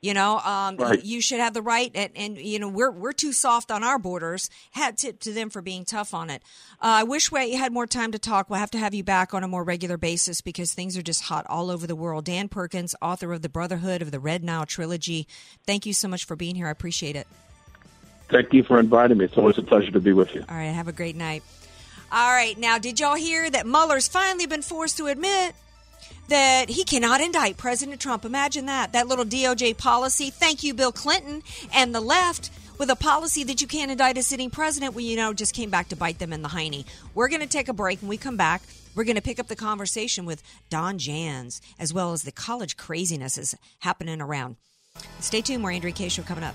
You 0.03 0.15
know, 0.15 0.39
um, 0.41 0.77
Right. 0.79 1.05
you 1.05 1.21
should 1.21 1.39
have 1.39 1.55
the 1.55 1.63
right, 1.63 1.91
and, 1.95 2.11
and 2.17 2.37
you 2.37 2.59
know, 2.59 2.69
we're 2.69 2.91
we're 2.91 3.13
too 3.13 3.33
soft 3.33 3.71
on 3.71 3.85
our 3.85 4.01
borders. 4.01 4.51
Hat 4.73 4.97
tip 4.97 5.21
to 5.21 5.33
them 5.33 5.49
for 5.49 5.63
being 5.63 5.85
tough 5.85 6.13
on 6.13 6.29
it. 6.29 6.43
Uh, 6.81 6.87
I 6.87 7.03
wish 7.05 7.31
we 7.31 7.53
had 7.55 7.73
more 7.73 7.87
time 7.87 8.11
to 8.11 8.19
talk. 8.19 8.51
We'll 8.51 8.59
have 8.59 8.73
to 8.73 8.79
have 8.79 8.95
you 8.95 9.05
back 9.05 9.33
on 9.33 9.45
a 9.45 9.49
more 9.49 9.63
regular 9.63 9.97
basis 9.97 10.41
because 10.41 10.75
things 10.75 10.99
are 10.99 11.03
just 11.03 11.23
hot 11.23 11.47
all 11.49 11.71
over 11.71 11.87
the 11.87 11.95
world. 11.95 12.25
Dan 12.25 12.49
Perkins, 12.49 12.97
author 13.01 13.33
of 13.33 13.43
the 13.43 13.49
Brotherhood 13.49 14.03
of 14.03 14.11
the 14.11 14.19
Red 14.19 14.43
Nile 14.43 14.67
trilogy. 14.67 15.29
Thank 15.67 15.87
you 15.87 15.95
so 15.95 16.09
much 16.09 16.25
for 16.25 16.35
being 16.35 16.57
here. 16.57 16.67
I 16.67 16.71
appreciate 16.73 17.15
it. 17.15 17.29
Thank 18.29 18.53
you 18.53 18.65
for 18.65 18.81
inviting 18.81 19.19
me. 19.19 19.27
It's 19.27 19.37
always 19.39 19.59
a 19.59 19.63
pleasure 19.63 19.93
to 19.93 20.01
be 20.01 20.13
with 20.13 20.35
you. 20.35 20.45
All 20.49 20.57
right, 20.57 20.65
have 20.65 20.89
a 20.89 20.93
great 20.93 21.15
night. 21.15 21.45
All 22.11 22.33
right, 22.33 22.59
now 22.59 22.79
did 22.79 22.99
y'all 22.99 23.15
hear 23.15 23.49
that 23.49 23.67
Mueller's 23.67 24.09
finally 24.09 24.47
been 24.47 24.63
forced 24.63 24.97
to 24.97 25.07
admit 25.07 25.55
that 26.33 26.71
he 26.71 26.83
cannot 26.83 27.21
indict 27.21 27.59
President 27.59 28.01
Trump? 28.01 28.25
Imagine 28.25 28.65
that. 28.65 28.95
That 28.95 29.07
little 29.07 29.27
DOJ 29.27 29.77
policy. 29.77 30.31
Thank 30.31 30.63
you, 30.63 30.73
Bill 30.73 30.91
Clinton 30.91 31.43
and 31.75 31.95
the 31.95 32.01
left. 32.01 32.51
With 32.79 32.89
a 32.89 32.97
policy 32.97 33.45
that 33.45 33.61
you 33.61 33.67
can't 33.67 33.91
indict 33.91 34.17
a 34.17 34.23
sitting 34.23 34.49
president, 34.49 34.95
well, 34.95 35.05
you 35.05 35.15
know, 35.15 35.35
just 35.35 35.55
came 35.55 35.69
back 35.69 35.91
to 35.91 35.97
bite 35.97 36.19
them 36.19 36.33
in 36.33 36.41
the 36.41 36.49
hiney. 36.49 36.87
We're 37.15 37.29
going 37.29 37.43
to 37.43 37.47
take 37.47 37.69
a 37.69 37.75
break. 37.75 38.01
When 38.01 38.09
we 38.09 38.17
come 38.17 38.39
back, 38.39 38.63
we're 38.95 39.05
going 39.05 39.17
to 39.17 39.23
pick 39.23 39.39
up 39.39 39.49
the 39.49 39.57
conversation 39.57 40.25
with 40.25 40.43
Don 40.71 40.97
Jans, 40.97 41.61
as 41.79 41.93
well 41.93 42.13
as 42.13 42.23
the 42.23 42.33
college 42.33 42.79
craziness 42.79 43.37
is 43.37 43.55
happening 43.81 44.23
around. 44.23 44.57
Stay 45.21 45.43
tuned. 45.43 45.61
More 45.61 45.71
Andrea 45.71 45.93
Kaye. 45.93 46.09
Show 46.09 46.23
coming 46.23 46.45
up. 46.45 46.55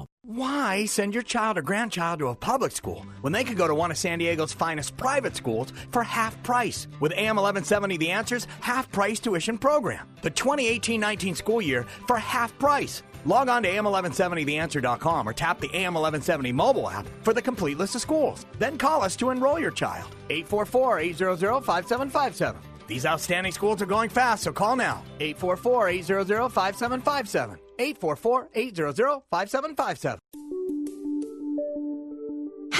Why 0.23 0.85
send 0.85 1.15
your 1.15 1.23
child 1.23 1.57
or 1.57 1.63
grandchild 1.63 2.19
to 2.19 2.27
a 2.27 2.35
public 2.35 2.73
school 2.73 3.07
when 3.21 3.33
they 3.33 3.43
could 3.43 3.57
go 3.57 3.67
to 3.67 3.73
one 3.73 3.89
of 3.89 3.97
San 3.97 4.19
Diego's 4.19 4.53
finest 4.53 4.95
private 4.95 5.35
schools 5.35 5.73
for 5.91 6.03
half 6.03 6.41
price? 6.43 6.87
With 6.99 7.11
AM 7.13 7.37
1170 7.37 7.97
The 7.97 8.11
Answers 8.11 8.45
half 8.59 8.91
price 8.91 9.19
tuition 9.19 9.57
program. 9.57 10.07
The 10.21 10.29
2018 10.29 11.01
19 11.01 11.33
school 11.33 11.59
year 11.59 11.87
for 12.05 12.19
half 12.19 12.55
price. 12.59 13.01
Log 13.25 13.49
on 13.49 13.63
to 13.63 13.69
AM1170TheAnswer.com 13.71 15.27
or 15.27 15.33
tap 15.33 15.59
the 15.59 15.69
AM 15.73 15.95
1170 15.95 16.51
mobile 16.51 16.87
app 16.87 17.07
for 17.23 17.33
the 17.33 17.41
complete 17.41 17.79
list 17.79 17.95
of 17.95 18.01
schools. 18.01 18.45
Then 18.59 18.77
call 18.77 19.01
us 19.01 19.15
to 19.17 19.31
enroll 19.31 19.59
your 19.59 19.71
child. 19.71 20.15
844 20.29 20.99
800 20.99 21.61
5757. 21.61 22.61
These 22.85 23.07
outstanding 23.07 23.53
schools 23.53 23.81
are 23.81 23.87
going 23.87 24.09
fast, 24.09 24.43
so 24.43 24.53
call 24.53 24.75
now. 24.75 25.03
844 25.19 25.89
800 25.89 26.49
5757. 26.49 27.57
844 27.81 28.49
800 28.53 29.23
5757. 29.31 30.40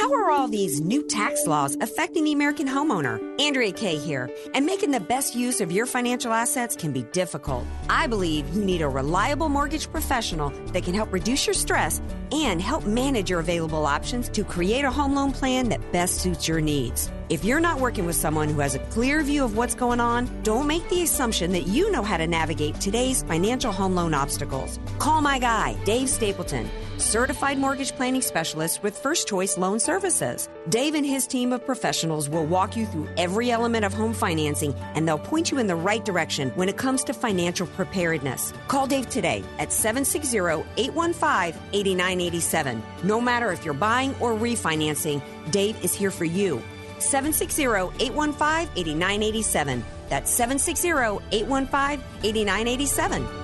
How 0.02 0.12
are 0.14 0.32
all 0.32 0.48
these 0.48 0.82
new 0.82 1.04
tax 1.04 1.46
laws 1.46 1.78
affecting 1.80 2.24
the 2.24 2.32
American 2.32 2.68
homeowner? 2.68 3.40
Andrea 3.40 3.72
Kaye 3.72 4.00
here. 4.00 4.32
And 4.56 4.66
making 4.66 4.90
the 4.90 5.00
best 5.00 5.36
use 5.36 5.62
of 5.62 5.72
your 5.72 5.86
financial 5.86 6.34
assets 6.34 6.76
can 6.76 6.92
be 6.92 7.04
difficult. 7.12 7.68
I 7.88 8.08
believe 8.08 8.52
you 8.52 8.66
need 8.66 8.82
a 8.82 8.90
reliable 8.90 9.48
mortgage 9.48 9.92
professional 9.92 10.50
that 10.74 10.86
can 10.86 10.96
help 10.96 11.14
reduce 11.14 11.46
your 11.46 11.54
stress 11.54 12.02
and 12.32 12.60
help 12.60 12.84
manage 12.84 13.30
your 13.30 13.42
available 13.42 13.86
options 13.86 14.28
to 14.30 14.44
create 14.44 14.86
a 14.86 14.90
home 14.90 15.14
loan 15.14 15.34
plan 15.34 15.70
that 15.70 15.92
best 15.92 16.16
suits 16.16 16.48
your 16.48 16.62
needs. 16.62 17.12
If 17.30 17.46
you're 17.46 17.60
not 17.60 17.80
working 17.80 18.08
with 18.08 18.16
someone 18.16 18.50
who 18.50 18.60
has 18.62 18.74
a 18.74 18.80
clear 18.90 19.22
view 19.22 19.44
of 19.44 19.56
what's 19.56 19.76
going 19.76 20.00
on, 20.00 20.28
don't 20.42 20.66
make 20.66 20.90
the 20.90 21.04
assumption 21.04 21.52
that 21.52 21.68
you 21.68 21.92
know 21.92 22.02
how 22.02 22.18
to 22.18 22.26
navigate 22.26 22.82
today's 22.82 23.22
financial 23.22 23.72
home 23.72 23.94
loan 23.94 24.16
obstacles. 24.16 24.80
Call 24.98 25.22
my 25.22 25.38
guy, 25.38 25.76
Dave 25.86 26.10
Stapleton. 26.10 26.68
Certified 27.02 27.58
mortgage 27.58 27.92
planning 27.94 28.22
specialist 28.22 28.82
with 28.84 28.98
First 28.98 29.28
Choice 29.28 29.58
Loan 29.58 29.80
Services. 29.80 30.48
Dave 30.70 30.94
and 30.96 31.06
his 31.06 31.28
team 31.28 31.52
of 31.52 31.66
professionals 31.66 32.30
will 32.30 32.46
walk 32.46 32.78
you 32.78 32.86
through 32.86 33.10
every 33.18 33.52
element 33.52 33.84
of 33.84 33.94
home 33.94 34.14
financing 34.14 34.74
and 34.96 35.08
they'll 35.08 35.18
point 35.18 35.52
you 35.52 35.58
in 35.58 35.68
the 35.68 35.76
right 35.76 36.06
direction 36.06 36.52
when 36.52 36.70
it 36.70 36.78
comes 36.78 37.04
to 37.04 37.14
financial 37.14 37.68
preparedness. 37.68 38.54
Call 38.68 38.88
Dave 38.88 39.10
today 39.10 39.44
at 39.60 39.74
760 39.74 40.38
815 40.78 41.62
8987. 41.74 42.84
No 43.04 43.20
matter 43.20 43.52
if 43.52 43.66
you're 43.66 43.74
buying 43.74 44.16
or 44.20 44.34
refinancing, 44.34 45.22
Dave 45.52 45.84
is 45.84 45.94
here 45.94 46.12
for 46.12 46.26
you. 46.26 46.62
760 47.00 47.64
815 48.00 48.70
8987. 48.78 49.84
That's 50.08 50.30
760 50.30 50.90
815 51.32 52.04
8987. 52.24 53.41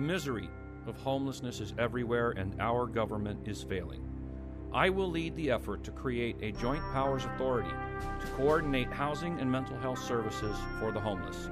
The 0.00 0.06
misery 0.06 0.48
of 0.86 0.96
homelessness 0.96 1.60
is 1.60 1.74
everywhere, 1.78 2.30
and 2.30 2.58
our 2.58 2.86
government 2.86 3.46
is 3.46 3.62
failing. 3.62 4.02
I 4.72 4.88
will 4.88 5.10
lead 5.10 5.36
the 5.36 5.50
effort 5.50 5.84
to 5.84 5.90
create 5.90 6.36
a 6.40 6.52
joint 6.52 6.82
powers 6.94 7.26
authority 7.26 7.68
to 7.68 8.26
coordinate 8.28 8.90
housing 8.90 9.38
and 9.40 9.52
mental 9.52 9.76
health 9.76 10.02
services 10.02 10.56
for 10.78 10.90
the 10.90 11.00
homeless. 11.00 11.50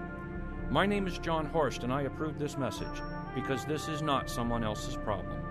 My 0.70 0.86
name 0.86 1.06
is 1.06 1.18
John 1.18 1.44
Horst, 1.44 1.82
and 1.82 1.92
I 1.92 2.04
approve 2.04 2.38
this 2.38 2.56
message 2.56 3.02
because 3.34 3.66
this 3.66 3.86
is 3.86 4.00
not 4.00 4.30
someone 4.30 4.64
else's 4.64 4.96
problem. 4.96 5.42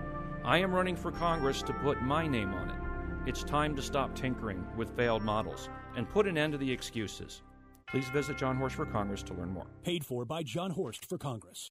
I 0.44 0.58
am 0.58 0.74
running 0.74 0.96
for 0.96 1.12
Congress 1.12 1.62
to 1.62 1.72
put 1.74 2.02
my 2.02 2.26
name 2.26 2.52
on 2.52 2.68
it. 2.68 3.28
It's 3.28 3.44
time 3.44 3.76
to 3.76 3.82
stop 3.82 4.16
tinkering 4.16 4.66
with 4.76 4.96
failed 4.96 5.22
models 5.22 5.68
and 5.96 6.10
put 6.10 6.26
an 6.26 6.36
end 6.36 6.50
to 6.50 6.58
the 6.58 6.72
excuses. 6.72 7.42
Please 7.86 8.08
visit 8.08 8.38
John 8.38 8.56
Horst 8.56 8.74
for 8.74 8.86
Congress 8.86 9.22
to 9.22 9.34
learn 9.34 9.50
more. 9.50 9.68
Paid 9.84 10.04
for 10.04 10.24
by 10.24 10.42
John 10.42 10.72
Horst 10.72 11.06
for 11.06 11.16
Congress. 11.16 11.70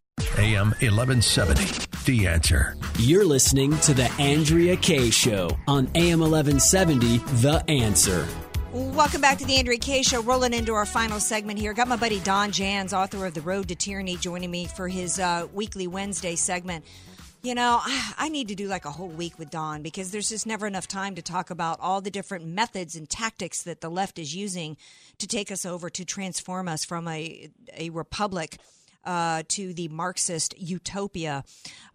AM 0.37 0.67
1170. 0.79 1.87
The 2.05 2.25
answer. 2.25 2.77
You're 2.97 3.25
listening 3.25 3.77
to 3.79 3.93
The 3.93 4.09
Andrea 4.13 4.77
Kaye 4.77 5.09
Show 5.09 5.49
on 5.67 5.89
AM 5.95 6.21
1170. 6.21 7.17
The 7.17 7.63
answer. 7.67 8.25
Welcome 8.71 9.19
back 9.19 9.39
to 9.39 9.45
the 9.45 9.57
Andrea 9.57 9.77
Kaye 9.77 10.03
Show. 10.03 10.21
Rolling 10.21 10.53
into 10.53 10.73
our 10.73 10.85
final 10.85 11.19
segment 11.19 11.59
here. 11.59 11.73
Got 11.73 11.89
my 11.89 11.97
buddy 11.97 12.21
Don 12.21 12.51
Jans, 12.51 12.93
author 12.93 13.25
of 13.25 13.33
The 13.33 13.41
Road 13.41 13.67
to 13.67 13.75
Tyranny, 13.75 14.15
joining 14.15 14.49
me 14.49 14.67
for 14.67 14.87
his 14.87 15.19
uh, 15.19 15.47
weekly 15.53 15.85
Wednesday 15.85 16.37
segment. 16.37 16.85
You 17.43 17.53
know, 17.53 17.81
I 17.83 18.29
need 18.29 18.47
to 18.47 18.55
do 18.55 18.67
like 18.67 18.85
a 18.85 18.91
whole 18.91 19.09
week 19.09 19.37
with 19.37 19.49
Don 19.49 19.81
because 19.81 20.11
there's 20.11 20.29
just 20.29 20.47
never 20.47 20.65
enough 20.65 20.87
time 20.87 21.15
to 21.15 21.21
talk 21.21 21.49
about 21.49 21.79
all 21.81 21.99
the 21.99 22.11
different 22.11 22.45
methods 22.45 22.95
and 22.95 23.09
tactics 23.09 23.63
that 23.63 23.81
the 23.81 23.89
left 23.89 24.17
is 24.17 24.33
using 24.33 24.77
to 25.17 25.27
take 25.27 25.51
us 25.51 25.65
over 25.65 25.89
to 25.89 26.05
transform 26.05 26.69
us 26.69 26.85
from 26.85 27.07
a 27.09 27.49
a 27.75 27.89
republic 27.89 28.57
uh, 29.03 29.43
to 29.49 29.73
the 29.73 29.87
Marxist 29.89 30.53
utopia. 30.57 31.43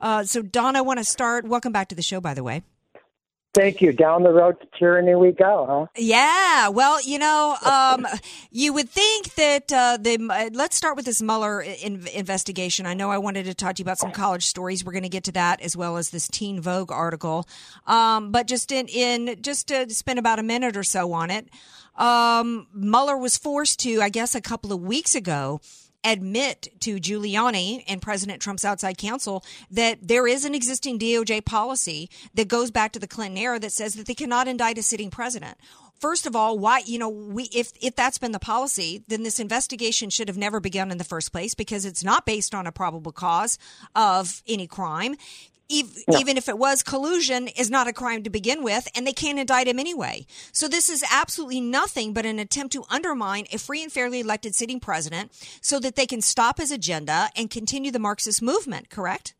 Uh, 0.00 0.24
so, 0.24 0.42
Don, 0.42 0.76
I 0.76 0.80
want 0.80 0.98
to 0.98 1.04
start. 1.04 1.46
Welcome 1.46 1.72
back 1.72 1.88
to 1.88 1.94
the 1.94 2.02
show, 2.02 2.20
by 2.20 2.34
the 2.34 2.42
way. 2.42 2.62
Thank 3.56 3.80
you. 3.80 3.90
Down 3.90 4.22
the 4.22 4.32
road 4.32 4.60
to 4.60 4.66
tyranny 4.78 5.14
we 5.14 5.32
go, 5.32 5.64
huh? 5.66 5.86
Yeah. 5.96 6.68
Well, 6.68 7.00
you 7.00 7.18
know, 7.18 7.56
um, 7.64 8.06
you 8.50 8.74
would 8.74 8.90
think 8.90 9.34
that 9.36 9.72
uh, 9.72 9.96
the. 9.98 10.18
Uh, 10.30 10.50
let's 10.52 10.76
start 10.76 10.94
with 10.94 11.06
this 11.06 11.22
Mueller 11.22 11.62
in- 11.62 12.06
investigation. 12.08 12.84
I 12.84 12.92
know 12.92 13.10
I 13.10 13.16
wanted 13.16 13.46
to 13.46 13.54
talk 13.54 13.76
to 13.76 13.80
you 13.80 13.84
about 13.84 13.96
some 13.96 14.12
college 14.12 14.44
stories. 14.44 14.84
We're 14.84 14.92
going 14.92 15.04
to 15.04 15.08
get 15.08 15.24
to 15.24 15.32
that 15.32 15.62
as 15.62 15.74
well 15.74 15.96
as 15.96 16.10
this 16.10 16.28
Teen 16.28 16.60
Vogue 16.60 16.92
article. 16.92 17.48
Um, 17.86 18.30
but 18.30 18.46
just 18.46 18.72
in, 18.72 18.88
in 18.88 19.40
just 19.40 19.68
to 19.68 19.88
spend 19.88 20.18
about 20.18 20.38
a 20.38 20.42
minute 20.42 20.76
or 20.76 20.84
so 20.84 21.14
on 21.14 21.30
it, 21.30 21.48
um, 21.96 22.66
Mueller 22.74 23.16
was 23.16 23.38
forced 23.38 23.80
to, 23.80 24.02
I 24.02 24.10
guess, 24.10 24.34
a 24.34 24.42
couple 24.42 24.70
of 24.70 24.82
weeks 24.82 25.14
ago 25.14 25.62
admit 26.12 26.68
to 26.80 26.96
Giuliani 26.96 27.84
and 27.88 28.00
President 28.00 28.40
Trump's 28.40 28.64
outside 28.64 28.98
counsel 28.98 29.44
that 29.70 29.98
there 30.06 30.26
is 30.26 30.44
an 30.44 30.54
existing 30.54 30.98
DOJ 30.98 31.44
policy 31.44 32.08
that 32.34 32.48
goes 32.48 32.70
back 32.70 32.92
to 32.92 32.98
the 32.98 33.08
Clinton 33.08 33.38
era 33.38 33.58
that 33.58 33.72
says 33.72 33.94
that 33.94 34.06
they 34.06 34.14
cannot 34.14 34.48
indict 34.48 34.78
a 34.78 34.82
sitting 34.82 35.10
president. 35.10 35.58
First 35.98 36.26
of 36.26 36.36
all, 36.36 36.58
why 36.58 36.82
you 36.84 36.98
know 36.98 37.08
we 37.08 37.44
if 37.44 37.72
if 37.80 37.96
that's 37.96 38.18
been 38.18 38.32
the 38.32 38.38
policy, 38.38 39.02
then 39.08 39.22
this 39.22 39.40
investigation 39.40 40.10
should 40.10 40.28
have 40.28 40.36
never 40.36 40.60
begun 40.60 40.90
in 40.90 40.98
the 40.98 41.04
first 41.04 41.32
place 41.32 41.54
because 41.54 41.86
it's 41.86 42.04
not 42.04 42.26
based 42.26 42.54
on 42.54 42.66
a 42.66 42.72
probable 42.72 43.12
cause 43.12 43.58
of 43.94 44.42
any 44.46 44.66
crime. 44.66 45.16
Even, 45.68 46.02
Yeah. 46.08 46.18
even 46.18 46.36
if 46.36 46.48
it 46.48 46.58
was 46.58 46.82
collusion 46.82 47.48
is 47.48 47.70
not 47.70 47.88
a 47.88 47.92
crime 47.92 48.22
to 48.22 48.30
begin 48.30 48.62
with 48.62 48.88
and 48.94 49.06
they 49.06 49.12
can't 49.12 49.38
indict 49.38 49.66
him 49.66 49.78
anyway 49.80 50.24
so 50.52 50.68
this 50.68 50.88
is 50.88 51.02
absolutely 51.12 51.60
nothing 51.60 52.12
but 52.12 52.24
an 52.24 52.38
attempt 52.38 52.72
to 52.74 52.84
undermine 52.88 53.46
a 53.52 53.58
free 53.58 53.82
and 53.82 53.90
fairly 53.90 54.20
elected 54.20 54.54
sitting 54.54 54.78
president 54.78 55.32
so 55.60 55.80
that 55.80 55.96
they 55.96 56.06
can 56.06 56.20
stop 56.20 56.58
his 56.58 56.70
agenda 56.70 57.30
and 57.34 57.50
continue 57.50 57.90
the 57.90 57.98
marxist 57.98 58.40
movement 58.40 58.90
correct 58.90 59.34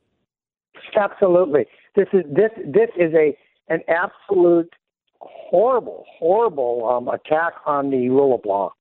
Absolutely. 0.97 1.66
This 1.95 2.09
is 2.12 2.24
this 2.29 2.51
this 2.64 2.91
is 2.97 3.12
a 3.14 3.37
an 3.68 3.81
absolute 3.89 4.72
horrible, 5.20 6.05
horrible 6.18 6.89
um, 6.89 7.09
attack 7.09 7.55
on 7.66 7.91
the 7.91 8.09
rule 8.09 8.35
of 8.35 8.45
law. 8.45 8.72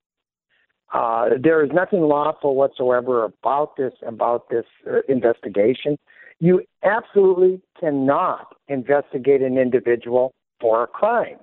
Uh, 0.94 1.30
there 1.42 1.64
is 1.64 1.72
nothing 1.74 2.02
lawful 2.02 2.56
whatsoever 2.56 3.24
about 3.24 3.76
this 3.78 3.94
about 4.06 4.50
this 4.50 4.66
uh, 4.88 5.00
investigation. 5.10 5.98
You 6.40 6.64
absolutely 6.84 7.62
cannot 7.80 8.56
investigate 8.68 9.42
an 9.42 9.58
individual 9.58 10.34
for 10.60 10.84
a 10.84 10.88
crime. 10.88 11.38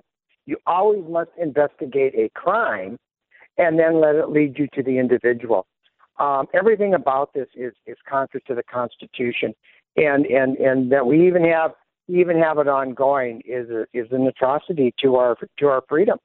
You 0.45 0.57
always 0.67 1.03
must 1.09 1.31
investigate 1.37 2.13
a 2.15 2.29
crime 2.37 2.97
and 3.57 3.79
then 3.79 4.01
let 4.01 4.15
it 4.15 4.29
lead 4.29 4.57
you 4.57 4.67
to 4.73 4.83
the 4.83 4.97
individual. 4.97 5.65
Um, 6.19 6.47
everything 6.53 6.93
about 6.93 7.33
this 7.33 7.47
is, 7.55 7.73
is 7.85 7.97
contrary 8.07 8.43
to 8.47 8.55
the 8.55 8.63
Constitution, 8.63 9.53
and 9.95 10.25
and 10.25 10.57
and 10.57 10.91
that 10.91 11.05
we 11.05 11.25
even 11.27 11.43
have 11.45 11.71
even 12.07 12.37
have 12.39 12.59
it 12.59 12.67
ongoing 12.67 13.41
is 13.45 13.69
a, 13.69 13.85
is 13.93 14.11
an 14.11 14.27
atrocity 14.27 14.93
to 15.01 15.15
our 15.15 15.35
to 15.57 15.67
our 15.67 15.83
freedom. 15.89 16.19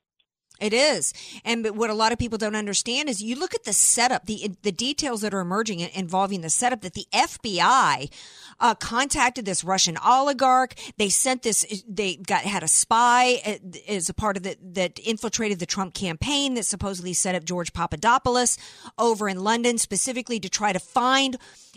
It 0.61 0.73
is, 0.73 1.15
and 1.45 1.65
what 1.77 1.89
a 1.89 1.95
lot 1.95 2.11
of 2.11 2.19
people 2.19 2.37
don't 2.37 2.57
understand 2.57 3.09
is 3.09 3.23
you 3.23 3.37
look 3.37 3.55
at 3.55 3.63
the 3.63 3.73
setup, 3.73 4.27
the 4.27 4.57
the 4.63 4.73
details 4.73 5.21
that 5.21 5.33
are 5.33 5.39
emerging 5.39 5.81
involving 5.81 6.41
the 6.41 6.51
setup 6.51 6.81
that 6.81 6.95
the 6.95 7.07
FBI 7.13 8.11
uh, 8.59 8.75
contacted 8.75 9.45
this 9.45 9.63
Russian 9.63 9.97
oligarch. 10.05 10.75
They 10.97 11.11
sent 11.11 11.43
this. 11.43 11.85
They 11.89 12.17
got 12.17 12.43
had 12.43 12.65
a 12.65 12.69
spy 12.69 13.41
uh, 13.47 13.79
as 13.87 14.09
a 14.09 14.15
part 14.15 14.37
of 14.37 14.43
the 14.43 14.57
that 14.61 14.99
infiltrated 14.99 15.61
the 15.61 15.67
Trump 15.67 15.95
campaign 15.95 16.55
that 16.55 16.65
supposedly 16.65 17.13
set 17.13 17.37
up 17.37 17.45
George 17.45 17.73
Papadopoulos 17.73 18.59
over 18.99 19.29
in 19.29 19.45
London 19.45 19.79
specifically 19.79 20.41
to 20.41 20.49
try 20.49 20.73
to 20.73 20.81
find 20.81 21.37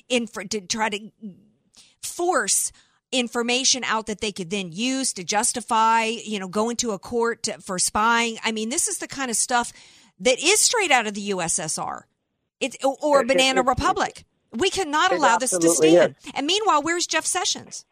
info 0.09 0.43
to 0.43 0.59
try 0.59 0.89
to 0.89 1.11
force 2.01 2.71
information 3.11 3.83
out 3.83 4.05
that 4.07 4.21
they 4.21 4.31
could 4.31 4.49
then 4.49 4.71
use 4.71 5.13
to 5.13 5.23
justify, 5.23 6.05
you 6.05 6.39
know, 6.39 6.47
going 6.47 6.75
to 6.77 6.91
a 6.91 6.99
court 6.99 7.43
to, 7.43 7.59
for 7.59 7.77
spying. 7.79 8.37
I 8.43 8.51
mean, 8.51 8.69
this 8.69 8.87
is 8.87 8.99
the 8.99 9.07
kind 9.07 9.29
of 9.29 9.37
stuff 9.37 9.73
that 10.19 10.39
is 10.41 10.59
straight 10.59 10.91
out 10.91 11.07
of 11.07 11.13
the 11.13 11.29
USSR. 11.31 12.03
It's 12.59 12.77
or, 12.83 12.95
or 13.01 13.19
It- 13.19 13.23
it- 13.25 13.27
Banana 13.27 13.63
Republic. 13.63 14.23
We 14.53 14.69
cannot 14.69 15.13
allow 15.13 15.37
this 15.37 15.51
to 15.57 15.69
stand. 15.69 16.15
is. 16.25 16.31
And 16.35 16.45
meanwhile, 16.45 16.81
where's 16.81 17.07
Jeff 17.07 17.25
Sessions? 17.25 17.85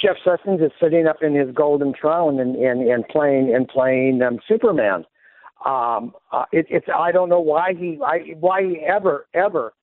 Jeff 0.00 0.16
Sessions 0.24 0.60
is 0.60 0.70
sitting 0.80 1.06
up 1.06 1.16
in 1.20 1.34
his 1.34 1.50
golden 1.54 1.92
throne 2.00 2.38
and 2.40 2.54
and, 2.56 2.88
and 2.88 3.06
playing 3.08 3.52
and 3.54 3.66
playing 3.68 4.22
um, 4.22 4.38
Superman. 4.48 5.04
Um, 5.66 6.14
uh, 6.32 6.44
it, 6.52 6.66
it's 6.70 6.86
I 6.94 7.10
don't 7.12 7.28
know 7.28 7.40
why 7.40 7.74
he 7.78 7.98
I, 8.04 8.34
why 8.38 8.62
he 8.62 8.78
ever 8.80 9.26
ever 9.34 9.74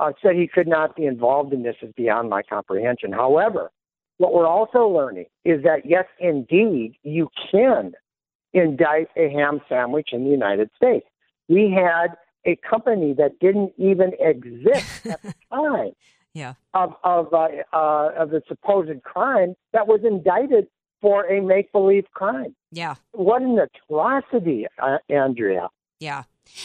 uh, 0.00 0.12
said 0.22 0.34
he 0.34 0.48
could 0.48 0.66
not 0.66 0.96
be 0.96 1.04
involved 1.06 1.52
in 1.52 1.62
this 1.62 1.76
is 1.82 1.92
beyond 1.96 2.28
my 2.30 2.42
comprehension. 2.42 3.12
However, 3.12 3.70
what 4.18 4.34
we're 4.34 4.46
also 4.48 4.88
learning 4.88 5.26
is 5.44 5.62
that 5.62 5.82
yes, 5.84 6.06
indeed, 6.18 6.94
you 7.02 7.28
can 7.52 7.92
indict 8.52 9.08
a 9.16 9.28
ham 9.30 9.60
sandwich 9.68 10.08
in 10.12 10.24
the 10.24 10.30
United 10.30 10.70
States. 10.76 11.06
We 11.48 11.70
had 11.70 12.16
a 12.44 12.56
company 12.56 13.12
that 13.14 13.38
didn't 13.38 13.72
even 13.78 14.12
exist 14.18 15.06
at 15.14 15.22
the 15.22 15.34
time 15.52 15.92
Yeah. 16.34 16.54
of 16.74 16.94
of 17.04 17.32
uh, 17.34 17.48
uh, 17.72 18.10
of 18.16 18.30
the 18.30 18.42
supposed 18.48 19.02
crime 19.02 19.54
that 19.72 19.86
was 19.86 20.00
indicted 20.04 20.66
for 21.00 21.24
a 21.30 21.40
make 21.40 21.70
believe 21.72 22.04
crime. 22.12 22.54
Yeah. 22.72 22.94
What 23.12 23.42
an 23.42 23.58
atrocity, 23.58 24.66
uh, 24.82 24.98
Andrea! 25.08 25.68
Yeah. 25.98 26.24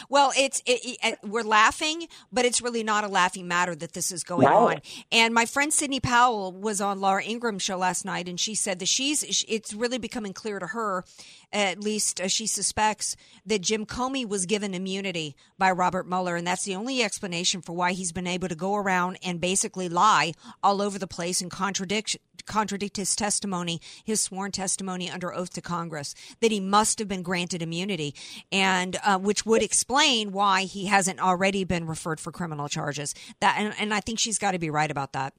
Well, 0.10 0.32
it's 0.38 0.62
it, 0.66 0.98
it, 1.04 1.20
we're 1.24 1.44
laughing, 1.44 2.08
but 2.32 2.46
it's 2.46 2.62
really 2.62 2.84
not 2.84 3.04
a 3.04 3.08
laughing 3.08 3.48
matter 3.48 3.76
that 3.76 3.94
this 3.94 4.12
is 4.12 4.24
going 4.24 4.48
on. 4.48 4.82
And 5.12 5.34
my 5.34 5.46
friend 5.46 5.74
Sidney 5.74 6.00
Powell 6.00 6.52
was 6.52 6.82
on 6.82 7.00
Laura 7.00 7.24
Ingraham's 7.24 7.64
show 7.64 7.78
last 7.78 8.06
night, 8.06 8.28
and 8.28 8.40
she 8.40 8.56
said 8.56 8.80
that 8.80 8.88
she's 8.88 9.44
it's 9.48 9.74
really 9.74 9.98
becoming 9.98 10.34
clear 10.34 10.60
to 10.60 10.68
her, 10.68 11.04
at 11.52 11.80
least 11.80 12.20
uh, 12.20 12.28
she 12.28 12.48
suspects 12.48 13.16
that 13.46 13.62
Jim 13.62 13.86
Comey 13.86 14.28
was 14.28 14.46
given 14.46 14.74
immunity 14.74 15.36
by 15.58 15.72
Robert 15.72 16.08
Mueller, 16.08 16.36
and 16.36 16.46
that's 16.46 16.64
the 16.64 16.76
only 16.76 17.04
explanation 17.04 17.62
for 17.62 17.74
why 17.74 17.94
he's 17.94 18.12
been 18.12 18.28
able 18.28 18.48
to 18.48 18.56
go 18.56 18.76
around 18.76 19.18
and 19.24 19.42
basically 19.42 19.90
lie 19.90 20.34
all 20.64 20.82
over 20.82 21.00
the 21.00 21.08
place 21.08 21.42
and 21.42 21.52
contradict 21.52 22.18
contradict 22.46 22.98
his 22.98 23.16
testimony, 23.16 23.82
his 24.04 24.22
sworn 24.22 24.52
testimony 24.52 25.10
under 25.10 25.34
oath 25.34 25.52
to 25.54 25.62
Congress, 25.62 26.14
that 26.42 26.52
he 26.52 26.60
must 26.60 27.00
have 27.00 27.08
been 27.08 27.22
granted 27.22 27.62
immunity, 27.62 28.16
and 28.52 28.98
uh, 29.04 29.18
which 29.18 29.46
would 29.46 29.64
explain 29.64 30.32
why 30.32 30.64
he 30.64 30.86
hasn't 30.86 31.20
already 31.20 31.64
been 31.64 31.88
referred 31.88 32.20
for 32.20 32.32
criminal 32.32 32.68
charges. 32.68 33.14
That 33.40 33.56
and, 33.58 33.74
and 33.80 33.94
I 33.94 34.00
think 34.00 34.20
she's 34.20 34.38
got 34.38 34.52
to 34.52 34.60
be 34.60 34.70
right 34.70 34.92
about 34.92 35.14
that. 35.14 35.34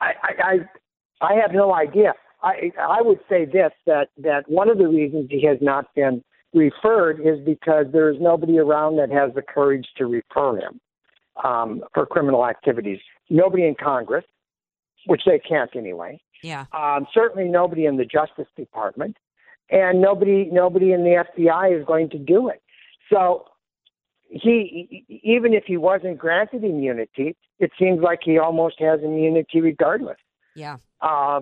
I, 0.00 0.12
I, 0.38 0.54
I 1.20 1.34
have 1.34 1.52
no 1.52 1.74
idea. 1.74 2.14
I 2.42 2.72
I 2.80 3.02
would 3.02 3.20
say 3.28 3.44
this 3.44 3.72
that 3.86 4.08
that 4.18 4.48
one 4.48 4.70
of 4.70 4.78
the 4.78 4.88
reasons 4.88 5.28
he 5.30 5.44
has 5.46 5.58
not 5.60 5.94
been 5.94 6.22
referred 6.54 7.20
is 7.20 7.38
because 7.44 7.86
there 7.92 8.10
is 8.10 8.16
nobody 8.20 8.58
around 8.58 8.96
that 8.96 9.10
has 9.10 9.32
the 9.34 9.42
courage 9.42 9.86
to 9.96 10.06
refer 10.06 10.58
him 10.58 10.80
um, 11.44 11.82
for 11.94 12.06
criminal 12.06 12.46
activities. 12.46 12.98
Nobody 13.28 13.66
in 13.66 13.74
Congress, 13.74 14.24
which 15.06 15.22
they 15.26 15.38
can't 15.38 15.74
anyway. 15.74 16.20
Yeah. 16.42 16.66
Um, 16.72 17.06
certainly 17.12 17.48
nobody 17.48 17.86
in 17.86 17.96
the 17.96 18.04
Justice 18.04 18.48
Department, 18.56 19.16
and 19.70 20.00
nobody 20.00 20.48
nobody 20.50 20.92
in 20.92 21.04
the 21.04 21.24
FBI 21.38 21.78
is 21.78 21.84
going 21.86 22.10
to 22.10 22.18
do 22.18 22.48
it. 22.48 22.62
So 23.12 23.46
he 24.30 25.04
even 25.24 25.52
if 25.52 25.64
he 25.66 25.76
wasn't 25.76 26.18
granted 26.18 26.64
immunity, 26.64 27.36
it 27.58 27.72
seems 27.78 28.00
like 28.00 28.20
he 28.22 28.38
almost 28.38 28.80
has 28.80 29.00
immunity 29.02 29.60
regardless. 29.60 30.18
Yeah. 30.54 30.76
Uh, 31.00 31.40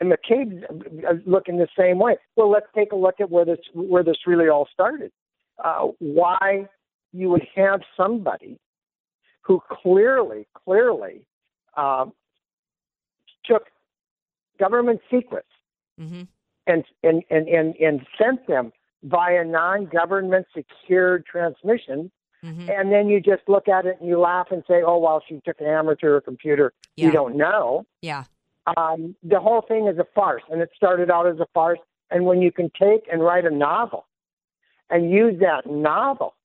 and 0.00 0.12
McCabe's 0.12 0.64
uh, 1.08 1.14
looking 1.26 1.58
the 1.58 1.68
same 1.76 1.98
way. 1.98 2.16
Well, 2.36 2.50
let's 2.50 2.66
take 2.74 2.92
a 2.92 2.96
look 2.96 3.16
at 3.20 3.30
where 3.30 3.44
this 3.44 3.58
where 3.74 4.04
this 4.04 4.18
really 4.26 4.48
all 4.48 4.68
started. 4.72 5.10
Uh, 5.62 5.88
why 5.98 6.68
you 7.12 7.30
would 7.30 7.46
have 7.56 7.80
somebody 7.96 8.60
who 9.42 9.60
clearly, 9.82 10.46
clearly 10.64 11.22
um, 11.76 12.12
government 14.58 15.00
secrets 15.10 15.48
Mm-hmm. 16.00 16.22
and, 16.68 16.84
and, 17.02 17.24
and, 17.28 17.48
and, 17.48 17.74
and 17.76 18.06
sent 18.16 18.46
them 18.46 18.72
via 19.02 19.44
non-government 19.44 20.46
secured 20.54 21.26
transmission. 21.26 22.12
Mm-hmm. 22.44 22.70
And 22.70 22.92
then 22.92 23.08
you 23.08 23.20
just 23.20 23.42
look 23.48 23.66
at 23.66 23.84
it 23.84 23.96
and 23.98 24.08
you 24.08 24.20
laugh 24.20 24.46
and 24.52 24.62
say, 24.68 24.80
"Oh, 24.86 24.98
well, 24.98 25.20
she 25.28 25.40
took 25.44 25.60
an 25.60 25.66
amateur 25.66 26.20
computer. 26.20 26.72
Yeah. 26.94 27.06
You 27.06 27.12
don't 27.12 27.36
know." 27.36 27.84
Yeah. 28.00 28.24
um, 28.76 29.16
the 29.24 29.40
whole 29.40 29.62
thing 29.62 29.88
is 29.88 29.98
a 29.98 30.06
farce, 30.14 30.42
and 30.52 30.60
it 30.60 30.70
started 30.76 31.10
out 31.10 31.26
as 31.26 31.40
a 31.40 31.46
farce. 31.52 31.80
And 32.12 32.26
when 32.26 32.40
you 32.42 32.52
can 32.52 32.70
take 32.80 33.02
and 33.10 33.22
write 33.24 33.44
a 33.44 33.50
novel 33.50 34.06
and 34.88 35.10
use 35.10 35.40
that 35.40 35.66
novel 35.68 36.36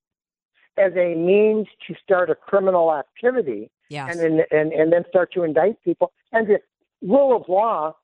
as 0.80 0.94
a 0.98 1.14
means 1.14 1.68
to 1.88 1.94
start 2.04 2.32
a 2.32 2.36
criminal 2.36 2.92
activity, 2.92 3.70
Yes. 3.90 4.10
and 4.10 4.20
then 4.20 4.46
and, 4.50 4.74
and 4.74 4.92
then 4.92 5.04
start 5.10 5.32
to 5.34 5.44
indict 5.44 5.84
people, 5.84 6.12
and 6.32 6.48
the 6.48 6.60
rule 7.04 7.36
of 7.36 7.48
law 7.48 7.96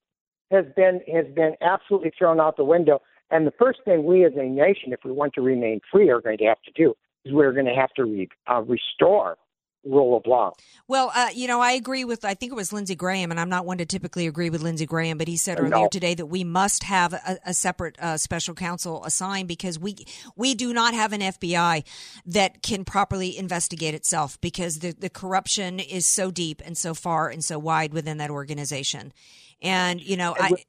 has 0.51 0.65
been 0.75 1.01
has 1.13 1.25
been 1.33 1.55
absolutely 1.61 2.11
thrown 2.17 2.39
out 2.39 2.57
the 2.57 2.63
window. 2.63 3.01
And 3.31 3.45
the 3.45 3.53
first 3.59 3.79
thing 3.85 4.05
we 4.05 4.25
as 4.25 4.33
a 4.35 4.43
nation, 4.43 4.91
if 4.91 5.01
we 5.05 5.11
want 5.11 5.33
to 5.35 5.41
remain 5.41 5.81
free, 5.91 6.09
are 6.09 6.21
going 6.21 6.39
to 6.39 6.45
have 6.45 6.61
to 6.63 6.71
do 6.71 6.95
is 7.25 7.33
we're 7.33 7.53
going 7.53 7.67
to 7.67 7.75
have 7.75 7.91
to 7.91 8.03
re, 8.03 8.27
uh, 8.51 8.61
restore 8.61 9.37
rule 9.85 10.17
of 10.17 10.25
law. 10.25 10.51
Well, 10.87 11.11
uh, 11.15 11.29
you 11.33 11.47
know, 11.47 11.61
I 11.61 11.71
agree 11.71 12.03
with, 12.03 12.25
I 12.25 12.33
think 12.33 12.51
it 12.51 12.55
was 12.55 12.73
Lindsey 12.73 12.95
Graham, 12.95 13.31
and 13.31 13.39
I'm 13.39 13.49
not 13.49 13.65
one 13.65 13.77
to 13.77 13.85
typically 13.85 14.27
agree 14.27 14.49
with 14.49 14.61
Lindsey 14.61 14.85
Graham, 14.85 15.17
but 15.17 15.27
he 15.27 15.37
said 15.37 15.57
No. 15.57 15.65
earlier 15.65 15.87
today 15.89 16.13
that 16.15 16.25
we 16.25 16.43
must 16.43 16.83
have 16.83 17.13
a, 17.13 17.39
a 17.45 17.53
separate 17.53 17.97
uh, 17.99 18.17
special 18.17 18.53
counsel 18.53 19.03
assigned 19.05 19.47
because 19.47 19.79
we 19.79 20.05
we 20.35 20.53
do 20.53 20.73
not 20.73 20.93
have 20.93 21.13
an 21.13 21.21
FBI 21.21 21.83
that 22.25 22.61
can 22.61 22.83
properly 22.83 23.37
investigate 23.37 23.93
itself 23.93 24.39
because 24.41 24.79
the, 24.79 24.91
the 24.91 25.09
corruption 25.09 25.79
is 25.79 26.05
so 26.05 26.29
deep 26.29 26.61
and 26.65 26.77
so 26.77 26.93
far 26.93 27.29
and 27.29 27.43
so 27.43 27.57
wide 27.57 27.93
within 27.93 28.17
that 28.17 28.29
organization. 28.29 29.13
And, 29.61 30.01
you 30.01 30.17
know, 30.17 30.33
And 30.33 30.55
I. 30.55 30.63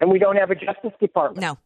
And 0.00 0.10
we 0.10 0.18
don't 0.18 0.36
have 0.36 0.50
a 0.50 0.54
Justice 0.54 0.92
Department. 1.00 1.40
No. 1.40 1.58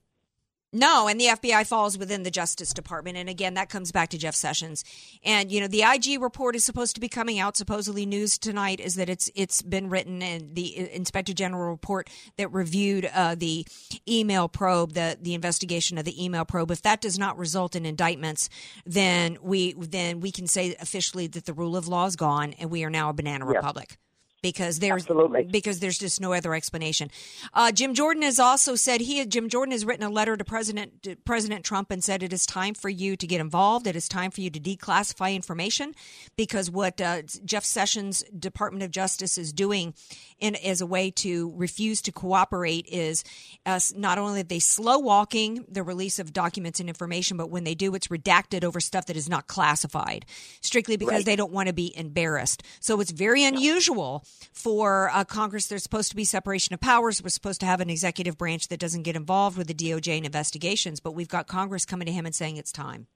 No, 0.72 1.08
and 1.08 1.20
the 1.20 1.24
FBI 1.24 1.66
falls 1.66 1.98
within 1.98 2.22
the 2.22 2.30
Justice 2.30 2.72
Department. 2.72 3.16
And 3.16 3.28
again, 3.28 3.54
that 3.54 3.68
comes 3.68 3.90
back 3.90 4.08
to 4.10 4.18
Jeff 4.18 4.36
Sessions. 4.36 4.84
And 5.24 5.50
you 5.50 5.60
know, 5.60 5.66
the 5.66 5.82
IG 5.82 6.22
report 6.22 6.54
is 6.54 6.62
supposed 6.62 6.94
to 6.94 7.00
be 7.00 7.08
coming 7.08 7.40
out. 7.40 7.56
Supposedly, 7.56 8.06
news 8.06 8.38
tonight 8.38 8.78
is 8.78 8.94
that 8.94 9.08
it's 9.08 9.28
it's 9.34 9.62
been 9.62 9.88
written, 9.90 10.22
and 10.22 10.54
the 10.54 10.94
Inspector 10.94 11.32
General 11.32 11.70
report 11.72 12.08
that 12.36 12.52
reviewed 12.52 13.10
uh, 13.12 13.34
the 13.34 13.66
email 14.08 14.48
probe, 14.48 14.92
the 14.92 15.18
the 15.20 15.34
investigation 15.34 15.98
of 15.98 16.04
the 16.04 16.24
email 16.24 16.44
probe. 16.44 16.70
If 16.70 16.82
that 16.82 17.00
does 17.00 17.18
not 17.18 17.36
result 17.36 17.74
in 17.74 17.84
indictments, 17.84 18.48
then 18.86 19.38
we 19.42 19.72
then 19.72 20.20
we 20.20 20.30
can 20.30 20.46
say 20.46 20.76
officially 20.80 21.26
that 21.26 21.46
the 21.46 21.52
rule 21.52 21.76
of 21.76 21.88
law 21.88 22.06
is 22.06 22.14
gone, 22.14 22.54
and 22.60 22.70
we 22.70 22.84
are 22.84 22.90
now 22.90 23.08
a 23.08 23.12
banana 23.12 23.44
Yeah. 23.44 23.56
republic 23.56 23.98
because 24.42 24.78
there's 24.78 25.06
because 25.50 25.80
there's 25.80 25.98
just 25.98 26.20
no 26.20 26.32
other 26.32 26.54
explanation. 26.54 27.10
Uh, 27.52 27.72
Jim 27.72 27.94
Jordan 27.94 28.22
has 28.22 28.38
also 28.38 28.74
said 28.74 29.00
he 29.00 29.24
Jim 29.26 29.48
Jordan 29.48 29.72
has 29.72 29.84
written 29.84 30.04
a 30.04 30.10
letter 30.10 30.36
to 30.36 30.44
President 30.44 31.02
to 31.02 31.16
President 31.16 31.64
Trump 31.64 31.90
and 31.90 32.02
said 32.02 32.22
it 32.22 32.32
is 32.32 32.46
time 32.46 32.74
for 32.74 32.88
you 32.88 33.16
to 33.16 33.26
get 33.26 33.40
involved. 33.40 33.86
It 33.86 33.96
is 33.96 34.08
time 34.08 34.30
for 34.30 34.40
you 34.40 34.50
to 34.50 34.60
declassify 34.60 35.34
information 35.34 35.94
because 36.36 36.70
what 36.70 37.00
uh, 37.00 37.22
Jeff 37.44 37.64
Sessions 37.64 38.24
Department 38.38 38.82
of 38.82 38.90
Justice 38.90 39.38
is 39.38 39.52
doing 39.52 39.94
in 40.40 40.56
as 40.56 40.80
a 40.80 40.86
way 40.86 41.10
to 41.10 41.52
refuse 41.56 42.00
to 42.02 42.12
cooperate 42.12 42.86
is 42.88 43.22
uh, 43.66 43.78
not 43.94 44.18
only 44.18 44.40
are 44.40 44.44
they 44.44 44.58
slow 44.58 44.98
walking 44.98 45.64
the 45.68 45.82
release 45.82 46.18
of 46.18 46.32
documents 46.32 46.80
and 46.80 46.88
information, 46.88 47.36
but 47.36 47.50
when 47.50 47.64
they 47.64 47.74
do, 47.74 47.94
it's 47.94 48.08
redacted 48.08 48.64
over 48.64 48.80
stuff 48.80 49.06
that 49.06 49.16
is 49.16 49.28
not 49.28 49.46
classified, 49.46 50.24
strictly 50.60 50.96
because 50.96 51.10
Right. 51.18 51.24
they 51.26 51.36
don't 51.36 51.52
want 51.52 51.66
to 51.68 51.72
be 51.74 51.96
embarrassed. 51.96 52.62
So 52.80 53.00
it's 53.00 53.10
very 53.10 53.44
unusual 53.44 54.24
for 54.52 55.10
uh, 55.12 55.24
Congress. 55.24 55.66
There's 55.66 55.82
supposed 55.82 56.10
to 56.10 56.16
be 56.16 56.24
separation 56.24 56.72
of 56.74 56.80
powers. 56.80 57.22
We're 57.22 57.28
supposed 57.30 57.60
to 57.60 57.66
have 57.66 57.80
an 57.80 57.90
executive 57.90 58.38
branch 58.38 58.68
that 58.68 58.80
doesn't 58.80 59.02
get 59.02 59.16
involved 59.16 59.58
with 59.58 59.66
the 59.66 59.74
DOJ 59.74 60.16
and 60.16 60.26
investigations, 60.26 61.00
but 61.00 61.12
we've 61.12 61.28
got 61.28 61.46
Congress 61.46 61.84
coming 61.84 62.06
to 62.06 62.12
him 62.12 62.26
and 62.26 62.34
saying 62.34 62.56
it's 62.56 62.72
time. 62.72 63.06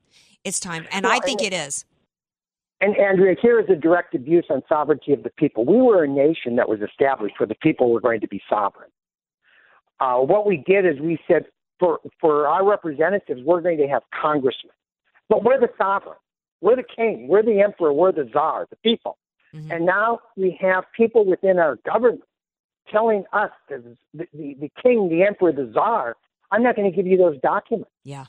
It's 0.45 0.61
time, 0.61 0.87
and 0.93 1.07
I 1.07 1.20
think 1.20 1.41
and- 1.43 1.53
it 1.53 1.57
is. 1.57 1.85
And 2.85 2.95
Andrea, 2.99 3.35
here 3.41 3.59
is 3.59 3.66
a 3.70 3.76
direct 3.76 4.14
abuse 4.14 4.45
on 4.51 4.62
sovereignty 4.68 5.14
of 5.14 5.22
the 5.22 5.30
people. 5.30 5.64
We 5.64 5.80
were 5.80 6.05
a 6.05 6.09
nation 6.09 6.57
that 6.57 6.68
was 6.68 6.80
established 6.82 7.37
where 7.41 7.47
the 7.47 7.55
people 7.55 7.91
were 7.91 8.01
going 8.01 8.20
to 8.20 8.28
be 8.28 8.43
sovereign. 8.47 8.91
Uh, 10.01 10.18
what 10.18 10.47
we 10.47 10.62
did 10.66 10.85
is 10.85 11.01
we 11.01 11.18
said 11.26 11.47
for 11.78 12.01
for 12.20 12.47
our 12.47 12.62
representatives, 12.68 13.41
we're 13.43 13.62
going 13.62 13.78
to 13.78 13.89
have 13.89 14.03
congressmen, 14.20 14.74
but 15.30 15.43
we're 15.43 15.59
the 15.59 15.70
sovereign, 15.78 16.18
we're 16.61 16.76
the 16.76 16.85
king, 16.95 17.26
we're 17.26 17.43
the 17.43 17.62
emperor, 17.62 17.91
we're 17.91 18.12
the 18.12 18.28
czar, 18.35 18.66
the 18.68 18.76
people. 18.76 19.16
And 19.70 19.87
now 19.87 20.18
we 20.37 20.59
have 20.61 20.85
people 20.95 21.24
within 21.24 21.59
our 21.59 21.76
government 21.87 22.24
telling 22.91 23.24
us, 23.32 23.51
the, 23.70 23.97
the, 24.12 24.26
the 24.35 24.70
king, 24.82 25.09
the 25.09 25.22
emperor, 25.22 25.53
the 25.53 25.70
czar, 25.72 26.16
I'm 26.51 26.62
not 26.62 26.76
going 26.76 26.91
to 26.91 26.95
give 26.95 27.07
you 27.07 27.16
those 27.16 27.41
documents. 27.41 27.91
Yeah. 28.03 28.26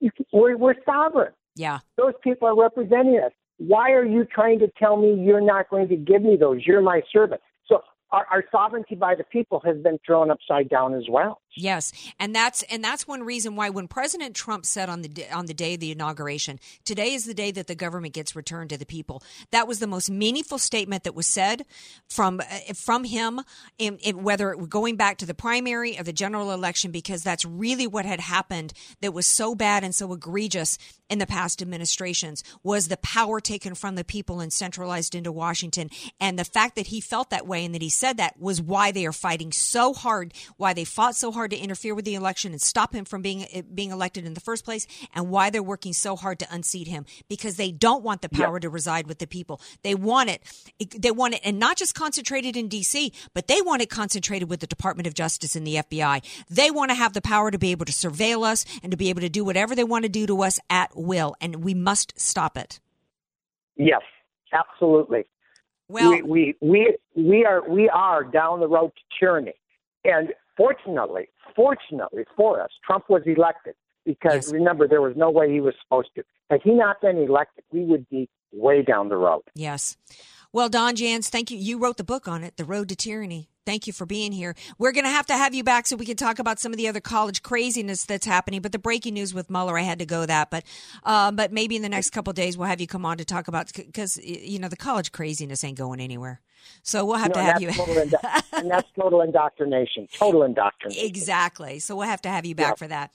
You, 0.00 0.10
we're, 0.32 0.56
we're 0.56 0.74
sovereign. 0.84 1.32
Yeah. 1.54 1.78
Those 1.96 2.14
people 2.24 2.48
are 2.48 2.60
representing 2.60 3.20
us. 3.24 3.30
Why 3.58 3.92
are 3.92 4.04
you 4.04 4.24
trying 4.24 4.58
to 4.60 4.68
tell 4.78 4.96
me 4.96 5.14
you're 5.14 5.40
not 5.40 5.70
going 5.70 5.88
to 5.88 5.96
give 5.96 6.22
me 6.22 6.36
those? 6.36 6.62
You're 6.66 6.82
my 6.82 7.02
servant. 7.12 7.40
So 7.68 7.82
our, 8.10 8.26
our 8.30 8.44
sovereignty 8.50 8.94
by 8.94 9.14
the 9.14 9.24
people 9.24 9.60
has 9.64 9.76
been 9.78 9.98
thrown 10.06 10.30
upside 10.30 10.68
down 10.68 10.94
as 10.94 11.04
well. 11.08 11.40
Yes, 11.56 11.92
and 12.18 12.34
that's 12.34 12.64
and 12.64 12.82
that's 12.82 13.06
one 13.06 13.22
reason 13.22 13.54
why 13.54 13.70
when 13.70 13.86
President 13.86 14.34
Trump 14.34 14.66
said 14.66 14.88
on 14.88 15.02
the 15.02 15.26
on 15.32 15.46
the 15.46 15.54
day 15.54 15.74
of 15.74 15.80
the 15.80 15.92
inauguration, 15.92 16.58
today 16.84 17.14
is 17.14 17.26
the 17.26 17.34
day 17.34 17.52
that 17.52 17.68
the 17.68 17.76
government 17.76 18.12
gets 18.12 18.34
returned 18.34 18.70
to 18.70 18.78
the 18.78 18.86
people. 18.86 19.22
That 19.52 19.68
was 19.68 19.78
the 19.78 19.86
most 19.86 20.10
meaningful 20.10 20.58
statement 20.58 21.04
that 21.04 21.14
was 21.14 21.28
said 21.28 21.64
from 22.08 22.40
uh, 22.40 22.74
from 22.74 23.04
him, 23.04 23.40
in, 23.78 23.98
in 23.98 24.24
whether 24.24 24.52
it, 24.52 24.68
going 24.68 24.96
back 24.96 25.18
to 25.18 25.26
the 25.26 25.34
primary 25.34 25.96
or 25.98 26.02
the 26.02 26.12
general 26.12 26.50
election, 26.50 26.90
because 26.90 27.22
that's 27.22 27.44
really 27.44 27.86
what 27.86 28.04
had 28.04 28.20
happened 28.20 28.72
that 29.00 29.14
was 29.14 29.26
so 29.26 29.54
bad 29.54 29.84
and 29.84 29.94
so 29.94 30.12
egregious 30.12 30.76
in 31.10 31.18
the 31.18 31.26
past 31.26 31.60
administrations 31.60 32.42
was 32.62 32.88
the 32.88 32.96
power 32.96 33.40
taken 33.40 33.74
from 33.74 33.94
the 33.94 34.04
people 34.04 34.40
and 34.40 34.52
centralized 34.52 35.14
into 35.14 35.30
Washington. 35.30 35.90
And 36.20 36.38
the 36.38 36.44
fact 36.44 36.76
that 36.76 36.88
he 36.88 37.00
felt 37.00 37.30
that 37.30 37.46
way 37.46 37.64
and 37.64 37.74
that 37.74 37.82
he 37.82 37.90
said 37.90 38.16
that 38.16 38.40
was 38.40 38.62
why 38.62 38.90
they 38.90 39.04
are 39.06 39.12
fighting 39.12 39.52
so 39.52 39.92
hard, 39.92 40.32
why 40.56 40.72
they 40.72 40.84
fought 40.84 41.14
so 41.14 41.30
hard 41.30 41.50
to 41.50 41.58
interfere 41.58 41.94
with 41.94 42.04
the 42.04 42.14
election 42.14 42.52
and 42.52 42.60
stop 42.60 42.94
him 42.94 43.04
from 43.04 43.22
being 43.22 43.46
eh, 43.52 43.62
being 43.74 43.90
elected 43.90 44.24
in 44.24 44.34
the 44.34 44.40
first 44.40 44.64
place, 44.64 44.86
and 45.14 45.28
why 45.28 45.50
they're 45.50 45.62
working 45.62 45.92
so 45.92 46.16
hard 46.16 46.38
to 46.38 46.54
unseat 46.54 46.88
him 46.88 47.04
because 47.28 47.56
they 47.56 47.70
don't 47.70 48.02
want 48.02 48.22
the 48.22 48.28
power 48.28 48.56
yep. 48.56 48.62
to 48.62 48.70
reside 48.70 49.06
with 49.06 49.18
the 49.18 49.26
people. 49.26 49.60
They 49.82 49.94
want 49.94 50.30
it. 50.30 50.42
Eh, 50.80 50.86
they 50.98 51.10
want 51.10 51.34
it, 51.34 51.40
and 51.44 51.58
not 51.58 51.76
just 51.76 51.94
concentrated 51.94 52.56
in 52.56 52.68
D.C., 52.68 53.12
but 53.34 53.46
they 53.46 53.60
want 53.60 53.82
it 53.82 53.90
concentrated 53.90 54.48
with 54.48 54.60
the 54.60 54.66
Department 54.66 55.06
of 55.06 55.14
Justice 55.14 55.54
and 55.54 55.66
the 55.66 55.76
FBI. 55.76 56.22
They 56.48 56.70
want 56.70 56.90
to 56.90 56.94
have 56.94 57.12
the 57.12 57.20
power 57.20 57.50
to 57.50 57.58
be 57.58 57.72
able 57.72 57.84
to 57.84 57.92
surveil 57.92 58.44
us 58.44 58.64
and 58.82 58.90
to 58.90 58.96
be 58.96 59.10
able 59.10 59.20
to 59.20 59.28
do 59.28 59.44
whatever 59.44 59.74
they 59.74 59.84
want 59.84 60.04
to 60.04 60.08
do 60.08 60.26
to 60.26 60.42
us 60.42 60.58
at 60.70 60.93
will, 60.94 61.34
and 61.40 61.56
we 61.56 61.74
must 61.74 62.18
stop 62.18 62.56
it. 62.56 62.80
Yes, 63.76 64.02
absolutely. 64.52 65.24
Well, 65.88 66.10
we, 66.10 66.22
we 66.22 66.56
we 66.60 66.96
we 67.14 67.44
are 67.44 67.68
we 67.68 67.88
are 67.88 68.24
down 68.24 68.60
the 68.60 68.68
road 68.68 68.92
to 68.96 69.02
tyranny, 69.18 69.54
and 70.04 70.32
fortunately, 70.56 71.28
fortunately 71.54 72.24
for 72.36 72.60
us, 72.60 72.70
Trump 72.84 73.04
was 73.08 73.22
elected 73.26 73.74
because 74.04 74.46
yes. 74.46 74.52
remember 74.52 74.88
there 74.88 75.02
was 75.02 75.14
no 75.16 75.30
way 75.30 75.52
he 75.52 75.60
was 75.60 75.74
supposed 75.82 76.08
to. 76.16 76.24
Had 76.50 76.60
he 76.62 76.72
not 76.72 77.00
been 77.00 77.18
elected, 77.18 77.64
we 77.72 77.84
would 77.84 78.08
be 78.08 78.28
way 78.52 78.82
down 78.82 79.08
the 79.08 79.16
road. 79.16 79.42
Yes. 79.54 79.96
Well, 80.54 80.68
Don 80.68 80.94
Jans, 80.94 81.30
thank 81.30 81.50
you. 81.50 81.58
You 81.58 81.80
wrote 81.80 81.96
the 81.96 82.04
book 82.04 82.28
on 82.28 82.44
it, 82.44 82.56
The 82.58 82.64
Road 82.64 82.88
to 82.90 82.94
Tyranny. 82.94 83.48
Thank 83.66 83.88
you 83.88 83.92
for 83.92 84.06
being 84.06 84.30
here. 84.30 84.54
We're 84.78 84.92
going 84.92 85.02
to 85.02 85.10
have 85.10 85.26
to 85.26 85.36
have 85.36 85.52
you 85.52 85.64
back 85.64 85.84
so 85.84 85.96
we 85.96 86.06
can 86.06 86.16
talk 86.16 86.38
about 86.38 86.60
some 86.60 86.72
of 86.72 86.76
the 86.76 86.86
other 86.86 87.00
college 87.00 87.42
craziness 87.42 88.06
that's 88.06 88.24
happening. 88.24 88.62
But 88.62 88.70
the 88.70 88.78
breaking 88.78 89.14
news 89.14 89.34
with 89.34 89.50
Mueller, 89.50 89.76
I 89.76 89.82
had 89.82 89.98
to 89.98 90.06
go 90.06 90.24
that. 90.26 90.52
But 90.52 90.62
uh, 91.02 91.32
but 91.32 91.52
maybe 91.52 91.74
in 91.74 91.82
the 91.82 91.88
next 91.88 92.10
couple 92.10 92.32
days 92.32 92.56
we'll 92.56 92.68
have 92.68 92.80
you 92.80 92.86
come 92.86 93.04
on 93.04 93.18
to 93.18 93.24
talk 93.24 93.48
about 93.48 93.72
because 93.74 94.16
you 94.18 94.60
know 94.60 94.68
the 94.68 94.76
college 94.76 95.10
craziness 95.10 95.64
ain't 95.64 95.76
going 95.76 95.98
anywhere. 95.98 96.40
So 96.82 97.04
we'll 97.04 97.16
have 97.16 97.34
no, 97.34 97.40
to 97.40 97.42
have 97.42 97.62
you. 97.62 97.68
Indo- 97.68 98.18
and 98.52 98.70
that's 98.70 98.88
total 98.98 99.20
indoctrination. 99.22 100.08
Total 100.12 100.42
indoctrination. 100.42 101.06
Exactly. 101.06 101.78
So 101.78 101.96
we'll 101.96 102.08
have 102.08 102.22
to 102.22 102.28
have 102.28 102.44
you 102.44 102.54
back 102.54 102.70
yep. 102.70 102.78
for 102.78 102.88
that. 102.88 103.10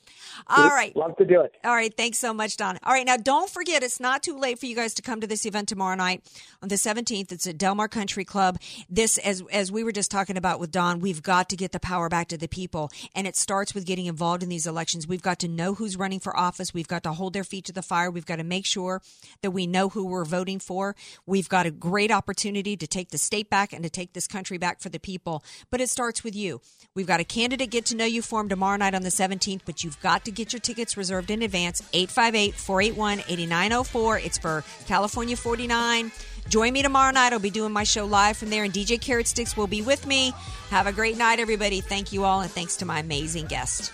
All 0.47 0.69
right. 0.69 0.95
Love 0.95 1.15
to 1.17 1.25
do 1.25 1.41
it. 1.41 1.53
All 1.63 1.73
right. 1.73 1.95
Thanks 1.95 2.17
so 2.17 2.33
much, 2.33 2.57
Don. 2.57 2.79
All 2.83 2.93
right. 2.93 3.05
Now, 3.05 3.17
don't 3.17 3.49
forget, 3.49 3.83
it's 3.83 3.99
not 3.99 4.23
too 4.23 4.37
late 4.37 4.59
for 4.59 4.65
you 4.65 4.75
guys 4.75 4.93
to 4.95 5.01
come 5.01 5.21
to 5.21 5.27
this 5.27 5.45
event 5.45 5.69
tomorrow 5.69 5.95
night 5.95 6.23
on 6.61 6.69
the 6.69 6.75
17th. 6.75 7.31
It's 7.31 7.47
at 7.47 7.57
Del 7.57 7.75
Mar 7.75 7.87
Country 7.87 8.25
Club. 8.25 8.59
This, 8.89 9.17
as 9.19 9.43
as 9.51 9.71
we 9.71 9.83
were 9.83 9.91
just 9.91 10.11
talking 10.11 10.37
about 10.37 10.59
with 10.59 10.71
Don, 10.71 10.99
we've 10.99 11.21
got 11.21 11.49
to 11.49 11.55
get 11.55 11.71
the 11.71 11.79
power 11.79 12.09
back 12.09 12.27
to 12.29 12.37
the 12.37 12.47
people, 12.47 12.91
and 13.15 13.27
it 13.27 13.35
starts 13.35 13.73
with 13.73 13.85
getting 13.85 14.05
involved 14.05 14.43
in 14.43 14.49
these 14.49 14.67
elections. 14.67 15.07
We've 15.07 15.21
got 15.21 15.39
to 15.39 15.47
know 15.47 15.73
who's 15.73 15.97
running 15.97 16.19
for 16.19 16.35
office. 16.37 16.73
We've 16.73 16.87
got 16.87 17.03
to 17.03 17.13
hold 17.13 17.33
their 17.33 17.43
feet 17.43 17.65
to 17.65 17.73
the 17.73 17.81
fire. 17.81 18.11
We've 18.11 18.25
got 18.25 18.37
to 18.37 18.43
make 18.43 18.65
sure 18.65 19.01
that 19.41 19.51
we 19.51 19.67
know 19.67 19.89
who 19.89 20.05
we're 20.05 20.25
voting 20.25 20.59
for. 20.59 20.95
We've 21.25 21.49
got 21.49 21.65
a 21.65 21.71
great 21.71 22.11
opportunity 22.11 22.75
to 22.77 22.87
take 22.87 23.09
the 23.09 23.17
state 23.17 23.38
back 23.47 23.73
and 23.73 23.83
to 23.83 23.91
take 23.91 24.13
this 24.13 24.25
country 24.25 24.57
back 24.57 24.81
for 24.81 24.89
the 24.89 24.99
people. 24.99 25.43
But 25.69 25.81
it 25.81 25.89
starts 25.89 26.23
with 26.23 26.35
you. 26.35 26.61
We've 26.95 27.05
got 27.05 27.19
a 27.19 27.23
candidate 27.23 27.69
get 27.69 27.85
to 27.85 27.95
know 27.95 28.05
you 28.05 28.23
form 28.23 28.49
tomorrow 28.49 28.77
night 28.77 28.95
on 28.95 29.03
the 29.03 29.09
17th, 29.09 29.61
but 29.65 29.83
you've 29.83 30.01
got 30.01 30.25
to 30.25 30.31
get 30.31 30.51
your 30.51 30.59
tickets 30.59 30.97
reserved 30.97 31.29
in 31.29 31.43
advance. 31.43 31.83
858 31.93 32.55
481 32.55 33.19
8904. 33.19 34.19
It's 34.19 34.37
for 34.39 34.63
California 34.87 35.37
49. 35.37 36.11
Join 36.49 36.73
me 36.73 36.81
tomorrow 36.81 37.11
night. 37.11 37.31
I'll 37.31 37.39
be 37.39 37.51
doing 37.51 37.71
my 37.71 37.83
show 37.83 38.05
live 38.05 38.35
from 38.35 38.49
there, 38.49 38.63
and 38.63 38.73
DJ 38.73 38.99
Carrot 38.99 39.27
Sticks 39.27 39.55
will 39.55 39.67
be 39.67 39.83
with 39.83 40.07
me. 40.07 40.33
Have 40.71 40.87
a 40.87 40.91
great 40.91 41.17
night, 41.17 41.39
everybody. 41.39 41.79
Thank 41.79 42.11
you 42.11 42.23
all, 42.23 42.41
and 42.41 42.49
thanks 42.49 42.77
to 42.77 42.85
my 42.85 42.99
amazing 42.99 43.45
guest. 43.45 43.93